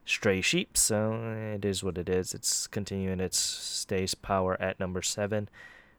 Stray 0.04 0.42
Sheep, 0.42 0.76
so 0.76 1.14
it 1.56 1.64
is 1.64 1.82
what 1.82 1.98
it 1.98 2.10
is. 2.10 2.34
It's 2.34 2.68
continuing 2.68 3.22
its 3.22 3.38
stays 3.40 4.16
power 4.16 4.62
at 4.62 4.82
number 4.82 5.02
seven. 5.02 5.48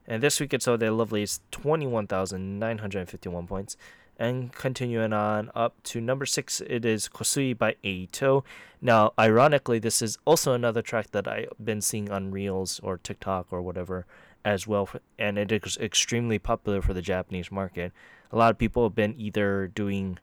And 0.06 0.22
this 0.22 0.40
week 0.40 0.52
it 0.52 0.62
sold 0.62 0.82
a 0.82 0.92
lovely 0.92 1.26
21,951 1.50 3.46
points. 3.46 3.78
And 4.18 4.50
continuing 4.52 5.12
on 5.12 5.50
up 5.54 5.82
to 5.84 6.00
number 6.00 6.24
six, 6.24 6.62
it 6.62 6.86
is 6.86 7.08
Kosui 7.08 7.56
by 7.56 7.76
Eito. 7.84 8.44
Now, 8.80 9.12
ironically, 9.18 9.78
this 9.78 10.00
is 10.00 10.16
also 10.24 10.54
another 10.54 10.80
track 10.80 11.10
that 11.10 11.28
I've 11.28 11.52
been 11.62 11.82
seeing 11.82 12.10
on 12.10 12.30
Reels 12.30 12.80
or 12.82 12.96
TikTok 12.96 13.48
or 13.50 13.60
whatever 13.60 14.06
as 14.42 14.66
well, 14.66 14.88
and 15.18 15.36
it 15.36 15.52
is 15.52 15.76
extremely 15.78 16.38
popular 16.38 16.80
for 16.80 16.94
the 16.94 17.02
Japanese 17.02 17.50
market. 17.50 17.92
A 18.32 18.36
lot 18.38 18.50
of 18.50 18.58
people 18.58 18.84
have 18.84 18.94
been 18.94 19.14
either 19.18 19.66
doing 19.66 20.18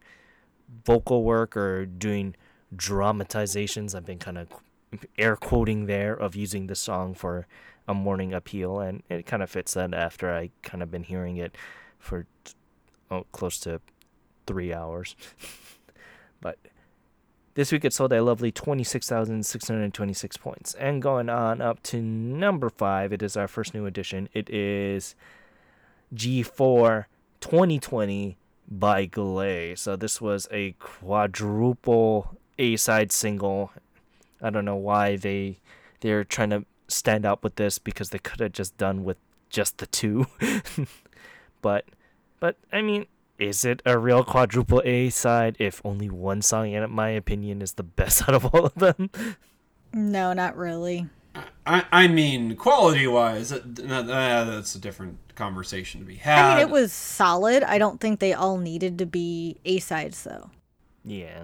vocal 0.86 1.24
work 1.24 1.56
or 1.56 1.86
doing 1.86 2.36
dramatizations. 2.76 3.94
I've 3.94 4.06
been 4.06 4.20
kind 4.20 4.38
of 4.38 4.48
air 5.18 5.36
quoting 5.36 5.86
there 5.86 6.14
of 6.14 6.36
using 6.36 6.68
the 6.68 6.76
song 6.76 7.14
for 7.14 7.48
a 7.88 7.94
morning 7.94 8.34
appeal, 8.34 8.80
and 8.80 9.04
it 9.10 9.26
kind 9.26 9.44
of 9.44 9.50
fits 9.50 9.74
that 9.74 9.94
after 9.94 10.34
I 10.34 10.50
kind 10.62 10.82
of 10.82 10.89
been 10.89 11.04
hearing 11.04 11.38
it 11.38 11.56
for 12.00 12.26
oh, 13.14 13.26
close 13.32 13.59
to 13.59 13.82
three 14.45 14.74
hours. 14.74 15.16
but 16.41 16.57
this 17.55 17.72
week 17.72 17.86
it 17.86 17.93
sold 17.93 18.11
a 18.14 18.24
lovely 18.24 18.51
26,626 18.51 20.38
points. 20.38 20.74
And 20.76 21.01
going 21.01 21.30
on 21.30 21.61
up 21.61 21.84
to 21.84 22.01
number 22.01 22.70
five, 22.70 23.14
it 23.14 23.22
is 23.22 23.38
our 23.38 23.47
first 23.47 23.74
new 23.74 23.86
edition. 23.86 24.30
It 24.34 24.49
is 24.49 25.16
G4 26.14 27.05
2020 27.39 28.38
by 28.68 29.05
Glay. 29.05 29.76
So 29.76 29.95
this 29.95 30.20
was 30.20 30.47
a 30.51 30.72
quadruple 30.80 32.38
A 32.57 32.76
side 32.76 33.11
single. 33.11 33.72
I 34.41 34.49
don't 34.49 34.66
know 34.66 34.76
why 34.76 35.16
they 35.16 35.59
they're 36.01 36.24
trying 36.24 36.49
to 36.49 36.66
stand 36.88 37.26
out 37.26 37.43
with 37.43 37.55
this 37.55 37.80
because 37.80 38.09
they 38.09 38.20
could 38.20 38.39
have 38.39 38.51
just 38.51 38.78
done 38.78 39.03
with 39.03 39.18
just 39.49 39.78
the 39.78 39.88
two. 39.88 40.26
but 41.61 41.86
but 42.44 42.58
I 42.74 42.82
mean, 42.82 43.06
is 43.39 43.64
it 43.64 43.82
a 43.86 43.98
real 43.98 44.22
quadruple 44.26 44.82
A 44.84 45.10
side 45.12 45.56
if 45.60 45.82
only 45.86 46.10
one 46.10 46.41
song 46.41 46.74
in 46.74 46.91
my 46.91 47.08
opinion 47.08 47.62
is 47.62 47.76
the 47.76 47.84
best 47.84 48.22
out 48.28 48.36
of 48.36 48.54
all 48.54 48.66
of 48.66 48.76
them? 48.76 49.10
No, 49.94 50.34
not 50.34 50.58
really. 50.58 51.08
I, 51.66 51.86
I 51.89 52.08
mean, 52.10 52.58
quality 52.58 53.08
wise, 53.08 53.52
that, 53.52 53.78
that, 53.78 54.08
that's 54.08 54.76
a 54.76 54.80
different 54.80 55.20
conversation 55.36 56.02
to 56.02 56.06
be 56.06 56.16
had. 56.16 56.38
I 56.38 56.56
mean, 56.56 56.68
it 56.68 56.70
was 56.70 56.91
solid. 56.91 57.64
I 57.64 57.78
don't 57.78 58.02
think 58.02 58.20
they 58.20 58.34
all 58.34 58.58
needed 58.58 58.98
to 58.98 59.06
be 59.06 59.56
A 59.64 59.80
sides, 59.80 60.22
though. 60.24 60.50
Yeah. 61.06 61.44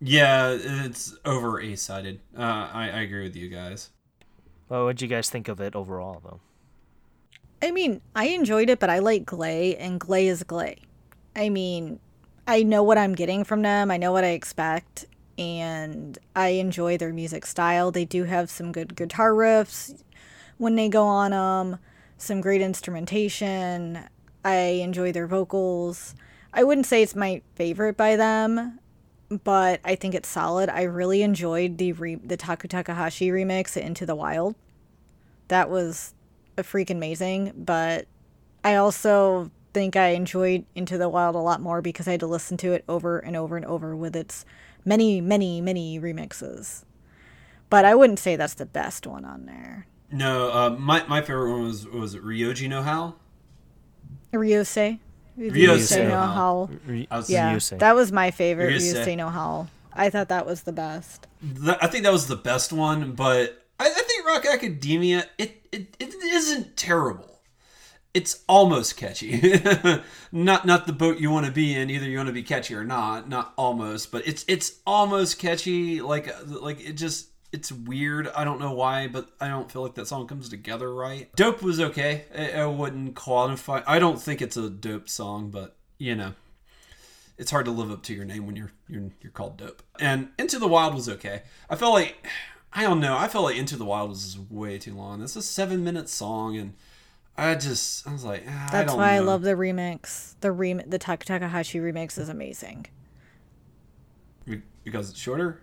Yeah, 0.00 0.58
it's 0.58 1.16
over 1.24 1.60
A 1.60 1.76
sided. 1.76 2.18
Uh, 2.36 2.68
I, 2.72 2.90
I 2.92 3.00
agree 3.02 3.22
with 3.22 3.36
you 3.36 3.48
guys. 3.48 3.90
Well, 4.68 4.82
what'd 4.82 5.00
you 5.00 5.06
guys 5.06 5.30
think 5.30 5.46
of 5.46 5.60
it 5.60 5.76
overall, 5.76 6.20
though? 6.24 6.40
I 7.62 7.70
mean, 7.70 8.00
I 8.16 8.26
enjoyed 8.28 8.68
it, 8.70 8.80
but 8.80 8.90
I 8.90 8.98
like 8.98 9.24
Glay, 9.24 9.76
and 9.76 10.00
Glay 10.00 10.26
is 10.26 10.42
Glay. 10.42 10.78
I 11.36 11.48
mean, 11.48 12.00
I 12.46 12.64
know 12.64 12.82
what 12.82 12.98
I'm 12.98 13.14
getting 13.14 13.44
from 13.44 13.62
them. 13.62 13.90
I 13.90 13.96
know 13.98 14.10
what 14.10 14.24
I 14.24 14.30
expect, 14.30 15.06
and 15.38 16.18
I 16.34 16.48
enjoy 16.48 16.98
their 16.98 17.12
music 17.12 17.46
style. 17.46 17.92
They 17.92 18.04
do 18.04 18.24
have 18.24 18.50
some 18.50 18.72
good 18.72 18.96
guitar 18.96 19.32
riffs 19.32 20.02
when 20.58 20.74
they 20.74 20.88
go 20.88 21.06
on 21.06 21.30
them, 21.30 21.78
some 22.18 22.40
great 22.40 22.60
instrumentation. 22.60 24.00
I 24.44 24.56
enjoy 24.56 25.12
their 25.12 25.28
vocals. 25.28 26.16
I 26.52 26.64
wouldn't 26.64 26.86
say 26.86 27.02
it's 27.02 27.14
my 27.14 27.42
favorite 27.54 27.96
by 27.96 28.16
them, 28.16 28.80
but 29.44 29.80
I 29.84 29.94
think 29.94 30.16
it's 30.16 30.28
solid. 30.28 30.68
I 30.68 30.82
really 30.82 31.22
enjoyed 31.22 31.78
the 31.78 31.92
re- 31.92 32.16
the 32.16 32.36
Taku 32.36 32.66
Takahashi 32.66 33.28
remix 33.28 33.76
Into 33.76 34.04
the 34.04 34.16
Wild. 34.16 34.56
That 35.46 35.70
was 35.70 36.14
a 36.62 36.64
freaking 36.64 36.90
amazing, 36.92 37.52
but 37.56 38.06
I 38.64 38.76
also 38.76 39.50
think 39.74 39.96
I 39.96 40.08
enjoyed 40.08 40.64
Into 40.74 40.98
the 40.98 41.08
Wild 41.08 41.34
a 41.34 41.38
lot 41.38 41.60
more 41.60 41.80
because 41.82 42.06
I 42.08 42.12
had 42.12 42.20
to 42.20 42.26
listen 42.26 42.56
to 42.58 42.72
it 42.72 42.84
over 42.88 43.18
and 43.18 43.36
over 43.36 43.56
and 43.56 43.66
over 43.66 43.94
with 43.96 44.14
its 44.16 44.44
many, 44.84 45.20
many, 45.20 45.60
many 45.60 45.98
remixes. 46.00 46.84
But 47.70 47.84
I 47.84 47.94
wouldn't 47.94 48.18
say 48.18 48.36
that's 48.36 48.54
the 48.54 48.66
best 48.66 49.06
one 49.06 49.24
on 49.24 49.46
there. 49.46 49.86
No, 50.10 50.50
uh, 50.52 50.70
my 50.78 51.04
my 51.06 51.22
favorite 51.22 51.50
one 51.52 51.62
was 51.62 51.86
was 51.88 52.16
Ryoji 52.16 52.68
no 52.68 52.82
How. 52.82 53.14
Ryusei. 54.32 54.98
Ryusei 55.38 56.08
no 56.08 56.20
How. 56.20 56.68
was- 57.10 57.30
Yeah, 57.30 57.54
Ryusei. 57.54 57.78
that 57.78 57.94
was 57.94 58.12
my 58.12 58.30
favorite. 58.30 58.74
Ryusei. 58.74 59.04
Ryusei 59.06 59.16
no 59.16 59.28
How. 59.30 59.68
I 59.94 60.10
thought 60.10 60.28
that 60.28 60.44
was 60.46 60.62
the 60.62 60.72
best. 60.72 61.26
Th- 61.64 61.76
I 61.80 61.86
think 61.86 62.04
that 62.04 62.12
was 62.12 62.26
the 62.26 62.36
best 62.36 62.72
one, 62.72 63.12
but 63.12 63.64
I, 63.80 63.86
I 63.86 64.02
think 64.02 64.26
Rock 64.26 64.44
Academia 64.46 65.26
it, 65.38 65.61
it 65.72 65.96
it 65.98 66.14
isn't 66.14 66.76
terrible. 66.76 67.40
It's 68.14 68.44
almost 68.46 68.98
catchy. 68.98 69.40
not 70.32 70.66
not 70.66 70.86
the 70.86 70.92
boat 70.92 71.18
you 71.18 71.30
want 71.30 71.46
to 71.46 71.52
be 71.52 71.74
in. 71.74 71.88
Either 71.90 72.06
you 72.06 72.18
want 72.18 72.28
to 72.28 72.32
be 72.32 72.42
catchy 72.42 72.74
or 72.74 72.84
not. 72.84 73.28
Not 73.28 73.54
almost, 73.56 74.12
but 74.12 74.26
it's 74.26 74.44
it's 74.48 74.80
almost 74.86 75.38
catchy. 75.38 76.02
Like 76.02 76.30
like 76.46 76.80
it 76.86 76.92
just 76.92 77.28
it's 77.52 77.72
weird. 77.72 78.28
I 78.28 78.44
don't 78.44 78.60
know 78.60 78.72
why, 78.72 79.08
but 79.08 79.30
I 79.40 79.48
don't 79.48 79.70
feel 79.70 79.82
like 79.82 79.94
that 79.94 80.06
song 80.08 80.26
comes 80.26 80.48
together 80.48 80.92
right. 80.92 81.34
Dope 81.36 81.62
was 81.62 81.80
okay. 81.80 82.24
I, 82.36 82.62
I 82.62 82.66
wouldn't 82.66 83.14
qualify. 83.14 83.82
I 83.86 83.98
don't 83.98 84.20
think 84.20 84.42
it's 84.42 84.56
a 84.56 84.68
dope 84.68 85.08
song, 85.08 85.50
but 85.50 85.76
you 85.98 86.14
know 86.14 86.34
it's 87.38 87.50
hard 87.50 87.64
to 87.64 87.72
live 87.72 87.90
up 87.90 88.02
to 88.04 88.14
your 88.14 88.24
name 88.24 88.46
when 88.46 88.56
you're 88.56 88.72
you're 88.88 89.10
you're 89.20 89.32
called 89.32 89.56
dope. 89.56 89.82
And 89.98 90.28
Into 90.38 90.58
the 90.58 90.68
Wild 90.68 90.94
was 90.94 91.08
okay. 91.08 91.42
I 91.68 91.76
felt 91.76 91.94
like 91.94 92.26
I 92.74 92.82
don't 92.82 93.00
know. 93.00 93.16
I 93.16 93.28
felt 93.28 93.44
like 93.44 93.56
Into 93.56 93.76
the 93.76 93.84
Wild 93.84 94.10
was 94.10 94.38
way 94.50 94.78
too 94.78 94.94
long. 94.94 95.20
Is 95.22 95.36
a 95.36 95.42
seven 95.42 95.84
minute 95.84 96.08
song, 96.08 96.56
and 96.56 96.74
I 97.36 97.54
just 97.54 98.06
I 98.06 98.12
was 98.12 98.24
like, 98.24 98.44
ah, 98.48 98.68
I 98.68 98.70
That's 98.70 98.90
don't 98.92 98.98
why 98.98 99.12
I 99.14 99.18
love 99.20 99.42
the 99.42 99.52
remix. 99.52 100.34
The 100.40 100.52
rem 100.52 100.82
the 100.86 100.98
Taku 100.98 101.24
Takahashi 101.24 101.78
remix 101.78 102.18
is 102.18 102.28
amazing. 102.28 102.86
Because 104.84 105.10
it's 105.10 105.18
shorter. 105.18 105.60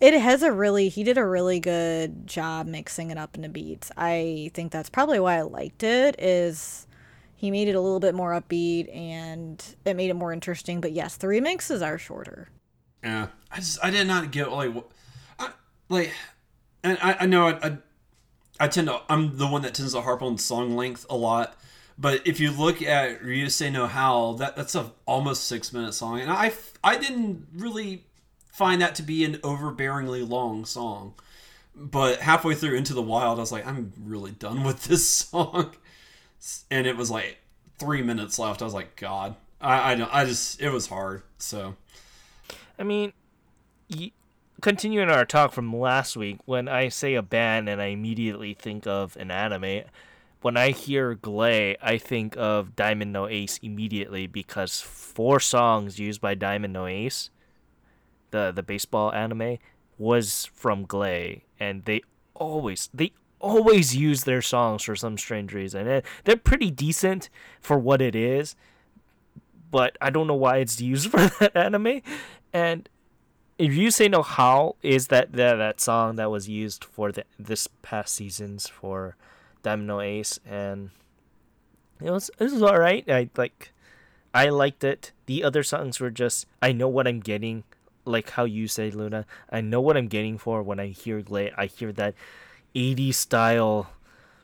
It 0.00 0.14
has 0.20 0.42
a 0.42 0.52
really 0.52 0.88
he 0.88 1.04
did 1.04 1.16
a 1.16 1.24
really 1.24 1.60
good 1.60 2.26
job 2.26 2.66
mixing 2.66 3.10
it 3.10 3.18
up 3.18 3.36
into 3.36 3.48
beats. 3.48 3.90
I 3.96 4.50
think 4.54 4.72
that's 4.72 4.90
probably 4.90 5.20
why 5.20 5.36
I 5.38 5.42
liked 5.42 5.82
it 5.82 6.16
is 6.18 6.86
he 7.36 7.50
made 7.50 7.68
it 7.68 7.74
a 7.74 7.80
little 7.80 8.00
bit 8.00 8.14
more 8.14 8.32
upbeat 8.32 8.94
and 8.94 9.62
it 9.84 9.94
made 9.94 10.10
it 10.10 10.14
more 10.14 10.32
interesting. 10.32 10.80
But 10.80 10.92
yes, 10.92 11.16
the 11.16 11.28
remixes 11.28 11.86
are 11.86 11.98
shorter. 11.98 12.48
Yeah, 13.02 13.28
I 13.50 13.56
just 13.56 13.78
I 13.84 13.90
did 13.90 14.06
not 14.06 14.30
get 14.30 14.50
like 14.50 14.72
what 14.74 14.86
I 14.90 15.01
like, 15.92 16.12
and 16.82 16.98
I, 17.02 17.16
I 17.20 17.26
know 17.26 17.48
I, 17.48 17.58
I 17.62 17.78
I 18.58 18.68
tend 18.68 18.88
to 18.88 19.00
I'm 19.08 19.36
the 19.38 19.46
one 19.46 19.62
that 19.62 19.74
tends 19.74 19.92
to 19.92 20.00
harp 20.00 20.22
on 20.22 20.38
song 20.38 20.76
length 20.76 21.06
a 21.10 21.16
lot. 21.16 21.56
But 21.98 22.26
if 22.26 22.40
you 22.40 22.50
look 22.50 22.80
at 22.82 23.22
Ryusei 23.22 23.70
no 23.70 23.86
How, 23.86 24.32
that 24.34 24.56
that's 24.56 24.74
a 24.74 24.92
almost 25.06 25.44
six 25.44 25.72
minute 25.72 25.92
song, 25.94 26.20
and 26.20 26.30
I 26.30 26.52
I 26.82 26.96
didn't 26.96 27.46
really 27.54 28.04
find 28.50 28.80
that 28.82 28.94
to 28.96 29.02
be 29.02 29.24
an 29.24 29.36
overbearingly 29.38 30.28
long 30.28 30.64
song. 30.64 31.14
But 31.74 32.20
halfway 32.20 32.54
through 32.54 32.76
Into 32.76 32.92
the 32.92 33.02
Wild, 33.02 33.38
I 33.38 33.40
was 33.40 33.52
like, 33.52 33.66
I'm 33.66 33.92
really 34.04 34.32
done 34.32 34.62
with 34.62 34.84
this 34.84 35.08
song, 35.08 35.74
and 36.70 36.86
it 36.86 36.96
was 36.96 37.10
like 37.10 37.38
three 37.78 38.02
minutes 38.02 38.38
left. 38.38 38.62
I 38.62 38.64
was 38.64 38.74
like, 38.74 38.96
God, 38.96 39.36
I 39.60 39.92
I, 39.92 39.94
don't, 39.94 40.14
I 40.14 40.24
just 40.24 40.60
it 40.60 40.70
was 40.70 40.86
hard. 40.86 41.22
So 41.38 41.76
I 42.78 42.82
mean, 42.82 43.12
y- 43.90 44.12
continuing 44.62 45.10
our 45.10 45.26
talk 45.26 45.52
from 45.52 45.76
last 45.76 46.16
week, 46.16 46.38
when 46.46 46.68
I 46.68 46.88
say 46.88 47.14
a 47.14 47.22
band 47.22 47.68
and 47.68 47.82
I 47.82 47.86
immediately 47.86 48.54
think 48.54 48.86
of 48.86 49.16
an 49.16 49.30
anime, 49.30 49.82
when 50.40 50.56
I 50.56 50.70
hear 50.70 51.14
Glay, 51.14 51.76
I 51.82 51.98
think 51.98 52.36
of 52.38 52.74
Diamond 52.74 53.12
No 53.12 53.28
Ace 53.28 53.58
immediately 53.62 54.26
because 54.26 54.80
four 54.80 55.38
songs 55.40 55.98
used 55.98 56.20
by 56.20 56.34
Diamond 56.34 56.72
No 56.72 56.86
Ace, 56.86 57.30
the 58.30 58.50
the 58.52 58.62
baseball 58.62 59.12
anime, 59.12 59.58
was 59.98 60.48
from 60.54 60.84
Glay, 60.84 61.44
and 61.60 61.84
they 61.84 62.00
always 62.34 62.88
they 62.94 63.12
always 63.40 63.94
use 63.94 64.24
their 64.24 64.42
songs 64.42 64.84
for 64.84 64.96
some 64.96 65.18
strange 65.18 65.52
reason. 65.52 65.86
And 65.86 66.02
they're 66.24 66.36
pretty 66.36 66.70
decent 66.70 67.28
for 67.60 67.78
what 67.78 68.00
it 68.00 68.14
is, 68.14 68.56
but 69.70 69.98
I 70.00 70.10
don't 70.10 70.28
know 70.28 70.34
why 70.34 70.58
it's 70.58 70.80
used 70.80 71.10
for 71.10 71.26
that 71.38 71.56
anime. 71.56 72.00
And 72.52 72.88
if 73.62 73.70
Ryusei 73.70 74.10
no 74.10 74.22
How 74.22 74.74
is 74.82 75.06
that 75.06 75.32
that, 75.34 75.54
that 75.54 75.80
song 75.80 76.16
that 76.16 76.32
was 76.32 76.48
used 76.48 76.82
for 76.82 77.12
the 77.12 77.24
this 77.38 77.68
past 77.80 78.12
seasons 78.12 78.66
for 78.66 79.16
Diamond 79.62 79.86
no 79.86 80.00
Ace 80.00 80.40
and 80.44 80.90
it 82.02 82.10
was 82.10 82.28
it 82.40 82.44
was 82.50 82.60
all 82.60 82.78
right. 82.78 83.08
I 83.08 83.30
like 83.36 83.72
I 84.34 84.48
liked 84.48 84.82
it. 84.82 85.12
The 85.26 85.44
other 85.44 85.62
songs 85.62 86.00
were 86.00 86.10
just 86.10 86.46
I 86.60 86.72
know 86.72 86.88
what 86.88 87.06
I'm 87.06 87.20
getting, 87.20 87.62
like 88.04 88.30
how 88.30 88.44
you 88.44 88.66
say 88.66 88.90
Luna. 88.90 89.26
I 89.48 89.60
know 89.60 89.80
what 89.80 89.96
I'm 89.96 90.08
getting 90.08 90.38
for 90.38 90.60
when 90.60 90.80
I 90.80 90.88
hear 90.88 91.22
Glay. 91.22 91.52
I 91.56 91.66
hear 91.66 91.92
that 91.92 92.14
80s 92.74 93.14
style 93.14 93.90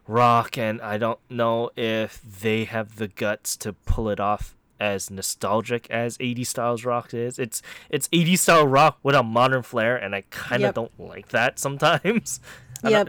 rock, 0.06 0.56
and 0.56 0.80
I 0.80 0.96
don't 0.96 1.18
know 1.28 1.70
if 1.76 2.22
they 2.22 2.64
have 2.64 2.96
the 2.96 3.08
guts 3.08 3.56
to 3.58 3.72
pull 3.72 4.08
it 4.10 4.20
off 4.20 4.54
as 4.80 5.10
nostalgic 5.10 5.88
as 5.90 6.18
80s 6.18 6.46
styles 6.46 6.84
rock 6.84 7.12
is. 7.14 7.38
It's 7.38 7.62
it's 7.90 8.08
80s 8.08 8.38
style 8.38 8.66
rock 8.66 8.98
with 9.02 9.14
a 9.14 9.22
modern 9.22 9.62
flair, 9.62 9.96
and 9.96 10.14
I 10.14 10.24
kind 10.30 10.62
of 10.62 10.68
yep. 10.68 10.74
don't 10.74 11.00
like 11.00 11.28
that 11.28 11.58
sometimes. 11.58 12.40
Yep. 12.84 13.08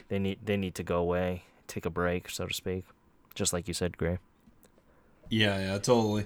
They 0.09 0.19
need 0.19 0.39
they 0.43 0.57
need 0.57 0.75
to 0.75 0.83
go 0.83 0.97
away, 0.97 1.43
take 1.67 1.85
a 1.85 1.89
break, 1.89 2.29
so 2.29 2.47
to 2.47 2.53
speak. 2.53 2.83
Just 3.33 3.53
like 3.53 3.67
you 3.67 3.73
said, 3.73 3.97
Gray. 3.97 4.19
Yeah, 5.33 5.59
yeah, 5.59 5.79
totally. 5.79 6.25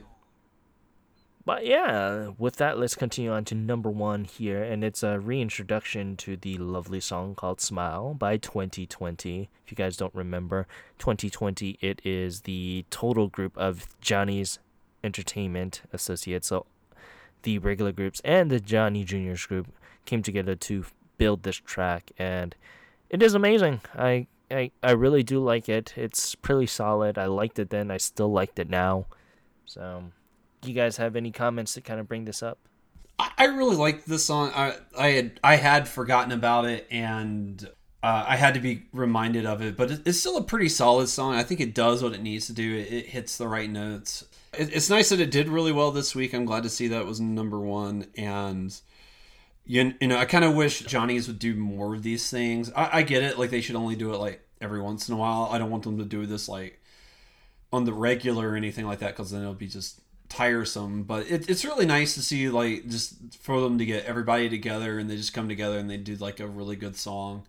But 1.45 1.66
yeah, 1.66 2.32
with 2.38 2.58
that, 2.58 2.78
let's 2.78 2.93
continue 2.95 3.32
on 3.32 3.45
to 3.45 3.55
number 3.55 3.89
one 3.89 4.26
here, 4.26 4.62
and 4.62 4.84
it's 4.84 5.01
a 5.01 5.18
reintroduction 5.18 6.18
to 6.18 6.36
the 6.36 6.58
lovely 6.58 6.99
song 6.99 7.34
called 7.34 7.62
"Smile" 7.62 8.14
by 8.16 8.36
2020. 8.36 9.49
If 9.64 9.72
you 9.72 9.76
guys 9.78 9.95
don't 9.95 10.14
remember, 10.14 10.68
2020, 10.99 11.78
it 11.80 12.01
is 12.03 12.41
the 12.41 12.84
total 12.89 13.30
group 13.30 13.58
of 13.58 13.88
Johnny's 14.01 14.60
Entertainment 15.05 15.84
Associates, 15.93 16.49
so 16.49 16.66
the 17.43 17.60
regular 17.60 17.93
groups 17.93 18.22
and 18.26 18.51
the 18.51 18.60
Johnny 18.60 19.05
Juniors 19.05 19.45
group 19.45 19.68
came 20.03 20.22
together 20.22 20.55
to 20.55 20.84
build 21.18 21.43
this 21.43 21.55
track, 21.55 22.12
and 22.20 22.58
it 23.10 23.24
is 23.24 23.34
amazing. 23.34 23.80
I 23.95 24.28
I, 24.49 24.71
I 24.81 24.91
really 24.91 25.23
do 25.23 25.39
like 25.39 25.69
it. 25.69 25.93
It's 25.95 26.35
pretty 26.35 26.67
solid. 26.67 27.17
I 27.17 27.25
liked 27.25 27.59
it 27.59 27.69
then. 27.69 27.91
I 27.91 27.97
still 27.97 28.31
liked 28.31 28.59
it 28.59 28.69
now. 28.69 29.07
So, 29.65 30.03
do 30.61 30.69
you 30.69 30.75
guys 30.75 30.97
have 30.97 31.15
any 31.15 31.31
comments 31.31 31.73
to 31.73 31.81
kind 31.81 31.99
of 31.99 32.07
bring 32.07 32.25
this 32.25 32.41
up? 32.41 32.57
I 33.19 33.45
really 33.45 33.75
like 33.75 34.05
this 34.05 34.25
song. 34.25 34.51
I 34.55 34.75
I 34.97 35.09
had 35.09 35.39
I 35.43 35.55
had 35.55 35.87
forgotten 35.87 36.31
about 36.31 36.65
it, 36.65 36.87
and 36.91 37.67
uh, 38.03 38.25
I 38.27 38.35
had 38.35 38.53
to 38.53 38.59
be 38.59 38.83
reminded 38.93 39.45
of 39.45 39.61
it. 39.61 39.75
But 39.75 39.91
it's 40.05 40.19
still 40.19 40.37
a 40.37 40.43
pretty 40.43 40.69
solid 40.69 41.07
song. 41.09 41.33
I 41.33 41.43
think 41.43 41.59
it 41.59 41.73
does 41.73 42.03
what 42.03 42.13
it 42.13 42.21
needs 42.21 42.45
to 42.47 42.53
do. 42.53 42.75
It, 42.75 42.93
it 42.93 43.05
hits 43.07 43.37
the 43.37 43.47
right 43.47 43.69
notes 43.69 44.23
it's 44.57 44.89
nice 44.89 45.09
that 45.09 45.19
it 45.19 45.31
did 45.31 45.49
really 45.49 45.71
well 45.71 45.91
this 45.91 46.15
week. 46.15 46.33
I'm 46.33 46.45
glad 46.45 46.63
to 46.63 46.69
see 46.69 46.87
that 46.87 47.01
it 47.01 47.05
was 47.05 47.19
number 47.19 47.59
one. 47.59 48.07
And 48.17 48.79
you, 49.68 49.93
you 49.99 50.07
know, 50.07 50.18
I 50.18 50.26
kind 50.26 50.45
of 50.45 50.55
wish 50.55 50.80
Johnny's 50.82 51.28
would 51.28 51.39
do 51.39 51.53
more 51.53 51.93
of 51.93 52.01
these 52.01 52.30
things. 52.30 52.72
I, 52.76 52.99
I 52.99 53.01
get 53.03 53.22
it, 53.22 53.38
like 53.38 53.49
they 53.49 53.61
should 53.61 53.76
only 53.76 53.95
do 53.95 54.13
it 54.13 54.18
like 54.18 54.41
every 54.61 54.82
once 54.82 55.07
in 55.09 55.13
a 55.13 55.18
while. 55.18 55.49
I 55.51 55.57
don't 55.57 55.70
want 55.70 55.84
them 55.84 55.97
to 55.97 56.05
do 56.05 56.26
this 56.26 56.47
like 56.47 56.82
on 57.72 57.84
the 57.84 57.93
regular 57.93 58.51
or 58.51 58.55
anything 58.55 58.86
like 58.88 58.99
that 58.99 59.15
because 59.15 59.32
then 59.32 59.41
it'll 59.41 59.53
be 59.53 59.68
just 59.68 60.01
tiresome. 60.30 61.03
But 61.03 61.30
it, 61.30 61.49
it's 61.49 61.65
really 61.65 61.86
nice 61.86 62.15
to 62.15 62.22
see 62.22 62.49
like 62.49 62.88
just 62.88 63.15
for 63.41 63.59
them 63.59 63.78
to 63.78 63.86
get 63.86 64.05
everybody 64.05 64.49
together 64.49 64.97
and 64.97 65.09
they 65.09 65.18
just 65.18 65.34
come 65.34 65.49
together 65.49 65.78
and 65.78 65.89
they 65.89 65.97
do 65.97 66.15
like 66.15 66.39
a 66.39 66.47
really 66.47 66.78
good 66.78 66.95
song. 66.95 67.43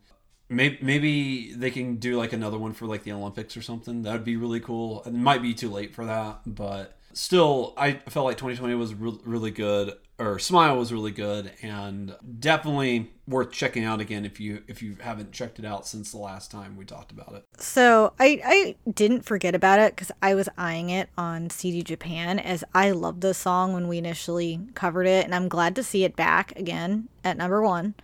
Maybe, 0.50 0.78
maybe 0.82 1.52
they 1.52 1.70
can 1.70 1.96
do 1.96 2.16
like 2.16 2.32
another 2.32 2.58
one 2.58 2.72
for 2.72 2.86
like 2.86 3.04
the 3.04 3.12
Olympics 3.12 3.56
or 3.56 3.62
something. 3.62 4.02
That 4.02 4.12
would 4.12 4.24
be 4.24 4.36
really 4.36 4.60
cool. 4.60 5.04
It 5.04 5.12
might 5.14 5.42
be 5.42 5.54
too 5.54 5.70
late 5.70 5.94
for 5.94 6.06
that, 6.06 6.40
but 6.46 6.97
still, 7.12 7.74
I 7.76 7.94
felt 8.08 8.26
like 8.26 8.36
2020 8.36 8.74
was 8.74 8.94
re- 8.94 9.18
really 9.24 9.50
good, 9.50 9.94
or 10.18 10.38
Smile 10.38 10.76
was 10.76 10.92
really 10.92 11.10
good, 11.10 11.52
and 11.62 12.14
definitely 12.38 13.10
worth 13.26 13.52
checking 13.52 13.84
out 13.84 14.00
again 14.00 14.24
if 14.24 14.40
you 14.40 14.62
if 14.66 14.82
you 14.82 14.96
haven't 15.00 15.32
checked 15.32 15.58
it 15.58 15.64
out 15.64 15.86
since 15.86 16.10
the 16.10 16.18
last 16.18 16.50
time 16.50 16.76
we 16.76 16.84
talked 16.84 17.12
about 17.12 17.32
it. 17.34 17.44
So 17.58 18.12
I 18.18 18.40
I 18.44 18.90
didn't 18.90 19.24
forget 19.24 19.54
about 19.54 19.80
it 19.80 19.94
because 19.94 20.10
I 20.22 20.34
was 20.34 20.48
eyeing 20.56 20.90
it 20.90 21.08
on 21.16 21.50
CD 21.50 21.82
Japan 21.82 22.38
as 22.38 22.64
I 22.74 22.90
loved 22.90 23.20
the 23.20 23.34
song 23.34 23.72
when 23.72 23.88
we 23.88 23.98
initially 23.98 24.60
covered 24.74 25.06
it, 25.06 25.24
and 25.24 25.34
I'm 25.34 25.48
glad 25.48 25.76
to 25.76 25.82
see 25.82 26.04
it 26.04 26.16
back 26.16 26.52
again 26.56 27.08
at 27.24 27.36
number 27.36 27.62
one. 27.62 27.94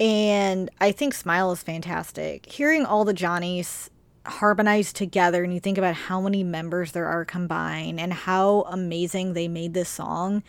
And 0.00 0.70
I 0.80 0.92
think 0.92 1.12
Smile 1.12 1.50
is 1.52 1.62
fantastic. 1.62 2.46
Hearing 2.46 2.84
all 2.84 3.04
the 3.04 3.12
Johnnies 3.12 3.90
harmonized 4.28 4.96
together 4.96 5.42
and 5.44 5.52
you 5.52 5.60
think 5.60 5.78
about 5.78 5.94
how 5.94 6.20
many 6.20 6.44
members 6.44 6.92
there 6.92 7.06
are 7.06 7.24
combined 7.24 8.00
and 8.00 8.12
how 8.12 8.62
amazing 8.68 9.32
they 9.32 9.48
made 9.48 9.74
this 9.74 9.88
song 9.88 10.42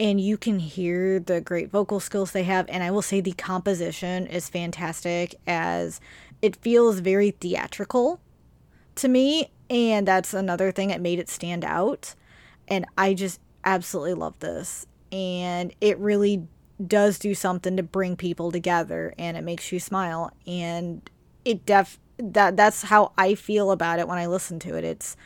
and 0.00 0.20
you 0.20 0.36
can 0.36 0.58
hear 0.58 1.20
the 1.20 1.40
great 1.40 1.70
vocal 1.70 2.00
skills 2.00 2.32
they 2.32 2.42
have. 2.44 2.66
And 2.68 2.82
i 2.82 2.90
will 2.90 3.02
say 3.02 3.20
the 3.20 3.32
composition 3.32 4.26
is 4.26 4.48
fantastic 4.48 5.34
as 5.46 6.00
it 6.40 6.56
feels 6.56 6.98
very 6.98 7.30
theatrical 7.30 8.20
to 8.96 9.08
me 9.08 9.50
and 9.70 10.06
that's 10.06 10.34
another 10.34 10.72
thing 10.72 10.88
that 10.88 11.00
made 11.00 11.18
it 11.18 11.28
stand 11.28 11.64
out. 11.64 12.14
And 12.68 12.86
i 12.98 13.14
just 13.14 13.40
absolutely 13.64 14.14
love 14.14 14.38
this. 14.40 14.86
And 15.10 15.74
it 15.80 15.98
really 15.98 16.46
does 16.84 17.18
do 17.18 17.34
something 17.34 17.76
to 17.76 17.82
bring 17.82 18.16
people 18.16 18.50
together 18.50 19.14
and 19.18 19.36
it 19.36 19.44
makes 19.44 19.70
you 19.72 19.78
smile. 19.78 20.32
And 20.46 21.08
it 21.44 21.66
def 21.66 21.98
that 22.18 22.56
that's 22.56 22.82
how 22.82 23.12
I 23.16 23.34
feel 23.34 23.70
about 23.70 23.98
it 23.98 24.08
when 24.08 24.18
I 24.18 24.26
listen 24.26 24.58
to 24.60 24.76
it. 24.76 24.84
It's 24.84 25.16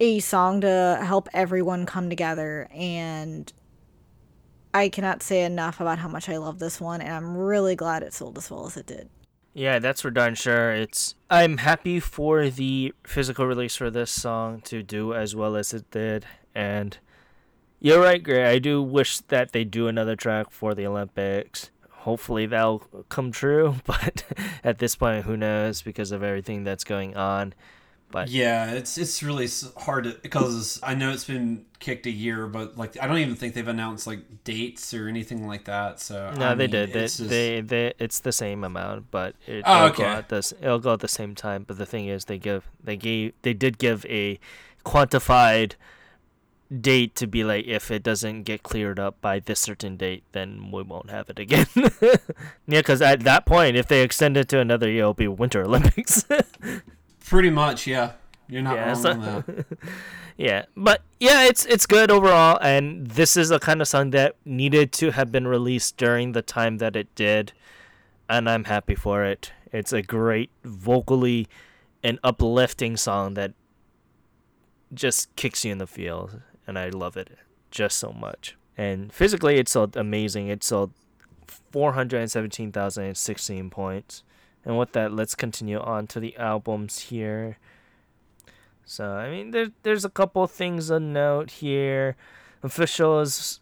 a 0.00 0.20
song 0.20 0.60
to 0.62 1.00
help 1.02 1.28
everyone 1.32 1.86
come 1.86 2.08
together 2.08 2.68
and 2.72 3.52
I 4.72 4.88
cannot 4.88 5.22
say 5.22 5.44
enough 5.44 5.80
about 5.80 5.98
how 5.98 6.08
much 6.08 6.28
I 6.28 6.36
love 6.36 6.58
this 6.58 6.80
one 6.80 7.00
and 7.00 7.12
I'm 7.12 7.36
really 7.36 7.74
glad 7.74 8.02
it 8.02 8.12
sold 8.12 8.38
as 8.38 8.50
well 8.50 8.66
as 8.66 8.76
it 8.76 8.86
did. 8.86 9.08
Yeah, 9.54 9.80
that's 9.80 10.02
for 10.02 10.10
darn 10.12 10.36
sure. 10.36 10.72
It's 10.72 11.16
I'm 11.28 11.56
happy 11.58 11.98
for 11.98 12.48
the 12.48 12.94
physical 13.04 13.44
release 13.46 13.74
for 13.74 13.90
this 13.90 14.10
song 14.10 14.60
to 14.66 14.84
do 14.84 15.14
as 15.14 15.34
well 15.34 15.56
as 15.56 15.74
it 15.74 15.90
did, 15.90 16.26
and 16.54 16.96
you're 17.80 18.00
right, 18.00 18.22
Gray. 18.22 18.44
I 18.44 18.60
do 18.60 18.80
wish 18.80 19.18
that 19.18 19.50
they 19.50 19.64
do 19.64 19.88
another 19.88 20.14
track 20.14 20.52
for 20.52 20.74
the 20.74 20.86
Olympics. 20.86 21.70
Hopefully 22.08 22.46
that'll 22.46 22.78
come 23.10 23.30
true, 23.30 23.74
but 23.84 24.24
at 24.64 24.78
this 24.78 24.96
point, 24.96 25.26
who 25.26 25.36
knows 25.36 25.82
because 25.82 26.10
of 26.10 26.22
everything 26.22 26.64
that's 26.64 26.84
going 26.84 27.14
on. 27.16 27.52
But 28.10 28.30
yeah, 28.30 28.70
it's 28.72 28.96
it's 28.96 29.22
really 29.22 29.46
hard 29.76 30.04
to, 30.04 30.16
because 30.22 30.80
I 30.82 30.94
know 30.94 31.10
it's 31.12 31.26
been 31.26 31.66
kicked 31.78 32.06
a 32.06 32.10
year, 32.10 32.46
but 32.46 32.78
like 32.78 32.96
I 33.02 33.06
don't 33.06 33.18
even 33.18 33.34
think 33.36 33.52
they've 33.52 33.68
announced 33.68 34.06
like 34.06 34.20
dates 34.44 34.94
or 34.94 35.08
anything 35.08 35.46
like 35.46 35.66
that. 35.66 36.00
So 36.00 36.32
no, 36.38 36.48
I 36.52 36.54
they 36.54 36.64
mean, 36.64 36.70
did. 36.70 36.92
They, 36.94 37.04
it's 37.04 37.18
just- 37.18 37.28
they 37.28 37.60
they 37.60 37.92
it's 37.98 38.20
the 38.20 38.32
same 38.32 38.64
amount, 38.64 39.10
but 39.10 39.36
it, 39.46 39.62
Oh, 39.66 39.86
it'll 39.88 39.98
go 39.98 40.04
at 40.04 40.30
this 40.30 40.54
it'll 40.62 40.78
go 40.78 40.94
at 40.94 41.00
the 41.00 41.08
same 41.08 41.34
time. 41.34 41.64
But 41.68 41.76
the 41.76 41.84
thing 41.84 42.06
is, 42.06 42.24
they 42.24 42.38
give 42.38 42.64
they 42.82 42.96
gave 42.96 43.34
they 43.42 43.52
did 43.52 43.76
give 43.76 44.06
a 44.06 44.40
quantified 44.86 45.74
date 46.80 47.14
to 47.16 47.26
be 47.26 47.44
like 47.44 47.66
if 47.66 47.90
it 47.90 48.02
doesn't 48.02 48.42
get 48.42 48.62
cleared 48.62 48.98
up 49.00 49.18
by 49.22 49.38
this 49.40 49.58
certain 49.58 49.96
date 49.96 50.22
then 50.32 50.70
we 50.70 50.82
won't 50.82 51.08
have 51.10 51.30
it 51.30 51.38
again 51.38 51.66
yeah 52.02 52.18
because 52.66 53.00
at 53.00 53.20
that 53.20 53.46
point 53.46 53.74
if 53.74 53.88
they 53.88 54.02
extend 54.02 54.36
it 54.36 54.48
to 54.48 54.58
another 54.60 54.88
year 54.90 55.00
it'll 55.00 55.14
be 55.14 55.26
winter 55.26 55.62
olympics 55.62 56.24
pretty 57.24 57.50
much, 57.50 57.86
yeah. 57.86 58.12
You're 58.50 58.62
not 58.62 58.76
Yeah, 58.76 58.86
wrong 58.86 58.96
so- 58.96 59.10
on 59.12 59.20
that. 59.20 59.66
yeah 60.36 60.64
but 60.76 61.02
yeah 61.18 61.44
it's 61.46 61.64
it's 61.66 61.84
good 61.86 62.10
overall 62.10 62.58
and 62.62 63.06
this 63.08 63.36
is 63.36 63.50
a 63.50 63.58
kind 63.58 63.80
of 63.82 63.88
song 63.88 64.10
that 64.10 64.36
needed 64.44 64.92
to 64.92 65.10
have 65.10 65.32
been 65.32 65.46
released 65.48 65.96
during 65.96 66.32
the 66.32 66.42
time 66.42 66.78
that 66.78 66.94
it 66.96 67.12
did 67.16 67.52
and 68.28 68.48
i'm 68.48 68.64
happy 68.64 68.94
for 68.94 69.24
it 69.24 69.52
it's 69.72 69.92
a 69.92 70.00
great 70.00 70.48
vocally 70.64 71.48
and 72.04 72.18
uplifting 72.22 72.96
song 72.96 73.34
that 73.34 73.52
just 74.94 75.34
kicks 75.36 75.64
you 75.64 75.72
in 75.72 75.78
the 75.78 75.86
feels 75.86 76.36
and 76.68 76.78
i 76.78 76.88
love 76.88 77.16
it 77.16 77.30
just 77.70 77.98
so 77.98 78.12
much. 78.12 78.56
And 78.76 79.12
physically 79.12 79.56
it 79.56 79.68
sold 79.68 79.96
amazing. 79.96 80.48
It 80.48 80.62
sold 80.64 80.92
417016 81.72 83.70
points. 83.70 84.22
And 84.64 84.78
with 84.78 84.92
that 84.92 85.12
let's 85.12 85.34
continue 85.34 85.80
on 85.80 86.06
to 86.08 86.20
the 86.20 86.36
albums 86.36 86.98
here. 87.00 87.58
So 88.84 89.12
I 89.12 89.30
mean, 89.30 89.50
there's 89.50 89.70
there's 89.82 90.04
a 90.04 90.10
couple 90.10 90.46
things 90.46 90.88
to 90.88 91.00
note 91.00 91.50
here. 91.50 92.16
Officials, 92.62 93.60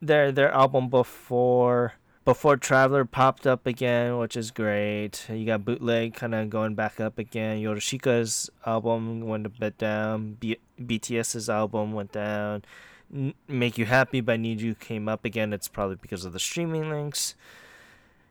their 0.00 0.32
their 0.32 0.52
album 0.52 0.88
before 0.88 1.94
before 2.28 2.58
Traveler 2.58 3.06
popped 3.06 3.46
up 3.46 3.66
again, 3.66 4.18
which 4.18 4.36
is 4.36 4.50
great. 4.50 5.24
You 5.30 5.46
got 5.46 5.64
Bootleg 5.64 6.12
kind 6.12 6.34
of 6.34 6.50
going 6.50 6.74
back 6.74 7.00
up 7.00 7.18
again. 7.18 7.56
Yorushika's 7.56 8.50
album 8.66 9.22
went 9.22 9.46
a 9.46 9.48
bit 9.48 9.78
down. 9.78 10.36
B- 10.38 10.58
BTS's 10.78 11.48
album 11.48 11.94
went 11.94 12.12
down. 12.12 12.66
N- 13.10 13.32
Make 13.48 13.78
You 13.78 13.86
Happy 13.86 14.20
by 14.20 14.36
NiziU 14.36 14.78
came 14.78 15.08
up 15.08 15.24
again. 15.24 15.54
It's 15.54 15.68
probably 15.68 15.96
because 15.96 16.26
of 16.26 16.34
the 16.34 16.38
streaming 16.38 16.90
links. 16.90 17.34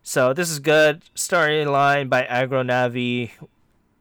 So 0.03 0.31
this 0.31 0.51
is 0.51 0.59
good. 0.59 1.01
Storyline 1.15 2.07
by 2.07 2.21
Agronavi 2.21 3.31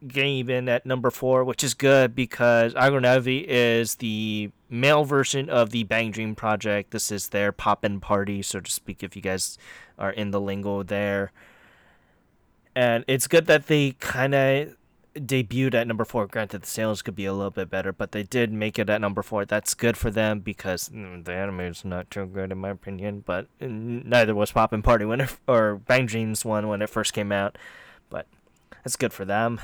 Gaben 0.05 0.69
at 0.69 0.85
number 0.85 1.09
four, 1.09 1.43
which 1.43 1.63
is 1.63 1.73
good 1.73 2.13
because 2.13 2.75
Agronavi 2.75 3.45
is 3.47 3.95
the 3.95 4.51
male 4.69 5.05
version 5.05 5.49
of 5.49 5.71
the 5.71 5.83
Bang 5.85 6.11
Dream 6.11 6.35
project. 6.35 6.91
This 6.91 7.11
is 7.11 7.29
their 7.29 7.51
Poppin'Party, 7.51 8.45
so 8.45 8.59
to 8.59 8.69
speak, 8.69 9.01
if 9.01 9.15
you 9.15 9.23
guys 9.23 9.57
are 9.97 10.11
in 10.11 10.31
the 10.31 10.41
lingo 10.41 10.83
there. 10.83 11.31
And 12.75 13.03
it's 13.07 13.27
good 13.27 13.47
that 13.47 13.67
they 13.67 13.91
kind 13.99 14.35
of 14.35 14.75
debuted 15.15 15.73
at 15.73 15.87
number 15.87 16.05
four. 16.05 16.27
Granted, 16.27 16.61
the 16.61 16.67
sales 16.67 17.01
could 17.01 17.15
be 17.15 17.25
a 17.25 17.33
little 17.33 17.51
bit 17.51 17.69
better, 17.69 17.91
but 17.91 18.11
they 18.11 18.23
did 18.23 18.51
make 18.51 18.77
it 18.77 18.89
at 18.89 19.01
number 19.01 19.23
four. 19.23 19.45
That's 19.45 19.73
good 19.73 19.97
for 19.97 20.11
them 20.11 20.39
because 20.39 20.89
mm, 20.89 21.23
the 21.23 21.33
anime 21.33 21.61
is 21.61 21.83
not 21.83 22.11
too 22.11 22.25
good 22.25 22.51
in 22.51 22.59
my 22.59 22.69
opinion. 22.69 23.23
But 23.25 23.47
neither 23.59 24.35
was 24.35 24.51
Poppin'Party 24.51 25.07
when 25.07 25.21
it, 25.21 25.37
or 25.47 25.77
Bang 25.77 26.05
Dreams 26.05 26.45
one 26.45 26.67
when 26.67 26.81
it 26.81 26.89
first 26.89 27.13
came 27.13 27.31
out. 27.31 27.57
But 28.09 28.27
that's 28.83 28.95
good 28.95 29.13
for 29.13 29.25
them. 29.25 29.59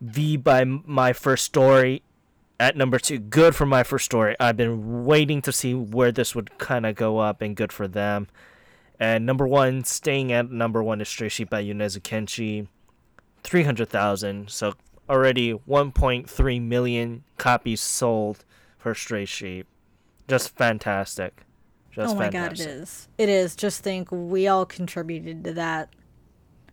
V 0.00 0.36
by 0.36 0.64
My 0.64 1.12
First 1.12 1.44
Story 1.44 2.02
at 2.58 2.76
number 2.76 2.98
two. 2.98 3.18
Good 3.18 3.54
for 3.54 3.66
My 3.66 3.82
First 3.82 4.06
Story. 4.06 4.36
I've 4.40 4.56
been 4.56 5.04
waiting 5.04 5.42
to 5.42 5.52
see 5.52 5.74
where 5.74 6.12
this 6.12 6.34
would 6.34 6.58
kind 6.58 6.86
of 6.86 6.96
go 6.96 7.18
up, 7.18 7.40
and 7.42 7.56
good 7.56 7.72
for 7.72 7.88
them. 7.88 8.28
And 8.98 9.26
number 9.26 9.46
one, 9.46 9.84
staying 9.84 10.32
at 10.32 10.50
number 10.50 10.82
one 10.82 11.00
is 11.00 11.08
Stray 11.08 11.28
Sheep 11.28 11.50
by 11.50 11.62
Yonezu 11.62 12.00
Kenshi. 12.00 12.68
300,000. 13.42 14.50
So 14.50 14.74
already 15.08 15.52
1.3 15.52 16.62
million 16.62 17.24
copies 17.38 17.80
sold 17.80 18.44
for 18.78 18.94
Stray 18.94 19.24
Sheep. 19.24 19.66
Just 20.28 20.56
fantastic. 20.56 21.42
Just 21.92 22.14
oh 22.14 22.18
my 22.18 22.28
god, 22.30 22.52
it 22.52 22.58
fantastic. 22.58 22.68
is. 22.68 23.08
It 23.18 23.28
is. 23.28 23.56
Just 23.56 23.82
think 23.82 24.08
we 24.10 24.48
all 24.48 24.66
contributed 24.66 25.44
to 25.44 25.52
that. 25.54 25.90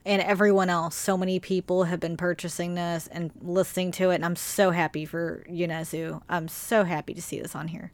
And 0.05 0.21
everyone 0.21 0.69
else. 0.69 0.95
So 0.95 1.15
many 1.15 1.39
people 1.39 1.85
have 1.85 1.99
been 2.01 2.17
purchasing 2.17 2.75
this 2.75 3.07
and 3.07 3.31
listening 3.41 3.91
to 3.93 4.09
it. 4.09 4.15
And 4.15 4.25
I'm 4.25 4.35
so 4.35 4.71
happy 4.71 5.05
for 5.05 5.45
Yonezu. 5.49 6.21
I'm 6.27 6.47
so 6.49 6.83
happy 6.83 7.13
to 7.13 7.21
see 7.21 7.39
this 7.39 7.55
on 7.55 7.69
here 7.69 7.91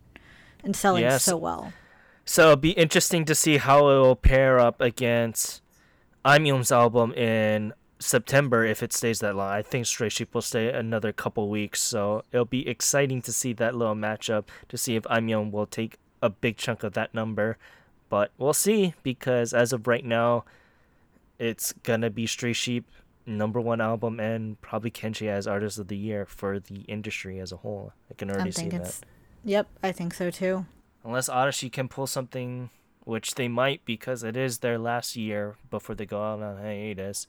and 0.63 0.75
selling 0.75 1.03
Yes. 1.03 1.23
so 1.23 1.37
well. 1.37 1.71
So 2.29 2.43
it'll 2.43 2.57
be 2.57 2.73
interesting 2.73 3.25
to 3.25 3.33
see 3.33 3.57
how 3.57 3.89
it 3.89 3.97
will 3.97 4.15
pair 4.15 4.59
up 4.59 4.81
against 4.81 5.63
Aimyon's 6.23 6.71
album 6.71 7.11
in 7.13 7.73
September 7.97 8.63
if 8.63 8.83
it 8.83 8.93
stays 8.93 9.17
that 9.21 9.35
long. 9.35 9.49
I 9.49 9.63
think 9.63 9.87
Stray 9.87 10.09
Sheep 10.09 10.35
will 10.35 10.43
stay 10.43 10.71
another 10.71 11.11
couple 11.11 11.49
weeks, 11.49 11.81
so 11.81 12.23
it'll 12.31 12.45
be 12.45 12.69
exciting 12.69 13.23
to 13.23 13.33
see 13.33 13.51
that 13.53 13.73
little 13.73 13.95
matchup 13.95 14.43
to 14.67 14.77
see 14.77 14.95
if 14.95 15.05
Aimyon 15.05 15.49
will 15.49 15.65
take 15.65 15.97
a 16.21 16.29
big 16.29 16.57
chunk 16.57 16.83
of 16.83 16.93
that 16.93 17.15
number. 17.15 17.57
But 18.09 18.29
we'll 18.37 18.53
see 18.53 18.93
because 19.01 19.51
as 19.51 19.73
of 19.73 19.87
right 19.87 20.05
now, 20.05 20.45
it's 21.39 21.73
gonna 21.81 22.11
be 22.11 22.27
Stray 22.27 22.53
Sheep 22.53 22.85
number 23.25 23.59
one 23.59 23.81
album 23.81 24.19
and 24.19 24.61
probably 24.61 24.91
Kenshi 24.91 25.27
as 25.27 25.47
artist 25.47 25.79
of 25.79 25.87
the 25.87 25.97
year 25.97 26.27
for 26.27 26.59
the 26.59 26.81
industry 26.81 27.39
as 27.39 27.51
a 27.51 27.57
whole. 27.57 27.93
I 28.11 28.13
can 28.13 28.29
already 28.29 28.51
see 28.51 28.69
that. 28.69 28.99
Yep, 29.43 29.67
I 29.81 29.91
think 29.91 30.13
so 30.13 30.29
too. 30.29 30.67
Unless 31.09 31.27
Arashi 31.27 31.71
can 31.71 31.87
pull 31.87 32.05
something, 32.05 32.69
which 33.03 33.33
they 33.33 33.47
might 33.47 33.83
because 33.83 34.23
it 34.23 34.37
is 34.37 34.59
their 34.59 34.77
last 34.77 35.15
year 35.15 35.55
before 35.71 35.95
they 35.95 36.05
go 36.05 36.21
out 36.21 36.43
on 36.43 36.57
hiatus. 36.57 37.25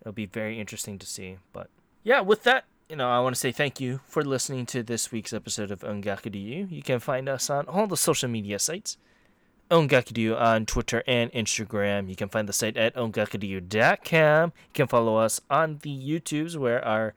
It'll 0.00 0.14
be 0.14 0.24
very 0.24 0.58
interesting 0.58 0.98
to 0.98 1.06
see. 1.06 1.36
But 1.52 1.68
yeah, 2.02 2.22
with 2.22 2.44
that, 2.44 2.64
you 2.88 2.96
know, 2.96 3.10
I 3.10 3.20
want 3.20 3.34
to 3.34 3.38
say 3.38 3.52
thank 3.52 3.78
you 3.78 4.00
for 4.06 4.24
listening 4.24 4.64
to 4.72 4.82
this 4.82 5.12
week's 5.12 5.34
episode 5.34 5.70
of 5.70 5.80
Ongaku 5.80 6.32
Ryu. 6.32 6.66
You 6.70 6.82
can 6.82 6.98
find 6.98 7.28
us 7.28 7.50
on 7.50 7.66
all 7.68 7.86
the 7.86 7.98
social 7.98 8.30
media 8.30 8.58
sites. 8.58 8.96
Ongaku 9.70 10.16
Ryu 10.16 10.34
on 10.34 10.64
Twitter 10.64 11.02
and 11.06 11.30
Instagram. 11.32 12.08
You 12.08 12.16
can 12.16 12.30
find 12.30 12.48
the 12.48 12.54
site 12.54 12.78
at 12.78 12.94
ongakuryu.com. 12.94 14.52
You 14.56 14.72
can 14.72 14.86
follow 14.86 15.18
us 15.18 15.42
on 15.50 15.78
the 15.82 15.94
YouTubes 15.94 16.56
where 16.56 16.82
our 16.82 17.12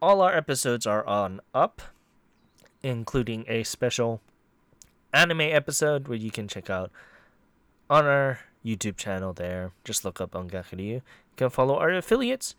all 0.00 0.20
our 0.20 0.34
episodes 0.36 0.84
are 0.84 1.06
on 1.06 1.40
up, 1.54 1.80
including 2.82 3.44
a 3.46 3.62
special 3.62 4.20
anime 5.12 5.42
episode 5.42 6.08
where 6.08 6.18
you 6.18 6.30
can 6.30 6.48
check 6.48 6.70
out 6.70 6.90
on 7.90 8.06
our 8.06 8.40
YouTube 8.64 8.96
channel 8.96 9.32
there. 9.32 9.72
Just 9.84 10.04
look 10.04 10.20
up 10.20 10.32
Ongakuryu. 10.32 10.94
You 10.94 11.02
can 11.36 11.50
follow 11.50 11.76
our 11.76 11.90
affiliates. 11.90 12.54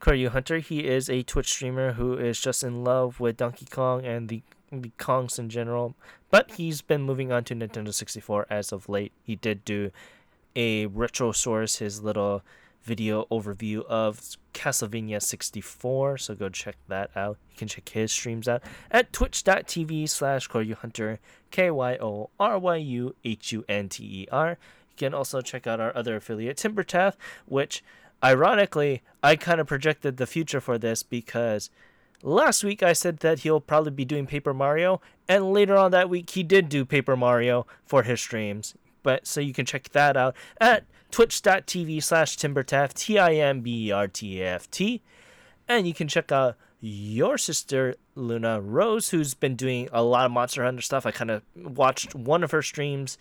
Kyoryu 0.00 0.28
Hunter, 0.28 0.58
he 0.58 0.84
is 0.84 1.08
a 1.08 1.22
Twitch 1.22 1.48
streamer 1.48 1.92
who 1.92 2.14
is 2.14 2.40
just 2.40 2.62
in 2.62 2.84
love 2.84 3.20
with 3.20 3.36
Donkey 3.36 3.66
Kong 3.66 4.04
and 4.04 4.28
the 4.28 4.42
the 4.82 4.90
Kongs 4.98 5.38
in 5.38 5.48
general. 5.48 5.94
But 6.30 6.52
he's 6.52 6.82
been 6.82 7.02
moving 7.02 7.30
on 7.30 7.44
to 7.44 7.54
Nintendo 7.54 7.92
64 7.92 8.46
as 8.50 8.72
of 8.72 8.88
late. 8.88 9.12
He 9.22 9.36
did 9.36 9.64
do 9.64 9.90
a 10.56 10.86
Retrosaurus, 10.88 11.78
his 11.78 12.02
little 12.02 12.42
video 12.84 13.26
overview 13.30 13.84
of 13.86 14.20
Castlevania 14.52 15.20
64, 15.20 16.18
so 16.18 16.34
go 16.34 16.48
check 16.48 16.76
that 16.88 17.10
out. 17.16 17.38
You 17.50 17.56
can 17.56 17.68
check 17.68 17.88
his 17.88 18.12
streams 18.12 18.46
out 18.46 18.62
at 18.90 19.12
twitch.tv 19.12 20.08
slash 20.08 20.48
Hunter, 20.48 21.18
K 21.50 21.70
Y 21.70 21.96
O 21.96 22.30
R 22.38 22.58
Y 22.58 22.76
U 22.76 23.16
H 23.24 23.52
U 23.52 23.64
N 23.68 23.88
T 23.88 24.04
E 24.04 24.28
R. 24.30 24.50
You 24.50 24.96
can 24.96 25.14
also 25.14 25.40
check 25.40 25.66
out 25.66 25.80
our 25.80 25.96
other 25.96 26.16
affiliate, 26.16 26.58
Timbertaft, 26.58 27.14
which 27.46 27.82
ironically, 28.22 29.02
I 29.22 29.36
kind 29.36 29.60
of 29.60 29.66
projected 29.66 30.18
the 30.18 30.26
future 30.26 30.60
for 30.60 30.78
this 30.78 31.02
because 31.02 31.70
last 32.22 32.62
week 32.62 32.82
I 32.82 32.92
said 32.92 33.18
that 33.18 33.40
he'll 33.40 33.60
probably 33.60 33.92
be 33.92 34.04
doing 34.04 34.26
Paper 34.26 34.54
Mario, 34.54 35.00
and 35.28 35.52
later 35.52 35.76
on 35.76 35.90
that 35.92 36.10
week 36.10 36.30
he 36.30 36.42
did 36.42 36.68
do 36.68 36.84
Paper 36.84 37.16
Mario 37.16 37.66
for 37.84 38.02
his 38.02 38.20
streams. 38.20 38.74
But 39.02 39.26
so 39.26 39.40
you 39.40 39.52
can 39.52 39.66
check 39.66 39.90
that 39.90 40.16
out 40.16 40.34
at 40.60 40.84
twitch.tv 41.14 42.02
slash 42.02 42.36
timbertaft 42.36 42.94
t-i-m-b-e-r-t-a-f-t 42.94 45.02
and 45.68 45.86
you 45.86 45.94
can 45.94 46.08
check 46.08 46.32
out 46.32 46.56
your 46.80 47.38
sister 47.38 47.94
luna 48.14 48.60
rose 48.60 49.10
who's 49.10 49.32
been 49.32 49.54
doing 49.54 49.88
a 49.92 50.02
lot 50.02 50.26
of 50.26 50.32
monster 50.32 50.64
hunter 50.64 50.82
stuff 50.82 51.06
i 51.06 51.10
kind 51.10 51.30
of 51.30 51.42
watched 51.54 52.14
one 52.14 52.42
of 52.42 52.50
her 52.50 52.62
streams 52.62 53.16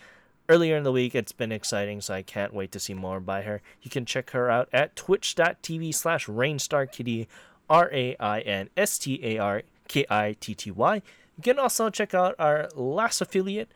earlier 0.50 0.76
in 0.76 0.84
the 0.84 0.92
week. 0.92 1.16
It's 1.16 1.32
been 1.32 1.52
exciting, 1.52 2.02
so 2.02 2.14
I 2.14 2.22
can't 2.22 2.54
wait 2.54 2.72
to 2.74 2.80
see 2.80 2.94
more 2.94 3.20
by 3.20 3.44
her. 3.44 3.62
You 3.82 3.90
can 3.90 4.06
check 4.06 4.32
her 4.32 4.50
out 4.50 4.70
at 4.74 4.96
twitch.tv 4.96 5.94
slash 5.94 6.28
rainstarkitty, 6.28 7.28
R 7.70 7.90
A 7.94 8.16
I 8.20 8.42
N 8.42 8.70
S 8.76 8.98
T 8.98 9.20
A 9.24 9.38
R 9.38 9.64
K 9.88 10.06
I 10.10 10.36
T 10.40 10.54
T 10.54 10.72
Y. 10.72 10.96
You 10.96 11.44
can 11.44 11.60
also 11.60 11.90
check 11.90 12.14
out 12.14 12.36
our 12.38 12.70
last 12.76 13.22
affiliate, 13.22 13.72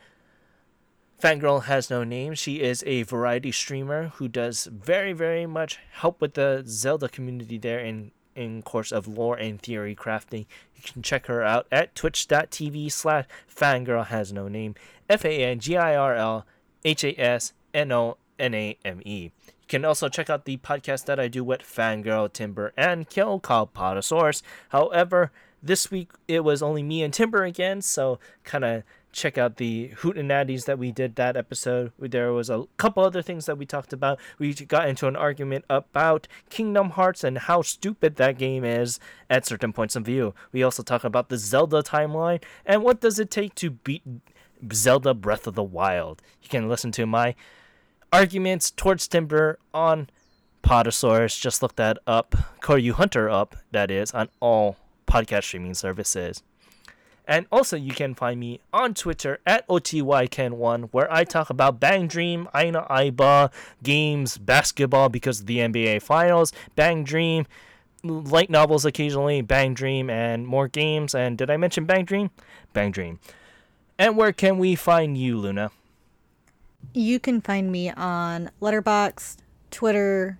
Fangirl 1.20 1.64
Has 1.64 1.90
No 1.90 2.04
Name. 2.04 2.34
She 2.34 2.60
is 2.60 2.84
a 2.86 3.02
variety 3.02 3.50
streamer 3.50 4.08
who 4.14 4.28
does 4.28 4.66
very, 4.66 5.12
very 5.12 5.46
much 5.46 5.80
help 5.90 6.20
with 6.20 6.34
the 6.34 6.62
Zelda 6.64 7.08
community 7.08 7.58
there 7.58 7.80
in, 7.80 8.12
in 8.36 8.62
course 8.62 8.92
of 8.92 9.08
lore 9.08 9.36
and 9.36 9.60
theory 9.60 9.96
crafting. 9.96 10.46
You 10.76 10.82
can 10.84 11.02
check 11.02 11.26
her 11.26 11.42
out 11.42 11.66
at 11.72 11.96
twitch.tv 11.96 12.92
slash 12.92 13.24
fangirl 13.52 14.06
has 14.06 14.32
no 14.32 14.46
name. 14.46 14.76
F 15.10 15.24
A 15.24 15.44
N 15.44 15.58
G 15.58 15.76
I 15.76 15.96
R 15.96 16.14
L 16.14 16.46
H 16.84 17.02
A 17.02 17.20
S 17.20 17.52
N 17.74 17.90
O 17.90 18.16
N 18.38 18.54
A 18.54 18.78
M 18.84 19.00
E. 19.04 19.32
You 19.46 19.66
can 19.66 19.84
also 19.84 20.08
check 20.08 20.30
out 20.30 20.44
the 20.44 20.58
podcast 20.58 21.06
that 21.06 21.18
I 21.18 21.26
do 21.26 21.42
with 21.42 21.62
Fangirl, 21.62 22.32
Timber, 22.32 22.72
and 22.76 23.10
Kill 23.10 23.40
called 23.40 23.74
Potosaurus. 23.74 24.40
However, 24.68 25.32
this 25.60 25.90
week 25.90 26.12
it 26.28 26.44
was 26.44 26.62
only 26.62 26.84
me 26.84 27.02
and 27.02 27.12
Timber 27.12 27.42
again, 27.42 27.82
so 27.82 28.20
kind 28.44 28.64
of 28.64 28.84
check 29.12 29.38
out 29.38 29.56
the 29.56 29.90
hootenannies 29.96 30.66
that 30.66 30.78
we 30.78 30.92
did 30.92 31.16
that 31.16 31.36
episode. 31.36 31.92
There 31.98 32.32
was 32.32 32.50
a 32.50 32.64
couple 32.76 33.02
other 33.02 33.22
things 33.22 33.46
that 33.46 33.58
we 33.58 33.66
talked 33.66 33.92
about. 33.92 34.18
We 34.38 34.52
got 34.54 34.88
into 34.88 35.06
an 35.06 35.16
argument 35.16 35.64
about 35.70 36.28
Kingdom 36.50 36.90
Hearts 36.90 37.24
and 37.24 37.38
how 37.38 37.62
stupid 37.62 38.16
that 38.16 38.38
game 38.38 38.64
is 38.64 39.00
at 39.30 39.46
certain 39.46 39.72
points 39.72 39.96
of 39.96 40.04
view. 40.04 40.34
We 40.52 40.62
also 40.62 40.82
talk 40.82 41.04
about 41.04 41.28
the 41.28 41.38
Zelda 41.38 41.82
timeline 41.82 42.42
and 42.66 42.82
what 42.82 43.00
does 43.00 43.18
it 43.18 43.30
take 43.30 43.54
to 43.56 43.70
beat 43.70 44.02
Zelda 44.72 45.14
Breath 45.14 45.46
of 45.46 45.54
the 45.54 45.62
Wild. 45.62 46.22
You 46.42 46.48
can 46.48 46.68
listen 46.68 46.92
to 46.92 47.06
my 47.06 47.34
arguments 48.12 48.70
towards 48.70 49.08
Timber 49.08 49.58
on 49.72 50.10
Potosaurus. 50.62 51.38
Just 51.38 51.62
look 51.62 51.76
that 51.76 51.98
up. 52.06 52.34
Kyoryu 52.60 52.92
Hunter 52.92 53.28
up, 53.28 53.56
that 53.70 53.90
is, 53.90 54.10
on 54.12 54.28
all 54.40 54.76
podcast 55.06 55.44
streaming 55.44 55.74
services. 55.74 56.42
And 57.28 57.46
also, 57.52 57.76
you 57.76 57.92
can 57.92 58.14
find 58.14 58.40
me 58.40 58.60
on 58.72 58.94
Twitter 58.94 59.38
at 59.46 59.68
OTYKen1, 59.68 60.88
where 60.92 61.12
I 61.12 61.24
talk 61.24 61.50
about 61.50 61.78
Bang 61.78 62.08
Dream, 62.08 62.48
Aina 62.56 62.86
Aiba, 62.88 63.52
games, 63.82 64.38
basketball 64.38 65.10
because 65.10 65.40
of 65.40 65.46
the 65.46 65.58
NBA 65.58 66.00
Finals, 66.00 66.54
Bang 66.74 67.04
Dream, 67.04 67.46
light 68.02 68.48
novels 68.48 68.86
occasionally, 68.86 69.42
Bang 69.42 69.74
Dream, 69.74 70.08
and 70.08 70.46
more 70.46 70.68
games. 70.68 71.14
And 71.14 71.36
did 71.36 71.50
I 71.50 71.58
mention 71.58 71.84
Bang 71.84 72.06
Dream? 72.06 72.30
Bang 72.72 72.92
Dream. 72.92 73.20
And 73.98 74.16
where 74.16 74.32
can 74.32 74.56
we 74.56 74.74
find 74.74 75.18
you, 75.18 75.36
Luna? 75.36 75.70
You 76.94 77.20
can 77.20 77.42
find 77.42 77.70
me 77.70 77.90
on 77.90 78.50
Letterboxd, 78.62 79.36
Twitter, 79.70 80.38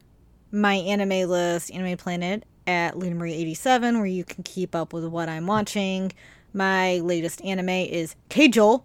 my 0.51 0.75
anime 0.77 1.29
list, 1.29 1.71
Anime 1.71 1.99
Planet, 1.99 2.45
at 2.67 2.95
LunaMarie87, 2.95 3.97
where 3.97 4.07
you 4.07 4.25
can 4.25 4.43
keep 4.43 4.75
up 4.75 4.95
with 4.95 5.05
what 5.05 5.29
I'm 5.29 5.47
watching. 5.47 6.13
My 6.59 6.99
latest 6.99 7.41
anime 7.45 7.69
is 7.69 8.17
Keijo, 8.31 8.83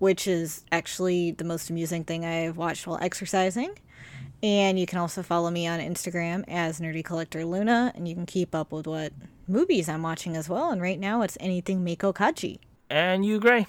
which 0.00 0.26
is 0.26 0.64
actually 0.72 1.30
the 1.30 1.44
most 1.44 1.70
amusing 1.70 2.02
thing 2.02 2.24
I've 2.24 2.56
watched 2.56 2.88
while 2.88 2.98
exercising. 3.00 3.70
And 4.42 4.80
you 4.80 4.86
can 4.86 4.98
also 4.98 5.22
follow 5.22 5.48
me 5.52 5.64
on 5.68 5.78
Instagram 5.78 6.42
as 6.48 6.80
Nerdy 6.80 7.04
Collector 7.04 7.44
Luna, 7.44 7.92
and 7.94 8.08
you 8.08 8.16
can 8.16 8.26
keep 8.26 8.52
up 8.52 8.72
with 8.72 8.88
what 8.88 9.12
movies 9.46 9.88
I'm 9.88 10.02
watching 10.02 10.34
as 10.34 10.48
well. 10.48 10.72
And 10.72 10.82
right 10.82 10.98
now, 10.98 11.22
it's 11.22 11.38
anything 11.38 11.84
Meiko 11.84 12.12
Kaji. 12.12 12.58
And 12.90 13.24
you, 13.24 13.38
Gray. 13.38 13.68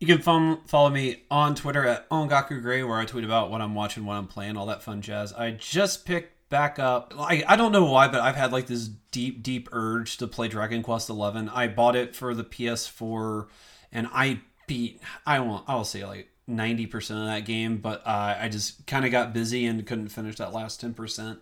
You 0.00 0.06
can 0.06 0.22
follow, 0.22 0.58
follow 0.66 0.88
me 0.88 1.24
on 1.30 1.56
Twitter 1.56 1.84
at 1.84 2.08
Ongaku 2.08 2.62
Gray, 2.62 2.82
where 2.82 2.98
I 2.98 3.04
tweet 3.04 3.26
about 3.26 3.50
what 3.50 3.60
I'm 3.60 3.74
watching, 3.74 4.06
what 4.06 4.14
I'm 4.14 4.28
playing, 4.28 4.56
all 4.56 4.64
that 4.64 4.82
fun 4.82 5.02
jazz. 5.02 5.34
I 5.34 5.50
just 5.50 6.06
picked 6.06 6.35
back 6.48 6.78
up. 6.78 7.14
I, 7.18 7.44
I 7.46 7.56
don't 7.56 7.72
know 7.72 7.84
why, 7.84 8.08
but 8.08 8.20
I've 8.20 8.36
had 8.36 8.52
like 8.52 8.66
this 8.66 8.88
deep, 9.10 9.42
deep 9.42 9.68
urge 9.72 10.16
to 10.18 10.26
play 10.26 10.48
Dragon 10.48 10.82
Quest 10.82 11.08
Eleven. 11.10 11.48
I 11.48 11.68
bought 11.68 11.96
it 11.96 12.14
for 12.14 12.34
the 12.34 12.44
PS4, 12.44 13.46
and 13.92 14.08
I 14.12 14.40
beat. 14.66 15.00
I 15.24 15.40
won't. 15.40 15.64
I'll 15.66 15.84
say 15.84 16.04
like 16.04 16.28
ninety 16.46 16.86
percent 16.86 17.20
of 17.20 17.26
that 17.26 17.44
game, 17.44 17.78
but 17.78 18.06
uh, 18.06 18.36
I 18.40 18.48
just 18.48 18.86
kind 18.86 19.04
of 19.04 19.10
got 19.10 19.32
busy 19.32 19.66
and 19.66 19.86
couldn't 19.86 20.08
finish 20.08 20.36
that 20.36 20.52
last 20.52 20.80
ten 20.80 20.94
percent. 20.94 21.40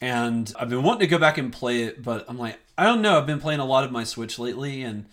And 0.00 0.52
I've 0.58 0.68
been 0.68 0.84
wanting 0.84 1.00
to 1.00 1.06
go 1.08 1.18
back 1.18 1.38
and 1.38 1.52
play 1.52 1.82
it, 1.82 2.04
but 2.04 2.24
I'm 2.28 2.38
like, 2.38 2.58
I 2.76 2.84
don't 2.84 3.02
know. 3.02 3.18
I've 3.18 3.26
been 3.26 3.40
playing 3.40 3.58
a 3.60 3.64
lot 3.64 3.82
of 3.82 3.90
my 3.90 4.04
Switch 4.04 4.38
lately, 4.38 4.82
and 4.82 5.06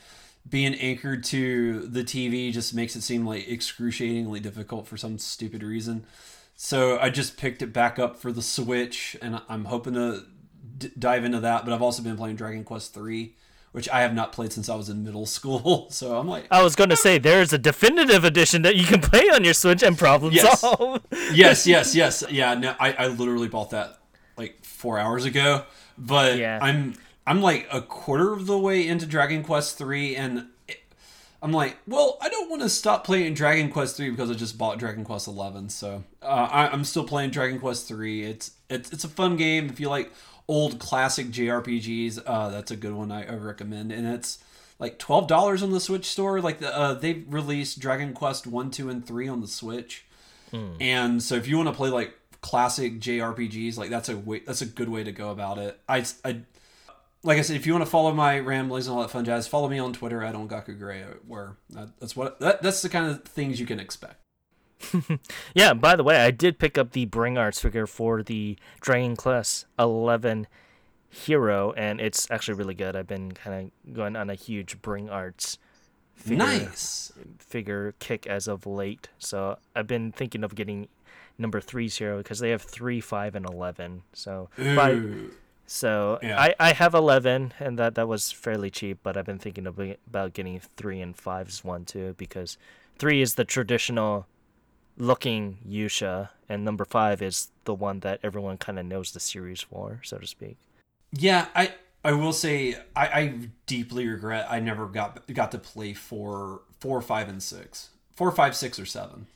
being 0.47 0.75
anchored 0.75 1.23
to 1.23 1.87
the 1.87 2.03
TV 2.03 2.51
just 2.51 2.75
makes 2.75 2.95
it 2.95 3.01
seem 3.01 3.25
like 3.25 3.49
excruciatingly 3.49 4.39
difficult 4.39 4.87
for 4.87 4.95
some 4.95 5.17
stupid 5.17 5.63
reason. 5.63 6.05
So 6.55 6.97
I 6.99 7.09
just 7.09 7.37
picked 7.37 7.61
it 7.61 7.73
back 7.73 7.99
up 7.99 8.15
for 8.17 8.31
the 8.31 8.41
Switch, 8.41 9.15
and 9.21 9.41
I'm 9.49 9.65
hoping 9.65 9.93
to 9.95 10.23
d- 10.77 10.91
dive 10.97 11.25
into 11.25 11.39
that. 11.41 11.65
But 11.65 11.73
I've 11.73 11.81
also 11.81 12.01
been 12.01 12.15
playing 12.17 12.37
Dragon 12.37 12.63
Quest 12.63 12.93
Three, 12.93 13.35
which 13.73 13.89
I 13.89 14.01
have 14.01 14.13
not 14.13 14.31
played 14.31 14.53
since 14.53 14.69
I 14.69 14.75
was 14.75 14.87
in 14.89 15.03
middle 15.03 15.25
school. 15.37 15.87
So 15.91 16.17
I'm 16.17 16.27
like, 16.27 16.45
I 16.51 16.63
was 16.63 16.75
going 16.75 16.89
to 16.91 16.95
say 16.95 17.17
there's 17.17 17.51
a 17.51 17.57
definitive 17.57 18.23
edition 18.23 18.61
that 18.61 18.75
you 18.77 18.85
can 18.85 19.01
play 19.11 19.29
on 19.29 19.43
your 19.43 19.53
Switch 19.53 19.83
and 19.83 19.97
problem 19.97 20.33
Yes. 20.33 20.61
solve. 20.61 21.01
yes, 21.33 21.67
yes, 21.67 21.93
yes, 21.93 22.23
yeah. 22.29 22.53
No, 22.53 22.73
I, 22.79 22.93
I 22.93 23.07
literally 23.07 23.49
bought 23.49 23.71
that 23.71 23.99
like 24.37 24.63
four 24.63 24.97
hours 24.97 25.25
ago, 25.25 25.63
but 25.97 26.37
Yeah. 26.37 26.59
I'm 26.61 26.95
I'm 27.27 27.41
like 27.41 27.67
a 27.71 27.81
quarter 27.81 28.31
of 28.33 28.45
the 28.45 28.57
way 28.57 28.87
into 28.87 29.05
Dragon 29.05 29.43
Quest 29.43 29.77
Three, 29.77 30.15
and 30.15 30.47
I'm 31.45 31.51
like, 31.51 31.77
well, 31.85 32.17
I 32.21 32.29
don't 32.29 32.49
want 32.49 32.63
to 32.63 32.69
stop 32.69 33.03
playing 33.03 33.35
Dragon 33.35 33.69
Quest 33.69 33.97
Three 33.97 34.09
because 34.09 34.31
I 34.31 34.33
just 34.33 34.57
bought 34.57 34.79
Dragon 34.79 35.03
Quest 35.03 35.27
Eleven, 35.27 35.69
so 35.69 36.03
uh, 36.23 36.25
I, 36.51 36.69
I'm 36.69 36.83
still 36.83 37.03
playing 37.03 37.29
Dragon 37.29 37.59
Quest 37.59 37.87
Three. 37.87 38.23
It's 38.23 38.53
it's 38.67 38.91
it's 38.91 39.03
a 39.03 39.07
fun 39.07 39.37
game 39.37 39.69
if 39.69 39.79
you 39.79 39.87
like 39.87 40.11
old 40.47 40.79
classic 40.79 41.27
JRPGs. 41.27 42.23
Uh, 42.25 42.49
that's 42.49 42.71
a 42.71 42.75
good 42.75 42.93
one 42.93 43.11
I, 43.11 43.31
I 43.31 43.35
recommend, 43.35 43.91
and 43.91 44.07
it's 44.07 44.43
like 44.79 44.97
twelve 44.97 45.27
dollars 45.27 45.61
on 45.61 45.69
the 45.69 45.79
Switch 45.79 46.05
store. 46.07 46.41
Like 46.41 46.61
the, 46.61 46.75
uh, 46.75 46.95
they've 46.95 47.23
released 47.31 47.79
Dragon 47.79 48.13
Quest 48.13 48.47
One, 48.47 48.71
Two, 48.71 48.89
and 48.89 49.05
Three 49.05 49.27
on 49.27 49.41
the 49.41 49.47
Switch. 49.47 50.03
And 50.81 51.21
so 51.21 51.35
if 51.35 51.47
you 51.47 51.57
want 51.57 51.69
to 51.69 51.75
play 51.75 51.89
like 51.89 52.15
classic 52.41 52.99
JRPGs, 52.99 53.77
like 53.77 53.91
that's 53.91 54.09
a 54.09 54.17
way, 54.17 54.39
that's 54.39 54.61
a 54.63 54.65
good 54.65 54.89
way 54.89 55.03
to 55.03 55.11
go 55.11 55.29
about 55.29 55.59
it. 55.59 55.79
I, 55.87 56.05
I 56.23 56.41
like 57.25 57.37
I 57.37 57.41
said, 57.41 57.55
if 57.57 57.65
you 57.65 57.73
want 57.73 57.83
to 57.83 57.89
follow 57.89 58.13
my 58.13 58.39
ramblings 58.39 58.87
and 58.87 58.95
all 58.95 59.01
that 59.01 59.09
fun 59.09 59.25
jazz, 59.25 59.47
follow 59.47 59.67
me 59.67 59.79
on 59.79 59.91
Twitter 59.93 60.23
at 60.23 60.35
Ongaku 60.35 60.77
Gray, 60.79 61.03
where 61.27 61.57
that, 61.71 61.89
that's 61.99 62.15
what 62.15 62.39
that, 62.39 62.61
that's 62.61 62.81
the 62.81 62.89
kind 62.89 63.09
of 63.09 63.23
things 63.23 63.59
you 63.59 63.65
can 63.65 63.79
expect. 63.79 64.21
Yeah, 65.55 65.73
by 65.73 65.95
the 65.95 66.03
way, 66.03 66.17
I 66.17 66.31
did 66.31 66.59
pick 66.59 66.77
up 66.77 66.91
the 66.91 67.05
Bring 67.05 67.37
Arts 67.37 67.59
figure 67.59 67.87
for 67.87 68.21
the 68.21 68.57
Dragon 68.81 69.15
Quest 69.15 69.65
11 69.79 70.47
Hero, 71.09 71.71
and 71.77 72.01
it's 72.01 72.29
actually 72.29 72.55
really 72.55 72.73
good. 72.73 72.95
I've 72.95 73.07
been 73.07 73.31
kind 73.31 73.71
of 73.87 73.93
going 73.93 74.15
on 74.17 74.29
a 74.29 74.35
huge 74.35 74.81
Bring 74.81 75.09
Arts 75.09 75.57
figure, 76.13 76.37
Nice. 76.37 77.13
figure 77.39 77.93
kick 77.99 78.27
as 78.27 78.47
of 78.49 78.65
late. 78.67 79.07
So 79.17 79.57
I've 79.75 79.87
been 79.87 80.11
thinking 80.11 80.43
of 80.43 80.55
getting 80.55 80.89
number 81.37 81.61
three's 81.61 81.97
hero 81.97 82.17
because 82.17 82.39
they 82.39 82.49
have 82.49 82.61
three, 82.61 82.99
five, 82.99 83.33
and 83.33 83.45
11. 83.45 84.03
So 84.13 84.49
Ooh. 84.59 85.31
So 85.65 86.19
Yeah. 86.21 86.39
I, 86.39 86.55
I 86.59 86.73
have 86.73 86.93
11, 86.93 87.53
and 87.59 87.79
that, 87.79 87.95
that 87.95 88.07
was 88.07 88.31
fairly 88.31 88.69
cheap, 88.69 88.99
but 89.03 89.17
I've 89.17 89.25
been 89.25 89.39
thinking 89.39 89.67
about 89.67 90.33
getting 90.33 90.59
3 90.77 91.01
and 91.01 91.17
5's 91.17 91.63
one 91.63 91.85
too, 91.85 92.15
because 92.17 92.57
3 92.97 93.21
is 93.21 93.35
the 93.35 93.45
traditional 93.45 94.27
looking 94.97 95.57
Yusha, 95.67 96.29
and 96.47 96.63
number 96.63 96.85
5 96.85 97.21
is 97.21 97.51
the 97.65 97.73
one 97.73 97.99
that 98.01 98.19
everyone 98.23 98.57
kind 98.57 98.79
of 98.79 98.85
knows 98.85 99.11
the 99.11 99.19
series 99.19 99.61
for, 99.61 99.99
so 100.03 100.17
to 100.17 100.27
speak. 100.27 100.57
Yeah, 101.11 101.47
I 101.55 101.73
I 102.03 102.11
will 102.11 102.33
say 102.33 102.75
I, 102.95 103.07
I 103.07 103.39
deeply 103.65 104.07
regret 104.07 104.45
I 104.49 104.59
never 104.59 104.85
got 104.85 105.25
got 105.33 105.51
to 105.51 105.57
play 105.57 105.93
four, 105.93 106.61
four, 106.79 107.01
five, 107.01 107.27
and 107.29 107.41
six, 107.41 107.89
four, 108.15 108.31
five, 108.31 108.55
six, 108.55 108.77
or 108.79 108.85
seven. 108.85 109.27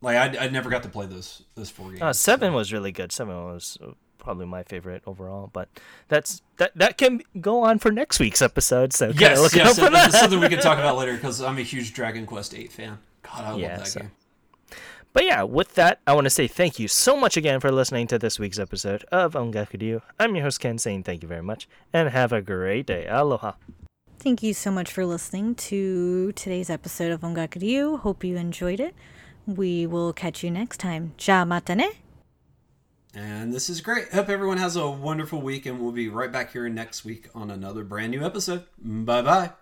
Like 0.00 0.16
I, 0.16 0.44
I 0.44 0.48
never 0.48 0.70
got 0.70 0.82
to 0.84 0.88
play 0.88 1.06
those 1.06 1.42
those 1.54 1.70
four 1.70 1.90
games. 1.90 2.02
Uh, 2.02 2.12
7 2.12 2.54
was 2.54 2.72
really 2.72 2.92
good. 2.92 3.12
7 3.12 3.34
was 3.44 3.78
probably 4.24 4.46
my 4.46 4.62
favorite 4.64 5.02
overall, 5.06 5.50
but 5.52 5.68
that's 6.08 6.42
that 6.56 6.72
that 6.74 6.98
can 6.98 7.22
go 7.40 7.62
on 7.62 7.78
for 7.78 7.92
next 7.92 8.18
week's 8.18 8.42
episode, 8.42 8.92
so 8.92 9.08
kinda 9.08 9.20
Yes, 9.20 9.40
look 9.40 9.52
yes, 9.54 9.66
out 9.68 9.76
for 9.76 9.86
and 9.86 9.94
this 9.94 10.06
is 10.06 10.12
that. 10.12 10.20
something 10.22 10.40
we 10.40 10.48
can 10.48 10.58
talk 10.60 10.78
about 10.78 10.96
later 11.00 11.14
because 11.14 11.40
I'm 11.40 11.58
a 11.58 11.62
huge 11.62 11.92
Dragon 11.94 12.26
Quest 12.26 12.54
Eight 12.54 12.72
fan. 12.72 12.98
God, 13.22 13.44
I 13.44 13.56
Yeah, 13.56 13.68
love 13.68 13.78
that 13.78 13.86
so- 13.86 14.00
game. 14.00 14.10
But 15.12 15.26
yeah, 15.26 15.44
with 15.44 15.74
that, 15.76 16.00
I 16.08 16.12
want 16.12 16.24
to 16.24 16.30
say 16.30 16.48
thank 16.48 16.80
you 16.80 16.88
so 16.88 17.16
much 17.16 17.36
again 17.36 17.60
for 17.60 17.70
listening 17.70 18.08
to 18.08 18.18
this 18.18 18.40
week's 18.40 18.58
episode 18.58 19.04
of 19.12 19.34
Ongaku 19.34 19.80
Ryu. 19.80 20.00
I'm 20.18 20.34
your 20.34 20.42
host 20.42 20.58
Ken, 20.58 20.76
saying 20.76 21.04
thank 21.04 21.22
you 21.22 21.28
very 21.28 21.42
much, 21.42 21.68
and 21.92 22.08
have 22.08 22.32
a 22.32 22.42
great 22.42 22.86
day. 22.86 23.06
Aloha. 23.06 23.52
Thank 24.18 24.42
you 24.42 24.52
so 24.54 24.72
much 24.72 24.90
for 24.90 25.06
listening 25.06 25.54
to 25.70 26.32
today's 26.32 26.68
episode 26.68 27.12
of 27.12 27.20
Ongaku 27.20 27.62
Ryu. 27.62 27.98
Hope 27.98 28.24
you 28.24 28.36
enjoyed 28.36 28.80
it. 28.80 28.94
We 29.46 29.86
will 29.86 30.12
catch 30.12 30.42
you 30.42 30.50
next 30.50 30.78
time. 30.78 31.12
Ja 31.20 31.44
mata 31.44 31.76
ne. 31.76 31.90
And 33.14 33.52
this 33.52 33.70
is 33.70 33.80
great. 33.80 34.12
Hope 34.12 34.28
everyone 34.28 34.58
has 34.58 34.74
a 34.76 34.88
wonderful 34.88 35.40
week, 35.40 35.66
and 35.66 35.80
we'll 35.80 35.92
be 35.92 36.08
right 36.08 36.32
back 36.32 36.52
here 36.52 36.68
next 36.68 37.04
week 37.04 37.28
on 37.34 37.50
another 37.50 37.84
brand 37.84 38.10
new 38.10 38.24
episode. 38.24 38.64
Bye 38.82 39.22
bye. 39.22 39.52